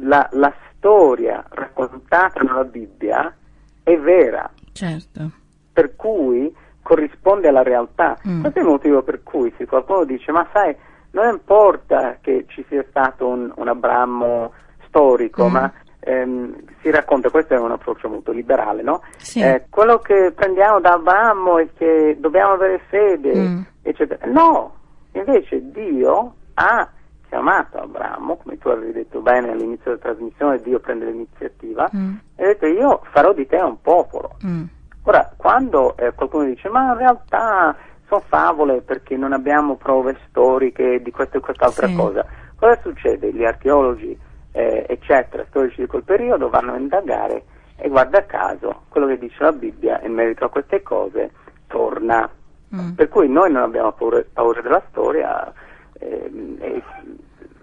la, 0.00 0.26
la 0.32 0.52
storia 0.76 1.44
raccontata 1.50 2.40
nella 2.40 2.64
Bibbia 2.64 3.34
è 3.82 3.96
vera. 3.98 4.50
Certo. 4.72 5.30
Per 5.70 5.96
cui 5.96 6.50
corrisponde 6.80 7.48
alla 7.48 7.62
realtà. 7.62 8.18
Mm. 8.26 8.40
Questo 8.40 8.58
è 8.58 8.62
il 8.62 8.68
motivo 8.68 9.02
per 9.02 9.22
cui 9.22 9.52
se 9.58 9.66
qualcuno 9.66 10.04
dice 10.04 10.32
ma 10.32 10.48
sai, 10.50 10.74
non 11.10 11.28
importa 11.28 12.16
che 12.22 12.46
ci 12.48 12.64
sia 12.68 12.84
stato 12.88 13.28
un, 13.28 13.52
un 13.54 13.68
Abramo 13.68 14.52
storico, 14.86 15.46
mm. 15.46 15.52
ma 15.52 15.72
ehm, 16.04 16.54
si 16.80 16.90
racconta, 16.90 17.30
questo 17.30 17.54
è 17.54 17.58
un 17.58 17.72
approccio 17.72 18.08
molto 18.08 18.30
liberale, 18.30 18.82
no? 18.82 19.02
Sì. 19.16 19.40
Eh, 19.40 19.66
quello 19.70 19.98
che 19.98 20.32
prendiamo 20.34 20.80
da 20.80 20.92
Abramo 20.92 21.58
è 21.58 21.68
che 21.76 22.16
dobbiamo 22.18 22.52
avere 22.52 22.80
fede, 22.88 23.34
mm. 23.34 23.60
eccetera. 23.82 24.26
No, 24.30 24.74
invece 25.12 25.70
Dio 25.70 26.34
ha 26.54 26.88
chiamato 27.28 27.78
Abramo, 27.78 28.36
come 28.36 28.58
tu 28.58 28.68
avevi 28.68 28.92
detto 28.92 29.20
bene 29.20 29.50
all'inizio 29.50 29.92
della 29.92 30.02
trasmissione, 30.02 30.58
Dio 30.58 30.78
prende 30.78 31.06
l'iniziativa, 31.06 31.90
mm. 31.94 32.14
e 32.36 32.42
ha 32.44 32.46
detto 32.46 32.66
io 32.66 33.00
farò 33.10 33.32
di 33.32 33.46
te 33.46 33.56
un 33.56 33.80
popolo. 33.80 34.36
Mm. 34.44 34.64
Ora, 35.06 35.32
quando 35.36 35.96
eh, 35.96 36.12
qualcuno 36.12 36.44
dice 36.44 36.68
ma 36.68 36.92
in 36.92 36.98
realtà 36.98 37.76
sono 38.06 38.22
favole 38.26 38.80
perché 38.80 39.16
non 39.16 39.32
abbiamo 39.32 39.76
prove 39.76 40.16
storiche 40.28 41.00
di 41.02 41.10
questa 41.10 41.38
e 41.38 41.40
quest'altra 41.40 41.86
sì. 41.86 41.94
cosa, 41.94 42.24
cosa 42.56 42.78
succede? 42.80 43.32
Gli 43.32 43.44
archeologi, 43.44 44.18
eh, 44.56 44.86
eccetera, 44.88 45.44
storici 45.48 45.80
di 45.80 45.86
quel 45.88 46.04
periodo 46.04 46.48
vanno 46.48 46.74
a 46.74 46.78
indagare 46.78 47.42
e 47.76 47.88
guarda 47.88 48.24
caso 48.24 48.82
quello 48.88 49.08
che 49.08 49.18
dice 49.18 49.42
la 49.42 49.50
Bibbia 49.50 50.00
in 50.04 50.12
merito 50.12 50.44
a 50.44 50.48
queste 50.48 50.80
cose 50.82 51.32
torna. 51.66 52.30
Mm. 52.74 52.92
Per 52.92 53.08
cui 53.08 53.28
noi 53.28 53.50
non 53.50 53.62
abbiamo 53.62 53.92
paura, 53.92 54.22
paura 54.32 54.60
della 54.60 54.82
storia, 54.90 55.52
eh, 55.98 56.56
e 56.60 56.82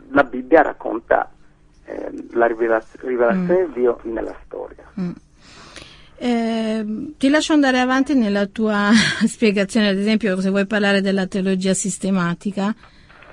la 0.09 0.23
Bibbia 0.23 0.63
racconta 0.63 1.31
eh, 1.85 2.11
la 2.31 2.45
rivelaz- 2.45 2.99
rivelazione 2.99 3.63
mm. 3.63 3.65
di 3.67 3.79
Dio 3.79 3.99
nella 4.03 4.35
storia. 4.45 4.83
Mm. 4.99 5.11
Eh, 6.17 7.13
ti 7.17 7.29
lascio 7.29 7.53
andare 7.53 7.79
avanti 7.79 8.15
nella 8.15 8.47
tua 8.47 8.89
spiegazione, 9.25 9.87
ad 9.87 9.97
esempio 9.97 10.39
se 10.41 10.49
vuoi 10.49 10.67
parlare 10.67 10.99
della 10.99 11.25
teologia 11.25 11.73
sistematica. 11.73 12.75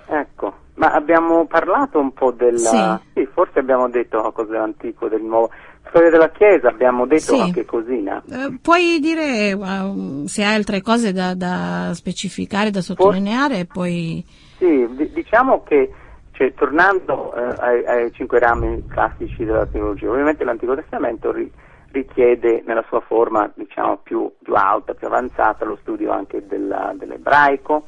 Ecco, 0.07 0.58
ma 0.79 0.93
abbiamo 0.93 1.47
parlato 1.47 1.99
un 1.99 2.13
po' 2.13 2.31
della... 2.31 3.01
Sì, 3.13 3.21
sì 3.21 3.29
forse 3.33 3.59
abbiamo 3.59 3.89
detto 3.89 4.21
qualcosa 4.21 4.53
dell'antico, 4.53 5.09
del 5.09 5.23
nuovo. 5.23 5.51
Storia 5.89 6.11
della 6.11 6.31
Chiesa, 6.31 6.69
abbiamo 6.69 7.07
detto 7.07 7.33
sì. 7.33 7.37
qualche 7.37 7.65
cosina. 7.65 8.23
Eh, 8.31 8.59
puoi 8.61 8.99
dire 9.01 9.53
uh, 9.55 10.27
se 10.27 10.45
hai 10.45 10.55
altre 10.55 10.83
cose 10.83 11.13
da, 11.13 11.35
da 11.35 11.91
specificare, 11.95 12.71
da 12.71 12.81
sottolineare 12.81 13.55
For- 13.55 13.63
e 13.63 13.67
poi... 13.67 14.25
Sì, 14.59 14.87
d- 14.91 15.13
diciamo 15.13 15.63
che 15.63 15.91
cioè, 16.33 16.55
tornando 16.55 17.35
eh, 17.35 17.55
ai, 17.59 17.85
ai, 17.87 18.13
cinque 18.13 18.39
rami 18.39 18.85
classici 18.87 19.45
della 19.45 19.67
teologia, 19.67 20.11
ovviamente 20.11 20.45
l'Antico 20.45 20.77
Testamento 20.77 21.33
ri- 21.33 21.51
richiede 21.91 22.63
nella 22.65 22.85
sua 22.87 23.01
forma 23.01 23.51
diciamo, 23.55 23.99
più, 24.03 24.31
più, 24.41 24.55
alta, 24.55 24.95
più 24.95 25.09
avanzata, 25.09 25.65
lo 25.65 25.79
studio 25.81 26.13
anche 26.13 26.47
della, 26.47 26.93
dell'ebraico, 26.97 27.87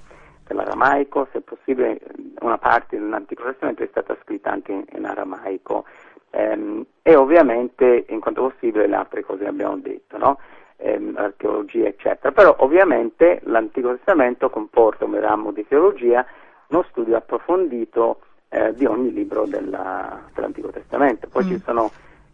dell'aramaico, 0.54 1.28
se 1.32 1.40
possibile 1.40 2.00
una 2.40 2.58
parte 2.58 2.98
dell'Antico 2.98 3.44
Testamento 3.44 3.82
è 3.82 3.88
stata 3.90 4.16
scritta 4.22 4.50
anche 4.50 4.72
in, 4.72 4.84
in 4.94 5.04
aramaico 5.04 5.84
ehm, 6.30 6.84
e 7.02 7.14
ovviamente 7.14 8.04
in 8.08 8.20
quanto 8.20 8.42
possibile 8.42 8.86
le 8.86 8.96
altre 8.96 9.22
cose 9.24 9.44
che 9.44 9.48
abbiamo 9.48 9.76
detto, 9.76 10.18
no? 10.18 10.38
ehm, 10.80 11.14
archeologia 11.16 11.86
eccetera, 11.86 12.32
però 12.32 12.56
ovviamente 12.58 13.40
l'Antico 13.44 13.94
Testamento 13.94 14.50
comporta 14.50 15.04
un 15.04 15.18
ramo 15.20 15.52
di 15.52 15.66
teologia, 15.66 16.24
uno 16.68 16.84
studio 16.90 17.16
approfondito 17.16 18.20
eh, 18.48 18.74
di 18.74 18.84
ogni 18.86 19.12
libro 19.12 19.46
della, 19.46 20.20
dell'Antico 20.34 20.70
Testamento. 20.70 21.28
Poi 21.28 21.44
mm. 21.44 21.48
ci 21.48 21.58
sono 21.64 21.90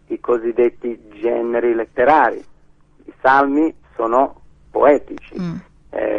i 0.08 0.20
cosiddetti 0.20 1.08
generi 1.14 1.74
letterari. 1.74 2.42
I 3.04 3.12
salmi 3.20 3.74
sono 3.94 4.40
poetici, 4.70 5.38
mm. 5.38 5.56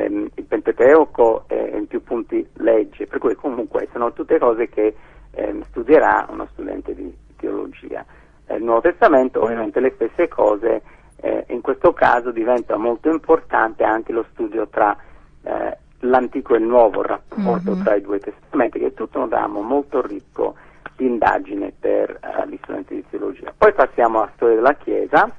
Eh, 0.08 0.32
il 0.36 0.44
Pentateuco 0.44 1.44
è 1.48 1.76
in 1.76 1.88
più 1.88 2.04
punti 2.04 2.48
legge, 2.54 3.08
per 3.08 3.20
cui 3.20 3.36
comunque 3.36 3.88
sono 3.92 4.14
tutte 4.14 4.40
cose 4.40 4.70
che 4.70 4.96
eh, 5.32 5.62
studierà 5.70 6.28
uno 6.30 6.48
studente 6.52 6.96
di 6.96 7.16
teologia. 7.38 8.06
Eh, 8.48 8.56
il 8.56 8.64
Nuovo 8.64 8.82
Testamento 8.82 9.44
ovviamente 9.44 9.80
le 9.80 9.94
stesse 9.96 10.28
cose, 10.28 10.82
eh, 11.18 11.46
in 11.50 11.62
questo 11.62 11.94
caso 11.94 12.32
diventa 12.32 12.78
molto 12.78 13.10
importante 13.10 13.84
anche 13.84 14.12
lo 14.12 14.26
studio 14.32 14.68
tra 14.68 14.96
eh, 15.44 15.78
l'antico 16.02 16.56
e 16.56 16.60
il 16.60 16.64
nuovo 16.66 17.02
rapporto 17.02 17.72
mm-hmm. 17.72 17.84
tra 17.84 17.96
i 17.96 18.02
due 18.02 18.20
testamenti, 18.20 18.80
che 18.80 18.88
è 18.88 18.94
tutto 18.94 19.20
un 19.20 19.30
ramo 19.30 19.62
molto 19.62 20.02
ricco 20.02 20.56
di 20.96 21.06
indagine 21.06 21.74
per 21.80 22.20
uh, 22.22 22.48
gli 22.48 22.58
studenti 22.62 22.96
di 22.96 23.06
teologia. 23.10 23.54
Poi 23.56 23.74
passiamo 23.74 24.20
alla 24.20 24.32
storia 24.36 24.56
della 24.56 24.74
Chiesa, 24.76 25.30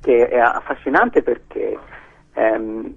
che 0.00 0.28
è 0.28 0.38
affascinante 0.38 1.22
perché 1.22 1.78
ehm, 2.34 2.94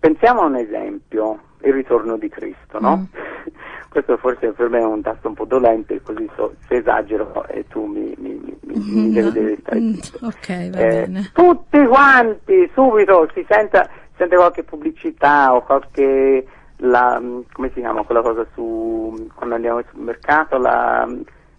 pensiamo 0.00 0.40
a 0.40 0.46
un 0.46 0.56
esempio, 0.56 1.38
il 1.62 1.72
ritorno 1.72 2.16
di 2.16 2.28
Cristo, 2.28 2.78
no? 2.80 2.96
Mm. 2.96 3.04
Questo 3.90 4.16
forse 4.18 4.52
per 4.52 4.68
me 4.68 4.78
è 4.78 4.84
un 4.84 5.02
tasto 5.02 5.28
un 5.28 5.34
po' 5.34 5.44
dolente, 5.44 6.00
così 6.02 6.28
so, 6.36 6.54
se 6.68 6.76
esagero 6.76 7.44
e 7.48 7.66
tu 7.68 7.86
mi, 7.86 8.14
mi, 8.18 8.40
mi, 8.60 8.74
mi 8.76 9.20
no. 9.20 9.30
devi 9.30 9.56
stare 9.60 9.80
mm, 9.80 9.92
zitto. 9.94 10.26
Ok, 10.26 10.46
va 10.70 10.78
Eh, 10.78 10.88
bene. 11.06 11.30
tutti 11.32 11.84
quanti 11.86 12.70
subito 12.72 13.28
si 13.34 13.44
senta 13.48 13.88
sente 14.16 14.36
qualche 14.36 14.62
pubblicità 14.62 15.54
o 15.54 15.62
qualche, 15.64 16.46
la, 16.76 17.20
come 17.52 17.68
si 17.74 17.80
chiama 17.80 18.02
quella 18.04 18.20
cosa 18.20 18.46
su, 18.54 19.28
quando 19.34 19.54
andiamo 19.56 19.78
al 19.78 19.86
supermercato, 19.88 20.58
la, 20.58 21.08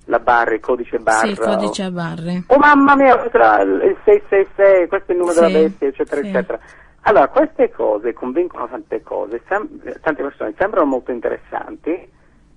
la 0.05 0.19
barra, 0.19 0.53
il 0.53 0.59
codice 0.61 0.99
barra. 0.99 1.25
Sì, 1.25 1.31
il 1.31 1.39
codice 1.39 1.83
a 1.83 1.91
barre. 1.91 2.43
Oh 2.47 2.57
mamma 2.59 2.95
mia, 2.95 3.17
questo 3.17 3.39
è 3.39 3.61
il 3.63 3.97
666, 4.05 4.87
questo 4.87 5.11
è 5.11 5.15
il 5.15 5.19
numero 5.19 5.35
Sì, 5.37 5.51
della 5.51 5.59
bestia, 5.67 5.87
eccetera, 5.87 6.21
sì. 6.21 6.27
eccetera. 6.27 6.59
Allora, 7.04 7.28
queste 7.30 7.72
cose 7.72 8.14
convincono 8.14 8.68
tante 8.68 9.02
cose, 9.02 9.41
sem- 9.47 9.82
tante 10.02 10.22
persone, 10.22 10.54
sembrano 10.58 10.86
molto 10.86 11.12
interessanti, 11.12 12.10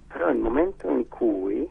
però 0.07 0.27
nel 0.27 0.37
momento 0.37 0.89
in 0.91 1.09
cui 1.09 1.69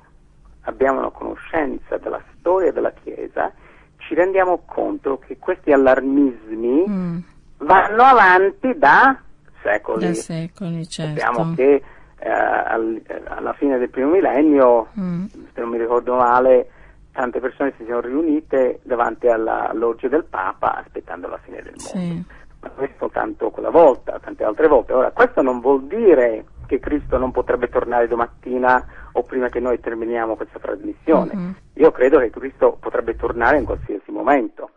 abbiamo 0.62 1.00
una 1.00 1.10
conoscenza 1.12 1.98
della 1.98 2.22
storia 2.40 2.72
della 2.72 2.92
Chiesa, 2.92 3.52
ci 3.98 4.16
rendiamo 4.16 4.64
conto 4.66 5.20
che 5.20 5.38
questi 5.38 5.72
allarmismi 5.72 6.86
Mm, 6.90 7.18
vanno 7.60 8.04
avanti 8.04 8.76
da 8.78 9.18
secoli. 9.62 10.08
da 10.08 10.14
secoli, 10.14 10.88
certo. 10.88 11.20
Sappiamo 11.20 11.54
che 11.56 11.84
eh, 12.18 12.30
al- 12.30 13.02
eh, 13.06 13.22
alla 13.28 13.54
fine 13.54 13.78
del 13.78 13.90
primo 13.90 14.12
millennio, 14.12 14.88
Mm, 15.00 15.26
se 15.54 15.60
non 15.62 15.70
mi 15.70 15.78
ricordo 15.78 16.16
male, 16.16 16.70
tante 17.12 17.40
persone 17.40 17.74
si 17.78 17.84
sono 17.86 18.00
riunite 18.00 18.80
davanti 18.84 19.28
alla 19.28 19.70
loggia 19.74 20.08
del 20.08 20.24
Papa 20.24 20.74
aspettando 20.76 21.28
la 21.28 21.38
fine 21.44 21.62
del 21.62 21.74
mondo. 21.76 21.88
sì. 21.88 22.24
Ma 22.64 22.70
questo 22.70 22.96
soltanto 23.00 23.52
quella 23.52 23.70
volta, 23.70 24.20
tante 24.20 24.44
altre 24.44 24.68
volte. 24.68 24.94
Ora, 24.94 25.12
questo 25.12 25.42
non 25.42 25.60
vuol 25.60 25.84
dire 25.84 26.46
che 26.66 26.80
Cristo 26.80 27.18
non 27.18 27.32
potrebbe 27.32 27.68
tornare 27.68 28.08
domattina 28.08 28.86
o 29.12 29.22
prima 29.24 29.50
che 29.50 29.60
noi 29.60 29.80
terminiamo 29.80 30.36
questa 30.36 30.60
trasmissione. 30.60 31.34
Mhm. 31.36 31.56
Io 31.74 31.92
credo 31.92 32.20
che 32.20 32.30
Cristo 32.30 32.78
potrebbe 32.80 33.16
tornare 33.18 33.58
in 33.58 33.66
qualsiasi 33.66 34.12
momento, 34.12 34.70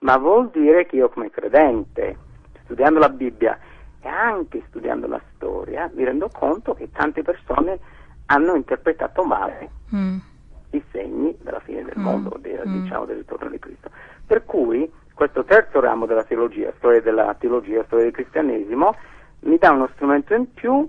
ma 0.00 0.18
vuol 0.18 0.50
dire 0.50 0.84
che 0.84 0.96
io 0.96 1.08
come 1.08 1.30
credente, 1.30 2.18
studiando 2.64 2.98
la 2.98 3.08
Bibbia 3.08 3.58
e 4.00 4.08
anche 4.08 4.62
studiando 4.68 5.06
la 5.06 5.20
storia, 5.34 5.90
mi 5.94 6.04
rendo 6.04 6.28
conto 6.30 6.74
che 6.74 6.90
tante 6.92 7.22
persone 7.22 7.78
hanno 8.26 8.54
interpretato 8.54 9.24
male 9.24 9.70
Mm, 9.94 10.18
i 10.70 10.82
segni 10.90 11.36
della 11.42 11.60
fine 11.60 11.84
del 11.84 11.94
Mm, 11.96 12.02
mondo, 12.02 12.36
mm. 12.38 12.82
diciamo 12.82 13.04
del 13.04 13.18
ritorno 13.18 13.48
di 13.48 13.58
Cristo. 13.60 13.88
Per 14.26 14.44
cui 14.44 14.90
questo 15.16 15.44
terzo 15.44 15.80
ramo 15.80 16.04
della 16.04 16.24
teologia, 16.24 16.70
storia 16.76 17.00
della 17.00 17.34
teologia, 17.38 17.82
storia 17.84 18.04
del 18.04 18.12
cristianesimo, 18.12 18.94
mi 19.40 19.56
dà 19.56 19.70
uno 19.70 19.88
strumento 19.94 20.34
in 20.34 20.52
più 20.52 20.86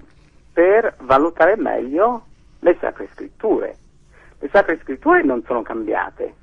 per 0.51 0.95
valutare 0.99 1.55
meglio 1.55 2.25
le 2.59 2.75
sacre 2.81 3.07
scritture. 3.13 3.77
Le 4.39 4.49
sacre 4.51 4.77
scritture 4.83 5.23
non 5.23 5.43
sono 5.45 5.61
cambiate, 5.61 6.33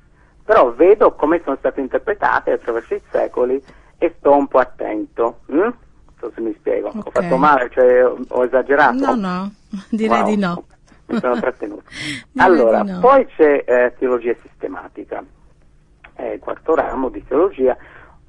però 0.43 0.71
vedo 0.73 1.13
come 1.13 1.41
sono 1.43 1.57
state 1.57 1.79
interpretate 1.79 2.53
attraverso 2.53 2.95
i 2.95 3.01
secoli 3.11 3.63
e 3.99 4.15
sto 4.17 4.35
un 4.35 4.47
po' 4.47 4.57
attento. 4.57 5.41
Hm? 5.45 5.55
Non 5.57 5.73
so 6.19 6.31
se 6.33 6.41
mi 6.41 6.55
spiego. 6.57 6.87
Okay. 6.87 7.01
Ho 7.05 7.11
fatto 7.11 7.37
male, 7.37 7.69
cioè 7.69 8.03
ho 8.03 8.43
esagerato? 8.43 8.95
No, 8.95 9.13
no, 9.15 9.51
direi 9.91 10.21
Wow. 10.21 10.29
di 10.29 10.37
no. 10.37 10.63
Mi 11.07 11.19
sono 11.19 11.39
trattenuto. 11.39 11.83
Direi 12.33 12.49
allora, 12.49 12.81
no. 12.81 12.97
poi 12.99 13.27
c'è 13.27 13.63
eh, 13.63 13.93
teologia 13.99 14.33
sistematica, 14.41 15.23
il 16.23 16.39
quarto 16.39 16.75
ramo 16.75 17.09
di 17.09 17.23
teologia, 17.25 17.75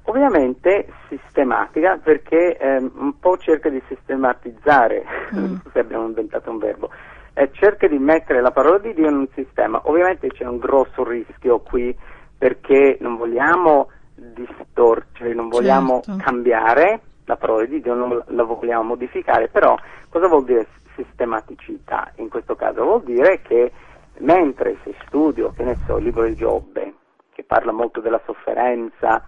ovviamente 0.03 0.87
sistematica 1.09 1.97
perché 2.01 2.57
ehm, 2.57 2.91
un 2.95 3.19
po' 3.19 3.37
cerca 3.37 3.69
di 3.69 3.81
sistematizzare, 3.87 5.05
Mm. 5.35 5.55
se 5.73 5.79
abbiamo 5.79 6.05
inventato 6.05 6.49
un 6.49 6.57
verbo, 6.57 6.89
eh, 7.33 7.49
cerca 7.51 7.87
di 7.87 7.97
mettere 7.99 8.41
la 8.41 8.51
parola 8.51 8.77
di 8.79 8.93
Dio 8.93 9.09
in 9.09 9.15
un 9.17 9.27
sistema. 9.33 9.81
Ovviamente 9.83 10.29
c'è 10.29 10.45
un 10.45 10.57
grosso 10.57 11.03
rischio 11.03 11.59
qui 11.59 11.95
perché 12.37 12.97
non 13.01 13.17
vogliamo 13.17 13.89
distorcere, 14.15 15.33
non 15.33 15.49
vogliamo 15.49 16.01
Certo. 16.01 16.23
cambiare 16.23 17.01
la 17.25 17.35
parola 17.35 17.65
di 17.65 17.81
Dio, 17.81 17.93
non 17.93 18.23
la 18.27 18.43
vogliamo 18.43 18.83
modificare, 18.83 19.49
però 19.49 19.75
cosa 20.09 20.27
vuol 20.27 20.45
dire 20.45 20.65
sistematicità 20.95 22.11
in 22.15 22.29
questo 22.29 22.55
caso? 22.55 22.83
Vuol 22.83 23.03
dire 23.03 23.41
che 23.41 23.71
mentre 24.19 24.77
se 24.83 24.95
studio, 25.05 25.51
che 25.55 25.63
ne 25.63 25.77
so, 25.85 25.97
il 25.97 26.05
libro 26.05 26.23
di 26.25 26.35
Giobbe, 26.35 26.93
che 27.37 27.43
parla 27.43 27.71
molto 27.71 28.01
della 28.01 28.19
sofferenza, 28.25 29.23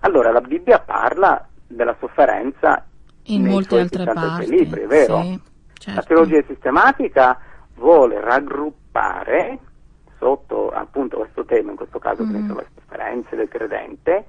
allora 0.00 0.30
la 0.30 0.40
Bibbia 0.40 0.78
parla 0.78 1.44
della 1.66 1.96
sofferenza 1.98 2.86
In 3.24 3.44
molte 3.46 3.80
altre 3.80 4.04
66 4.04 4.14
parti. 4.46 4.50
libri, 4.50 4.86
vero? 4.86 5.22
Sì, 5.22 5.30
La 5.32 5.40
certo. 5.74 6.02
teologia 6.06 6.40
sistematica 6.46 7.36
vuole 7.74 8.20
raggruppare 8.20 9.58
sotto 10.20 10.70
appunto 10.70 11.16
questo 11.18 11.44
tema, 11.44 11.72
in 11.72 11.76
questo 11.76 11.98
caso 11.98 12.22
Mm. 12.22 12.46
so, 12.46 12.54
le 12.54 12.66
sofferenze 12.76 13.34
del 13.34 13.48
credente, 13.48 14.24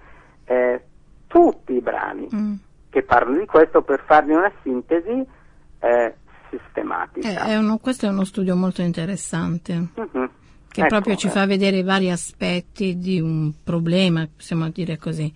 eh, 0.45 0.84
tutti 1.27 1.73
i 1.73 1.82
brani 1.82 2.27
Mm. 2.34 2.53
che 2.89 3.03
parlano 3.03 3.38
di 3.38 3.45
questo 3.45 3.84
per 3.84 4.01
farne 4.07 4.36
una 4.36 4.51
sintesi 4.63 5.38
eh, 5.82 6.13
sistematica. 6.49 7.45
Eh, 7.45 7.51
è 7.51 7.55
uno- 7.57 7.77
questo 7.77 8.05
è 8.07 8.09
uno 8.09 8.25
studio 8.25 8.53
molto 8.55 8.82
interessante, 8.82 9.75
Mhm. 9.95 10.30
Che 10.72 10.82
Ecco, 10.82 10.88
proprio 10.89 11.15
ci 11.15 11.28
eh, 11.28 11.32
fa 11.32 11.45
vedere 11.45 11.78
i 11.78 11.84
vari 11.84 12.09
aspetti 12.11 12.97
di 12.97 13.20
un 13.20 13.51
problema, 13.63 14.28
possiamo 14.36 14.70
dire 14.70 14.97
così. 14.97 15.34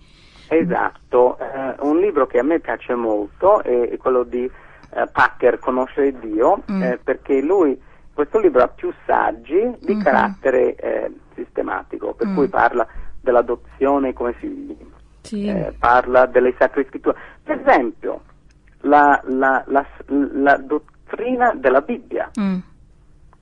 Esatto, 0.48 1.38
eh, 1.38 1.74
un 1.80 1.98
libro 1.98 2.26
che 2.26 2.38
a 2.38 2.42
me 2.42 2.60
piace 2.60 2.94
molto 2.94 3.62
è, 3.62 3.90
è 3.90 3.96
quello 3.96 4.22
di 4.24 4.44
eh, 4.44 5.06
Packer, 5.10 5.58
Conoscere 5.58 6.16
Dio, 6.20 6.62
Mm. 6.70 6.82
eh, 6.82 6.98
perché 7.02 7.40
lui, 7.42 7.76
questo 8.12 8.38
libro 8.38 8.62
ha 8.62 8.68
più 8.68 8.92
saggi 9.06 9.60
di 9.80 9.94
Mhm. 9.94 10.02
carattere 10.02 10.74
eh, 10.76 11.12
sistematico, 11.34 12.14
per 12.14 12.28
Mm. 12.28 12.34
cui 12.36 12.46
parla 12.48 12.86
dell'adozione 13.20 14.12
come 14.12 14.34
figli, 14.34 14.76
Sì. 15.22 15.46
eh, 15.48 15.74
parla 15.78 16.26
delle 16.26 16.54
sacre 16.58 16.86
scritture. 16.86 17.16
Per 17.42 17.58
esempio, 17.58 18.22
la, 18.82 19.20
la- 19.26 19.64
la- 19.66 19.86
la 20.06 20.56
dottrina 20.58 21.52
della 21.54 21.80
Bibbia, 21.80 22.30
Mm. 22.38 22.58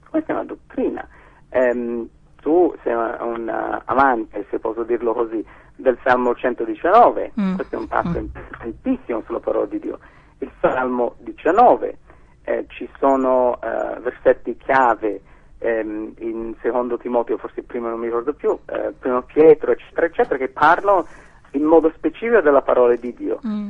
questa 0.09 0.33
è 0.33 0.35
una 0.35 0.45
dottrina. 0.45 1.07
Ehm, 1.53 2.09
tu 2.41 2.75
sei 2.83 2.93
un 2.95 3.49
eh, 3.49 3.83
amante, 3.85 4.47
se 4.51 4.59
posso 4.59 4.83
dirlo 4.83 5.13
così, 5.13 5.45
del 5.77 5.97
Salmo 6.05 6.35
119, 6.35 7.33
Mm. 7.41 7.55
questo 7.55 7.77
è 7.77 7.79
un 7.79 7.87
passo 7.89 8.09
Mm. 8.11 8.17
importantissimo 8.17 9.23
sulla 9.27 9.41
parola 9.41 9.67
di 9.67 9.79
Dio. 9.79 9.99
Il 10.39 10.51
Salmo 10.61 11.15
19, 11.19 11.99
eh, 12.45 12.65
ci 12.69 12.89
sono 12.99 13.59
eh, 13.63 14.01
versetti 14.01 14.57
chiave 14.57 15.21
ehm, 15.59 16.15
in 16.19 16.55
secondo 16.61 16.99
Timoteo, 16.99 17.37
forse 17.39 17.61
il 17.61 17.67
primo 17.67 17.89
non 17.89 17.99
mi 18.01 18.07
ricordo 18.07 18.33
più, 18.33 18.59
eh, 18.67 18.93
primo 18.99 19.23
Pietro, 19.23 19.71
eccetera, 19.73 20.07
eccetera, 20.07 20.37
che 20.37 20.49
parlano 20.49 21.07
in 21.53 21.63
modo 21.63 21.93
specifico 21.95 22.41
della 22.41 22.63
parola 22.63 22.97
di 22.97 23.15
Dio. 23.15 23.39
Mm. 23.47 23.69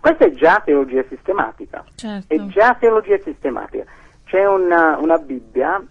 Questa 0.00 0.24
è 0.26 0.30
già 0.32 0.60
teologia 0.64 1.02
sistematica 1.08 1.82
Certo. 1.94 2.32
è 2.32 2.38
già 2.46 2.74
teologia 2.78 3.18
sistematica. 3.18 3.84
C'è 4.24 4.46
una, 4.46 4.96
una 4.98 5.16
Bibbia, 5.18 5.82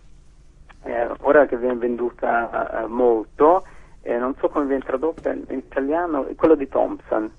eh, 0.83 1.07
ora 1.21 1.45
che 1.45 1.57
viene 1.57 1.75
venduta 1.75 2.83
eh, 2.83 2.87
molto, 2.87 3.65
eh, 4.01 4.17
non 4.17 4.33
so 4.39 4.49
come 4.49 4.65
viene 4.65 4.83
tradotta 4.83 5.31
in, 5.31 5.43
italiano, 5.49 6.25
è 6.27 6.35
quello 6.35 6.55
di 6.55 6.67
Thompson. 6.67 7.31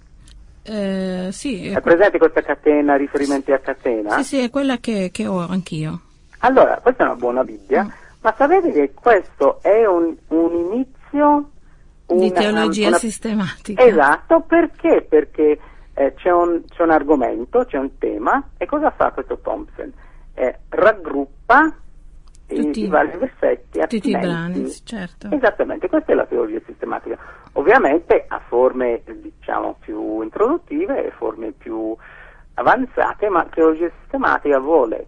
Eh, 0.67 1.29
sì, 1.31 1.69
è 1.69 1.81
presente 1.83 2.17
questa 2.19 2.41
catena, 2.41 2.97
riferimenti 2.97 3.53
a 3.53 3.59
catena? 3.59 4.17
sì, 4.19 4.25
sì, 4.25 4.39
è 4.39 4.51
quella 4.51 4.79
che, 4.79 5.11
che 5.13 5.27
ho 5.27 5.39
anch'io. 5.47 6.01
Allora, 6.39 6.79
questa 6.83 7.03
è 7.05 7.07
una 7.07 7.17
buona 7.17 7.45
Bibbia, 7.45 7.85
Mm. 7.85 7.89
ma 8.23 8.35
sapete 8.37 8.73
che 8.73 8.93
questo 8.95 9.59
è 9.63 9.85
un, 9.87 10.15
un 10.29 10.55
inizio 10.55 11.51
di 12.07 12.29
una- 12.31 12.41
teologia 12.41 12.89
una- 12.89 12.97
sistematica. 12.99 13.83
Esatto, 13.83 14.41
perché? 14.41 15.05
Perché 15.07 15.59
eh, 15.95 16.15
c'è, 16.17 16.31
un, 16.33 16.63
c'è 16.69 16.83
un 16.83 16.91
argomento, 16.91 17.65
c'è 17.67 17.77
un 17.79 17.99
tema, 17.99 18.43
e 18.57 18.65
cosa 18.67 18.91
fa 18.91 19.11
questo 19.13 19.39
Thompson? 19.39 19.93
Eh, 20.35 20.59
raggruppa 20.71 21.75
Tutti- 22.47 22.85
i, 22.85 22.89
vari 22.89 23.17
versetti 23.17 23.81
Tutti 23.81 24.11
i 24.11 24.19
brani, 24.19 24.69
certo. 24.85 25.29
Esattamente, 25.31 25.89
questa 25.89 26.13
è 26.13 26.15
la 26.15 26.27
teologia 26.27 26.61
sistematica. 26.67 27.17
Ovviamente 27.55 28.25
ha 28.29 28.41
forme, 28.49 29.03
diciamo, 29.07 29.77
più 29.81 30.21
introduttive 30.23 31.07
e 31.07 31.11
forme 31.13 31.53
più 31.53 31.97
avanzate, 32.55 33.29
ma 33.29 33.45
teologia 33.47 33.91
sistematica 34.01 34.59
vuole 34.59 35.07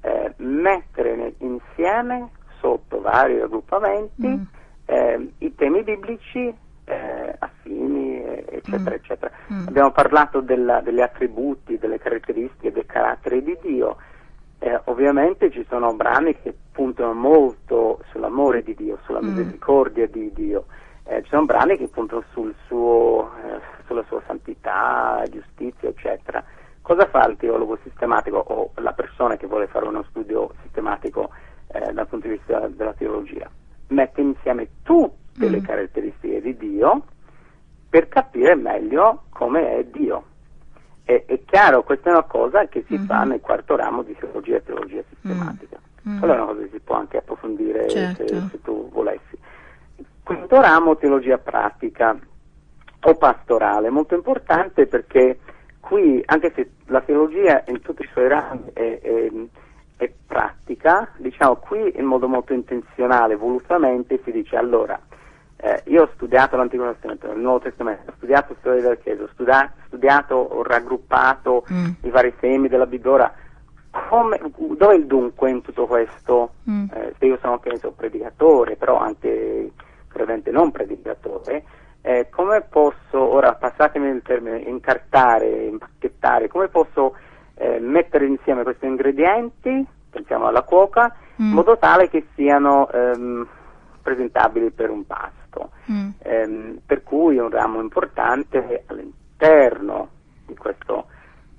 eh, 0.00 0.32
mettere 0.38 1.34
insieme 1.38 2.30
sotto 2.60 3.00
vari 3.00 3.38
raggruppamenti 3.38 4.26
Mm. 4.26 4.42
eh, 4.86 5.32
i 5.38 5.54
temi 5.54 5.82
biblici 5.82 6.52
eh, 6.84 7.34
affini, 7.38 8.22
eccetera, 8.24 8.90
Mm. 8.90 8.94
eccetera. 8.94 9.30
Mm. 9.52 9.66
Abbiamo 9.68 9.90
parlato 9.92 10.40
della- 10.40 10.80
degli 10.80 11.00
attributi, 11.02 11.76
delle 11.78 11.98
caratteristiche 11.98 12.72
del 12.72 12.86
carattere 12.86 13.42
di 13.42 13.58
Dio. 13.60 13.96
Eh, 14.60 14.80
ovviamente 14.86 15.50
ci 15.50 15.64
sono 15.68 15.94
brani 15.94 16.34
che 16.40 16.52
puntano 16.72 17.14
molto 17.14 18.00
sull'amore 18.10 18.62
di 18.62 18.74
Dio, 18.74 18.98
sulla 19.04 19.20
Mm. 19.22 19.28
misericordia 19.28 20.06
di 20.08 20.32
Dio. 20.32 20.64
Eh, 21.04 21.22
ci 21.22 21.28
sono 21.30 21.44
brani 21.44 21.76
che 21.76 21.88
puntano 21.88 22.22
sul 22.32 22.54
suo, 22.66 23.30
eh, 23.44 23.60
sulla 23.86 24.02
sua 24.08 24.20
santità, 24.26 25.22
giustizia, 25.30 25.88
eccetera. 25.88 26.42
Cosa 26.82 27.06
fa 27.06 27.26
il 27.28 27.36
teologo 27.36 27.78
sistematico 27.82 28.36
o 28.38 28.70
la 28.76 28.92
persona 28.92 29.36
che 29.36 29.46
vuole 29.46 29.66
fare 29.68 29.86
uno 29.86 30.02
studio 30.08 30.50
sistematico 30.62 31.30
eh, 31.68 31.92
dal 31.92 32.06
punto 32.08 32.26
di 32.26 32.34
vista 32.34 32.66
della 32.68 32.92
teologia? 32.94 33.48
Mette 33.88 34.20
insieme 34.20 34.68
tutte 34.82 35.48
le 35.48 35.60
Mm. 35.60 35.64
caratteristiche 35.64 36.40
di 36.40 36.56
Dio 36.56 37.04
per 37.88 38.08
capire 38.08 38.54
meglio 38.54 39.22
come 39.30 39.76
è 39.76 39.84
Dio. 39.84 40.24
È, 41.08 41.24
è 41.24 41.42
chiaro, 41.46 41.84
questa 41.84 42.10
è 42.10 42.12
una 42.12 42.24
cosa 42.24 42.66
che 42.68 42.84
si 42.86 42.92
Mhm. 42.98 43.06
fa 43.06 43.24
nel 43.24 43.40
quarto 43.40 43.76
ramo 43.76 44.02
di 44.02 44.14
teologia 44.18 44.56
e 44.56 44.62
teologia 44.62 45.02
sistematica. 45.08 45.78
Mm. 46.06 46.18
Quella 46.18 46.34
è 46.34 46.36
una 46.36 46.46
cosa 46.52 46.60
che 46.64 46.68
si 46.70 46.80
può 46.80 46.96
anche 46.96 47.16
approfondire 47.16 47.88
se- 47.88 48.14
Certo. 48.14 48.48
se 48.50 48.60
tu 48.60 48.90
volessi. 48.90 49.38
Quinto 50.22 50.60
ramo, 50.60 50.98
teologia 50.98 51.38
pratica 51.38 52.14
o 53.00 53.14
pastorale, 53.14 53.88
molto 53.88 54.14
importante 54.16 54.86
perché 54.86 55.38
qui, 55.80 56.20
anche 56.26 56.52
se 56.54 56.72
la 56.88 57.00
teologia 57.00 57.62
in 57.68 57.80
tutti 57.80 58.02
i 58.02 58.08
suoi 58.12 58.28
rami 58.28 58.64
è, 58.74 59.00
è- 59.00 59.30
è 59.96 60.12
pratica, 60.26 61.08
diciamo 61.16 61.56
qui 61.56 61.90
in 61.98 62.04
modo 62.04 62.28
molto 62.28 62.52
intenzionale, 62.52 63.34
volutamente 63.34 64.20
si 64.24 64.30
dice 64.30 64.56
allora, 64.56 65.00
eh, 65.60 65.82
io 65.86 66.04
ho 66.04 66.10
studiato 66.14 66.56
l'Antico 66.56 66.84
Testamento, 66.92 67.30
il 67.32 67.40
Nuovo 67.40 67.58
Testamento, 67.60 68.10
ho 68.10 68.14
studiato 68.16 68.54
storia 68.60 68.80
della 68.82 68.94
Chiesa, 68.96 69.24
ho 69.24 69.28
studia- 69.32 69.72
studiato, 69.86 70.34
ho 70.36 70.62
raggruppato 70.62 71.64
Mm. 71.72 71.86
i 72.02 72.10
vari 72.10 72.34
temi 72.38 72.68
della 72.68 72.86
Bibbia, 72.86 73.10
ora 73.10 73.34
come, 74.08 74.38
dove 74.76 74.94
è 74.94 74.96
il 74.96 75.06
dunque 75.06 75.50
in 75.50 75.62
tutto 75.62 75.86
questo? 75.86 76.52
Mm. 76.70 76.84
Eh, 76.92 77.14
se 77.18 77.26
io 77.26 77.38
sono 77.40 77.58
che 77.58 77.70
ne 77.70 77.78
so, 77.78 77.90
predicatore, 77.92 78.76
però 78.76 78.98
anche 78.98 79.72
credente 80.08 80.50
non 80.50 80.70
predicatore, 80.70 81.64
eh, 82.02 82.28
come 82.30 82.60
posso, 82.62 83.18
ora 83.20 83.54
passatemi 83.54 84.08
il 84.08 84.22
termine, 84.22 84.58
incartare, 84.58 85.64
impacchettare, 85.64 86.48
come 86.48 86.68
posso 86.68 87.16
eh, 87.56 87.80
mettere 87.80 88.26
insieme 88.26 88.62
questi 88.62 88.86
ingredienti, 88.86 89.84
pensiamo 90.10 90.46
alla 90.46 90.62
cuoca, 90.62 91.12
Mm. 91.40 91.48
in 91.50 91.54
modo 91.54 91.76
tale 91.78 92.08
che 92.08 92.26
siano 92.34 92.88
ehm, 92.90 93.46
presentabili 94.02 94.70
per 94.70 94.90
un 94.90 95.06
Mm. 95.90 96.08
Ehm, 96.22 96.78
per 96.84 97.02
cui 97.02 97.38
un 97.38 97.50
ramo 97.50 97.80
importante 97.80 98.84
all'interno 98.86 100.08
di 100.46 100.54
questo 100.54 101.06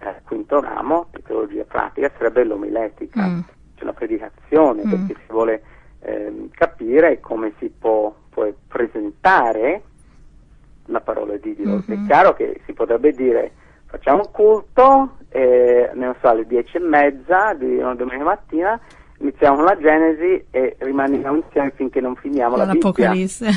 eh, 0.01 0.21
quinto 0.23 0.61
ramo 0.61 1.07
di 1.11 1.21
teologia 1.23 1.63
pratica 1.65 2.09
sarebbe 2.17 2.43
l'omiletica, 2.43 3.25
Mm. 3.25 3.39
cioè 3.75 3.85
la 3.85 3.93
predicazione, 3.93 4.83
Mm. 4.85 4.89
perché 4.89 5.13
si 5.25 5.31
vuole 5.31 5.61
ehm, 6.01 6.49
capire 6.51 7.19
come 7.19 7.51
si 7.59 7.69
può, 7.69 8.13
può 8.29 8.47
presentare 8.67 9.81
la 10.85 11.01
parola 11.01 11.35
di 11.37 11.53
Dio. 11.55 11.83
Mm-hmm. 11.87 12.03
È 12.05 12.07
chiaro 12.07 12.33
che 12.33 12.61
si 12.65 12.73
potrebbe 12.73 13.11
dire 13.11 13.51
facciamo 13.85 14.21
un 14.25 14.31
culto, 14.31 15.17
eh, 15.29 15.91
non 15.93 16.15
so, 16.21 16.27
alle 16.29 16.45
dieci 16.45 16.77
e 16.77 16.79
mezza 16.79 17.53
di 17.53 17.77
una 17.77 17.95
domenica 17.95 18.23
mattina, 18.23 18.79
iniziamo 19.19 19.63
la 19.63 19.77
Genesi 19.77 20.45
e 20.51 20.75
rimaniamo 20.79 21.35
insieme 21.37 21.71
finché 21.75 21.99
non 21.99 22.15
finiamo 22.15 22.55
la 22.55 22.65
L'Apocalisse. 22.65 23.47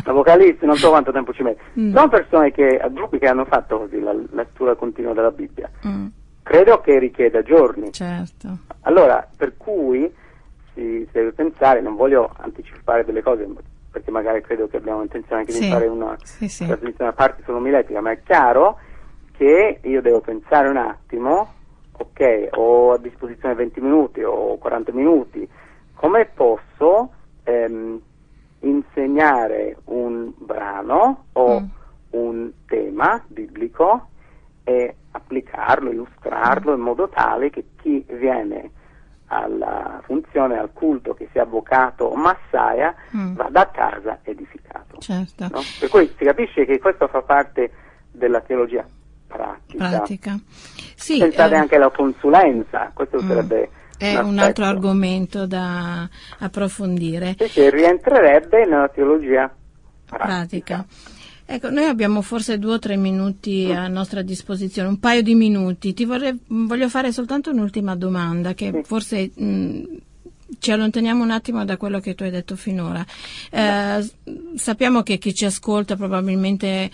L'Apocalisse, 0.04 0.66
non 0.66 0.76
so 0.76 0.90
quanto 0.90 1.12
tempo 1.12 1.32
ci 1.32 1.42
mette. 1.42 1.62
Mm. 1.78 1.94
Sono 1.94 2.08
persone 2.08 2.50
che, 2.52 2.80
gruppi 2.90 3.18
che 3.18 3.28
hanno 3.28 3.44
fatto 3.44 3.78
così 3.78 4.00
la 4.00 4.14
lettura 4.32 4.74
continua 4.74 5.12
della 5.12 5.30
Bibbia. 5.30 5.70
Mm. 5.86 6.06
Credo 6.42 6.80
che 6.80 6.98
richieda 6.98 7.42
giorni. 7.42 7.92
Certo. 7.92 8.58
Allora, 8.82 9.26
per 9.36 9.56
cui 9.56 10.12
si, 10.74 11.06
si, 11.06 11.08
deve 11.12 11.32
pensare, 11.32 11.80
non 11.80 11.96
voglio 11.96 12.30
anticipare 12.36 13.04
delle 13.04 13.22
cose, 13.22 13.48
perché 13.90 14.10
magari 14.10 14.42
credo 14.42 14.68
che 14.68 14.76
abbiamo 14.76 15.02
intenzione 15.02 15.40
anche 15.40 15.52
sì. 15.52 15.60
di 15.60 15.70
fare 15.70 15.86
una 15.86 16.16
sì, 16.22 16.48
sì. 16.48 16.66
trasmissione 16.66 17.10
a 17.10 17.14
parte 17.14 17.42
sull'omiletica, 17.44 18.00
ma 18.00 18.10
è 18.10 18.20
chiaro 18.22 18.78
che 19.36 19.78
io 19.82 20.00
devo 20.02 20.20
pensare 20.20 20.68
un 20.68 20.76
attimo, 20.76 21.52
ok, 21.92 22.48
ho 22.52 22.92
a 22.92 22.98
disposizione 22.98 23.54
20 23.54 23.80
minuti 23.80 24.22
o 24.22 24.58
40 24.58 24.92
minuti, 24.92 25.48
come 25.94 26.26
posso 26.26 27.10
ehm, 27.44 28.00
insegnare 28.64 29.76
un 29.84 30.32
brano 30.36 31.26
o 31.32 31.60
mm. 31.60 31.64
un 32.10 32.50
tema 32.66 33.22
biblico 33.26 34.08
e 34.64 34.94
applicarlo, 35.10 35.90
illustrarlo 35.90 36.72
mm. 36.72 36.74
in 36.74 36.80
modo 36.80 37.08
tale 37.08 37.50
che 37.50 37.64
chi 37.80 38.04
viene 38.08 38.70
alla 39.26 40.00
funzione, 40.04 40.58
al 40.58 40.72
culto 40.72 41.14
che 41.14 41.28
sia 41.32 41.42
avvocato 41.42 42.04
o 42.04 42.14
massaia, 42.14 42.94
mm. 43.16 43.34
vada 43.34 43.62
a 43.62 43.66
casa 43.66 44.18
edificato. 44.22 44.98
Certo. 44.98 45.48
No? 45.50 45.60
Per 45.80 45.88
cui 45.88 46.12
si 46.16 46.24
capisce 46.24 46.64
che 46.64 46.78
questo 46.78 47.08
fa 47.08 47.22
parte 47.22 47.70
della 48.10 48.40
teologia 48.40 48.86
pratica. 49.26 49.88
pratica. 49.88 50.38
Sì, 50.94 51.18
Pensate 51.18 51.54
eh, 51.54 51.58
anche 51.58 51.76
alla 51.76 51.90
consulenza, 51.90 52.90
questo 52.94 53.20
mm, 53.20 53.28
sarebbe 53.28 53.70
è 53.98 54.16
un, 54.18 54.30
un 54.30 54.38
altro 54.38 54.64
argomento 54.64 55.46
da 55.46 56.08
approfondire. 56.38 57.36
Sì, 57.38 57.48
che 57.48 57.70
rientrerebbe 57.70 58.64
nella 58.64 58.88
teologia 58.88 59.52
pratica. 60.06 60.26
pratica. 60.26 60.86
Ecco, 61.46 61.68
noi 61.68 61.84
abbiamo 61.84 62.22
forse 62.22 62.58
due 62.58 62.74
o 62.74 62.78
tre 62.78 62.96
minuti 62.96 63.70
a 63.70 63.86
nostra 63.88 64.22
disposizione, 64.22 64.88
un 64.88 64.98
paio 64.98 65.22
di 65.22 65.34
minuti. 65.34 65.92
Ti 65.92 66.04
vorrei, 66.06 66.38
voglio 66.46 66.88
fare 66.88 67.12
soltanto 67.12 67.50
un'ultima 67.50 67.94
domanda 67.94 68.54
che 68.54 68.80
forse 68.84 69.30
mh, 69.34 69.82
ci 70.58 70.70
allontaniamo 70.70 71.22
un 71.22 71.30
attimo 71.30 71.64
da 71.64 71.76
quello 71.76 72.00
che 72.00 72.14
tu 72.14 72.22
hai 72.22 72.30
detto 72.30 72.56
finora. 72.56 73.04
Eh, 73.50 74.10
sappiamo 74.56 75.02
che 75.02 75.18
chi 75.18 75.34
ci 75.34 75.44
ascolta 75.44 75.96
probabilmente 75.96 76.66
eh, 76.66 76.90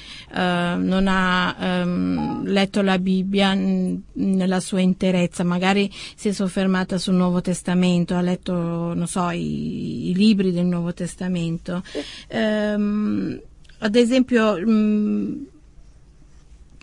non 0.77 1.07
ha 1.09 1.57
ehm, 1.59 2.45
letto 2.47 2.83
la 2.83 2.99
Bibbia 2.99 3.55
n- 3.55 4.01
nella 4.15 4.61
sua 4.61 4.81
interezza, 4.81 5.45
magari 5.45 5.91
si 6.15 6.29
è 6.29 6.33
soffermata 6.33 6.99
sul 6.99 7.15
Nuovo 7.15 7.41
Testamento, 7.41 8.15
ha 8.15 8.21
letto, 8.21 8.53
non 8.95 9.07
so, 9.07 9.31
i, 9.31 10.11
i 10.11 10.15
libri 10.15 10.53
del 10.53 10.67
Nuovo 10.67 10.93
Testamento. 10.93 11.83
Eh, 12.29 13.41
ad 13.83 13.97
esempio, 13.97 14.59
mh, 14.59 15.47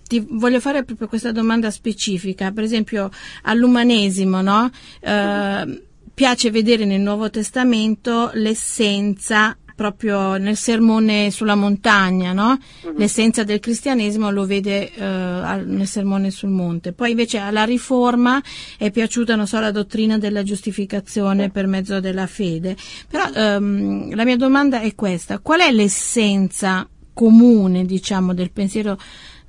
ti 0.07 0.25
voglio 0.29 0.59
fare 0.59 0.83
proprio 0.83 1.07
questa 1.07 1.31
domanda 1.31 1.69
specifica, 1.69 2.51
per 2.51 2.63
esempio 2.63 3.11
all'umanesimo, 3.43 4.41
no? 4.41 4.71
Eh, 5.01 5.81
piace 6.17 6.49
vedere 6.49 6.83
nel 6.83 6.99
Nuovo 6.99 7.29
Testamento 7.29 8.31
l'essenza 8.33 9.55
proprio 9.75 10.37
nel 10.37 10.57
sermone 10.57 11.29
sulla 11.29 11.53
montagna, 11.53 12.33
no? 12.33 12.57
uh-huh. 12.57 12.95
L'essenza 12.97 13.43
del 13.43 13.59
cristianesimo 13.59 14.31
lo 14.31 14.47
vede 14.47 14.91
uh, 14.95 15.01
nel 15.03 15.85
sermone 15.85 16.31
sul 16.31 16.49
monte. 16.49 16.93
Poi 16.93 17.11
invece 17.11 17.37
alla 17.37 17.65
riforma 17.65 18.41
è 18.79 18.89
piaciuta, 18.89 19.35
non 19.35 19.45
so, 19.45 19.59
la 19.59 19.69
dottrina 19.69 20.17
della 20.17 20.41
giustificazione 20.41 21.51
per 21.51 21.67
mezzo 21.67 21.99
della 21.99 22.25
fede. 22.25 22.75
Però 23.07 23.29
um, 23.35 24.15
la 24.15 24.25
mia 24.25 24.37
domanda 24.37 24.81
è 24.81 24.95
questa: 24.95 25.37
qual 25.37 25.59
è 25.59 25.71
l'essenza 25.71 26.89
comune, 27.13 27.85
diciamo, 27.85 28.33
del 28.33 28.49
pensiero 28.49 28.97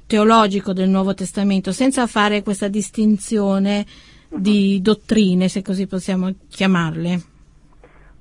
teologico 0.06 0.74
del 0.74 0.90
Nuovo 0.90 1.14
Testamento, 1.14 1.72
senza 1.72 2.06
fare 2.06 2.42
questa 2.42 2.68
distinzione 2.68 3.86
di 4.28 4.80
dottrine, 4.82 5.48
se 5.48 5.62
così 5.62 5.86
possiamo 5.86 6.32
chiamarle. 6.48 7.20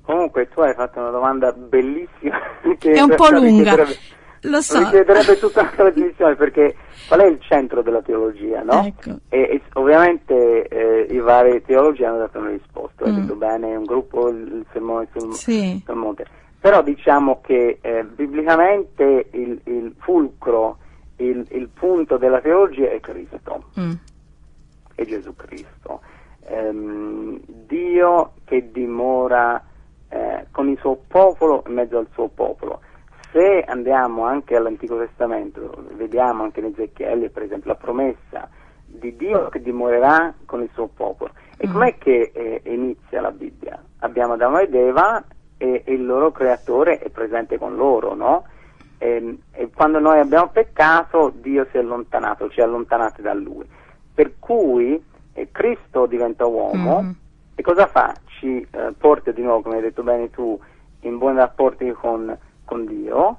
Comunque 0.02 0.48
tu 0.48 0.60
hai 0.60 0.74
fatto 0.74 1.00
una 1.00 1.10
domanda 1.10 1.52
bellissima. 1.52 2.38
È 2.78 3.00
un 3.00 3.14
po' 3.14 3.30
lunga. 3.30 3.76
Lo 4.42 4.60
so. 4.60 4.78
Richiederebbe 4.78 5.38
tutta 5.38 5.62
la 5.62 5.68
trasmissione 5.68 6.36
perché 6.36 6.76
qual 7.08 7.20
è 7.20 7.26
il 7.26 7.40
centro 7.40 7.82
della 7.82 8.02
teologia, 8.02 8.62
no? 8.62 8.84
Ecco. 8.84 9.18
E, 9.28 9.40
e, 9.40 9.62
ovviamente 9.72 10.68
eh, 10.68 11.12
i 11.12 11.18
vari 11.18 11.60
teologi 11.62 12.04
hanno 12.04 12.18
dato 12.18 12.38
una 12.38 12.50
risposta, 12.50 13.04
mm. 13.04 13.08
hai 13.08 13.20
detto 13.20 13.34
bene, 13.34 13.74
un 13.74 13.84
gruppo, 13.84 14.28
il 14.28 14.64
sermone 14.72 15.08
sul, 15.12 15.34
sì. 15.34 15.82
sul 15.84 15.94
monte. 15.96 16.24
Però 16.60 16.82
diciamo 16.82 17.40
che 17.40 17.78
eh, 17.80 18.04
biblicamente 18.04 19.26
il, 19.32 19.60
il 19.64 19.92
fulcro, 19.98 20.78
il, 21.16 21.44
il, 21.50 21.68
punto 21.68 22.16
della 22.16 22.40
teologia 22.40 22.90
è 22.90 23.00
Cristo. 23.00 23.64
Mm 23.78 23.92
è 24.98 25.06
Gesù 25.06 25.34
Cristo. 25.36 26.00
Ehm, 26.46 27.40
Dio 27.46 28.32
che 28.44 28.70
dimora 28.72 29.62
eh, 30.08 30.46
con 30.50 30.68
il 30.68 30.78
suo 30.78 30.98
popolo 31.06 31.62
in 31.68 31.74
mezzo 31.74 31.98
al 31.98 32.08
suo 32.12 32.28
popolo. 32.28 32.80
Se 33.30 33.62
andiamo 33.66 34.24
anche 34.24 34.56
all'Antico 34.56 34.98
Testamento, 34.98 35.84
vediamo 35.92 36.42
anche 36.42 36.60
in 36.60 36.66
Ezechiele, 36.66 37.30
per 37.30 37.44
esempio, 37.44 37.70
la 37.70 37.76
promessa 37.76 38.48
di 38.86 39.14
Dio 39.16 39.48
che 39.50 39.60
dimorerà 39.60 40.34
con 40.46 40.62
il 40.62 40.70
suo 40.72 40.88
popolo. 40.88 41.32
E 41.56 41.68
mm. 41.68 41.72
com'è 41.72 41.98
che 41.98 42.32
eh, 42.34 42.62
inizia 42.64 43.20
la 43.20 43.30
Bibbia? 43.30 43.80
Abbiamo 44.00 44.32
Adamo 44.32 44.58
ed 44.58 44.74
Eva 44.74 45.22
e, 45.58 45.82
e, 45.84 45.92
il 45.92 46.04
loro 46.04 46.32
creatore 46.32 46.98
è 46.98 47.10
presente 47.10 47.58
con 47.58 47.76
loro, 47.76 48.14
no? 48.14 48.44
E, 48.96 49.16
ehm, 49.16 49.38
e 49.52 49.70
quando 49.72 50.00
noi 50.00 50.18
abbiamo 50.18 50.48
peccato, 50.48 51.30
Dio 51.36 51.66
si 51.70 51.76
è 51.76 51.80
allontanato, 51.80 52.48
ci 52.48 52.60
ha 52.60 52.64
allontanati 52.64 53.22
da 53.22 53.34
Lui 53.34 53.76
per 54.18 54.32
cui 54.40 55.00
eh, 55.34 55.48
Cristo 55.52 56.06
diventa 56.06 56.44
uomo 56.44 57.02
mm. 57.02 57.10
e 57.54 57.62
cosa 57.62 57.86
fa? 57.86 58.12
Ci 58.26 58.66
eh, 58.68 58.92
porta 58.98 59.30
di 59.30 59.42
nuovo, 59.42 59.62
come 59.62 59.76
hai 59.76 59.82
detto 59.82 60.02
bene 60.02 60.28
tu, 60.28 60.58
in 61.02 61.18
buoni 61.18 61.36
rapporti 61.36 61.92
con, 61.92 62.36
con 62.64 62.84
Dio 62.84 63.38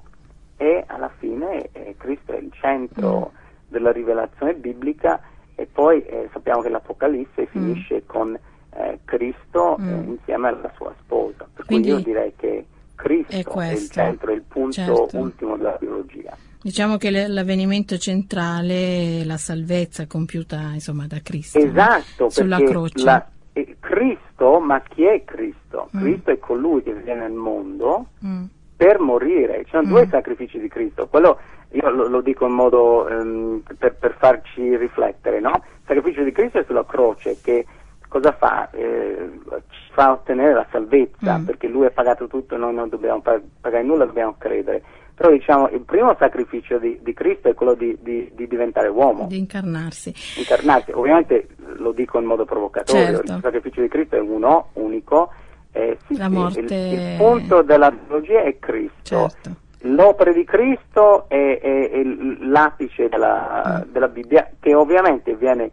e 0.56 0.86
alla 0.88 1.12
fine 1.18 1.68
eh, 1.74 1.96
Cristo 1.98 2.32
è 2.32 2.38
il 2.38 2.50
centro 2.54 3.34
mm. 3.34 3.38
della 3.68 3.92
rivelazione 3.92 4.54
biblica 4.54 5.22
e 5.56 5.66
poi 5.66 6.02
eh, 6.06 6.30
sappiamo 6.32 6.62
che 6.62 6.70
l'Apocalisse 6.70 7.42
mm. 7.42 7.46
finisce 7.48 8.06
con 8.06 8.40
eh, 8.70 9.00
Cristo 9.04 9.76
eh, 9.80 9.82
mm. 9.82 10.12
insieme 10.12 10.48
alla 10.48 10.72
sua 10.78 10.94
sposa. 11.02 11.46
Per 11.54 11.66
Quindi, 11.66 11.90
cui 11.90 11.98
io 11.98 12.04
direi 12.06 12.34
che 12.38 12.66
Cristo 12.96 13.60
è, 13.60 13.68
è 13.68 13.72
il 13.74 13.90
centro, 13.90 14.32
è 14.32 14.36
il 14.36 14.44
punto 14.44 14.72
certo. 14.72 15.18
ultimo 15.18 15.58
della 15.58 15.76
biologia. 15.78 16.38
Diciamo 16.62 16.98
che 16.98 17.10
l'avvenimento 17.10 17.98
centrale 17.98 19.22
è 19.22 19.24
la 19.24 19.38
salvezza 19.38 20.08
compiuta 20.08 20.72
insomma, 20.74 21.08
da 21.08 21.22
Cristo 21.24 21.58
esatto, 21.58 22.24
no? 22.24 22.30
sulla 22.30 22.58
croce. 22.62 23.04
La, 23.06 23.26
eh, 23.54 23.78
Cristo, 23.80 24.60
ma 24.60 24.82
chi 24.82 25.06
è 25.06 25.24
Cristo? 25.24 25.90
Mm. 25.96 26.02
Cristo 26.02 26.32
è 26.32 26.40
colui 26.40 26.84
che 26.84 26.94
viene 26.94 27.22
nel 27.22 27.32
mondo 27.32 28.08
mm. 28.26 28.44
per 28.76 29.00
morire. 29.00 29.64
Ci 29.64 29.72
sono 29.72 29.88
mm. 29.88 29.90
due 29.90 30.08
sacrifici 30.08 30.60
di 30.60 30.68
Cristo. 30.68 31.08
Quello 31.08 31.40
io 31.72 31.90
lo, 31.92 32.08
lo 32.10 32.22
dico 32.22 32.46
in 32.46 32.54
modo 32.54 33.08
um, 33.10 33.64
per, 33.78 33.96
per, 33.96 34.18
farci 34.20 34.76
riflettere, 34.76 35.40
no? 35.40 35.52
Il 35.52 35.86
sacrificio 35.86 36.24
di 36.24 36.34
Cristo 36.34 36.60
è 36.60 36.66
sulla 36.66 36.86
croce 36.86 37.38
che 37.42 37.66
cosa 38.10 38.34
fa? 38.34 38.70
Eh, 38.72 39.30
ci 39.70 39.92
fa 39.94 40.12
ottenere 40.12 40.54
la 40.54 40.68
salvezza 40.72 41.38
mm. 41.38 41.46
perché 41.46 41.68
lui 41.68 41.86
ha 41.86 41.92
pagato 41.92 42.28
tutto 42.28 42.56
e 42.56 42.58
noi 42.58 42.74
non 42.74 42.90
dobbiamo 42.90 43.22
pagare 43.22 43.84
nulla, 43.84 44.04
dobbiamo 44.04 44.36
credere 44.38 44.84
però 45.20 45.32
diciamo 45.32 45.68
il 45.72 45.82
primo 45.82 46.16
sacrificio 46.18 46.78
di, 46.78 46.98
di 47.02 47.14
Cristo 47.14 47.50
è 47.50 47.54
quello 47.54 47.74
di, 47.74 47.98
di, 48.00 48.32
di, 48.34 48.48
diventare 48.48 48.88
uomo. 48.88 49.28
Di 49.28 49.38
incarnarsi. 49.38 50.14
Incarnarsi, 50.38 50.92
ovviamente 50.92 51.50
lo 51.76 51.92
dico 51.92 52.20
in 52.20 52.24
modo 52.24 52.46
provocatorio, 52.46 53.18
certo. 53.18 53.34
il 53.34 53.40
sacrificio 53.42 53.82
di 53.82 53.90
Cristo 53.90 54.16
è 54.16 54.22
uno, 54.22 54.70
unico, 54.76 55.30
eh, 55.74 55.98
sì, 56.08 56.16
La 56.16 56.30
morte... 56.30 56.62
il, 56.62 56.72
il, 56.72 57.18
punto 57.18 57.62
della 57.64 57.92
teologia 57.92 58.44
è 58.44 58.58
Cristo. 58.60 58.94
Certo. 59.02 59.56
L'opera 59.82 60.32
di 60.32 60.46
Cristo 60.46 61.28
è, 61.28 61.60
è, 61.62 61.90
è 61.90 62.04
l'apice 62.40 63.10
della, 63.10 63.84
mm. 63.86 63.92
della, 63.92 64.08
Bibbia 64.08 64.50
che 64.58 64.74
ovviamente 64.74 65.36
viene 65.36 65.70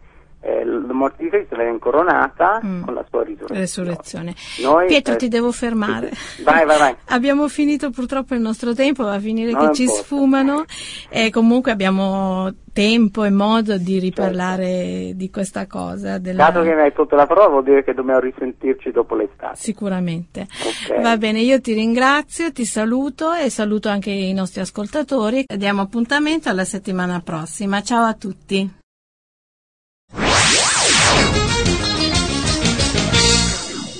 eh, 0.47 0.63
la 0.63 0.93
morte 0.93 1.23
di 1.23 1.29
Cristo 1.29 1.57
viene 1.57 1.71
incoronata 1.71 2.61
mm. 2.63 2.83
con 2.83 2.93
la 2.93 3.05
sua 3.09 3.21
risurrezione. 3.21 3.59
Resurrezione. 3.59 4.35
Noi, 4.61 4.87
Pietro, 4.87 5.15
eh, 5.15 5.17
ti 5.17 5.27
devo 5.27 5.51
fermare. 5.51 6.11
Sì, 6.13 6.43
vai, 6.43 6.65
vai, 6.65 6.77
vai. 6.77 6.95
abbiamo 7.09 7.49
finito 7.49 7.89
purtroppo 7.89 8.33
il 8.33 8.39
nostro 8.39 8.73
tempo, 8.73 9.03
va 9.03 9.15
a 9.15 9.19
finire 9.19 9.51
non 9.51 9.67
che 9.67 9.73
ci 9.73 9.81
importa. 9.83 10.03
sfumano 10.03 10.63
e 11.09 11.29
comunque 11.31 11.71
abbiamo 11.71 12.49
tempo 12.71 13.25
e 13.25 13.29
modo 13.29 13.77
di 13.77 13.99
riparlare 13.99 14.65
certo. 14.65 15.17
di 15.17 15.29
questa 15.29 15.67
cosa. 15.67 16.17
Della... 16.17 16.45
Dato 16.45 16.61
che 16.61 16.73
mi 16.73 16.81
hai 16.81 16.93
tolto 16.93 17.15
la 17.17 17.27
prova 17.27 17.47
vuol 17.47 17.63
dire 17.63 17.83
che 17.83 17.93
dobbiamo 17.93 18.21
risentirci 18.21 18.91
dopo 18.91 19.15
l'estate. 19.15 19.57
Sicuramente. 19.57 20.47
Okay. 20.85 21.01
Va 21.01 21.17
bene, 21.17 21.41
io 21.41 21.59
ti 21.59 21.73
ringrazio, 21.73 22.53
ti 22.53 22.63
saluto 22.63 23.33
e 23.33 23.49
saluto 23.49 23.89
anche 23.89 24.11
i 24.11 24.31
nostri 24.31 24.61
ascoltatori. 24.61 25.43
Diamo 25.45 25.81
appuntamento 25.81 26.47
alla 26.47 26.63
settimana 26.63 27.19
prossima. 27.19 27.81
Ciao 27.81 28.05
a 28.05 28.13
tutti. 28.13 28.85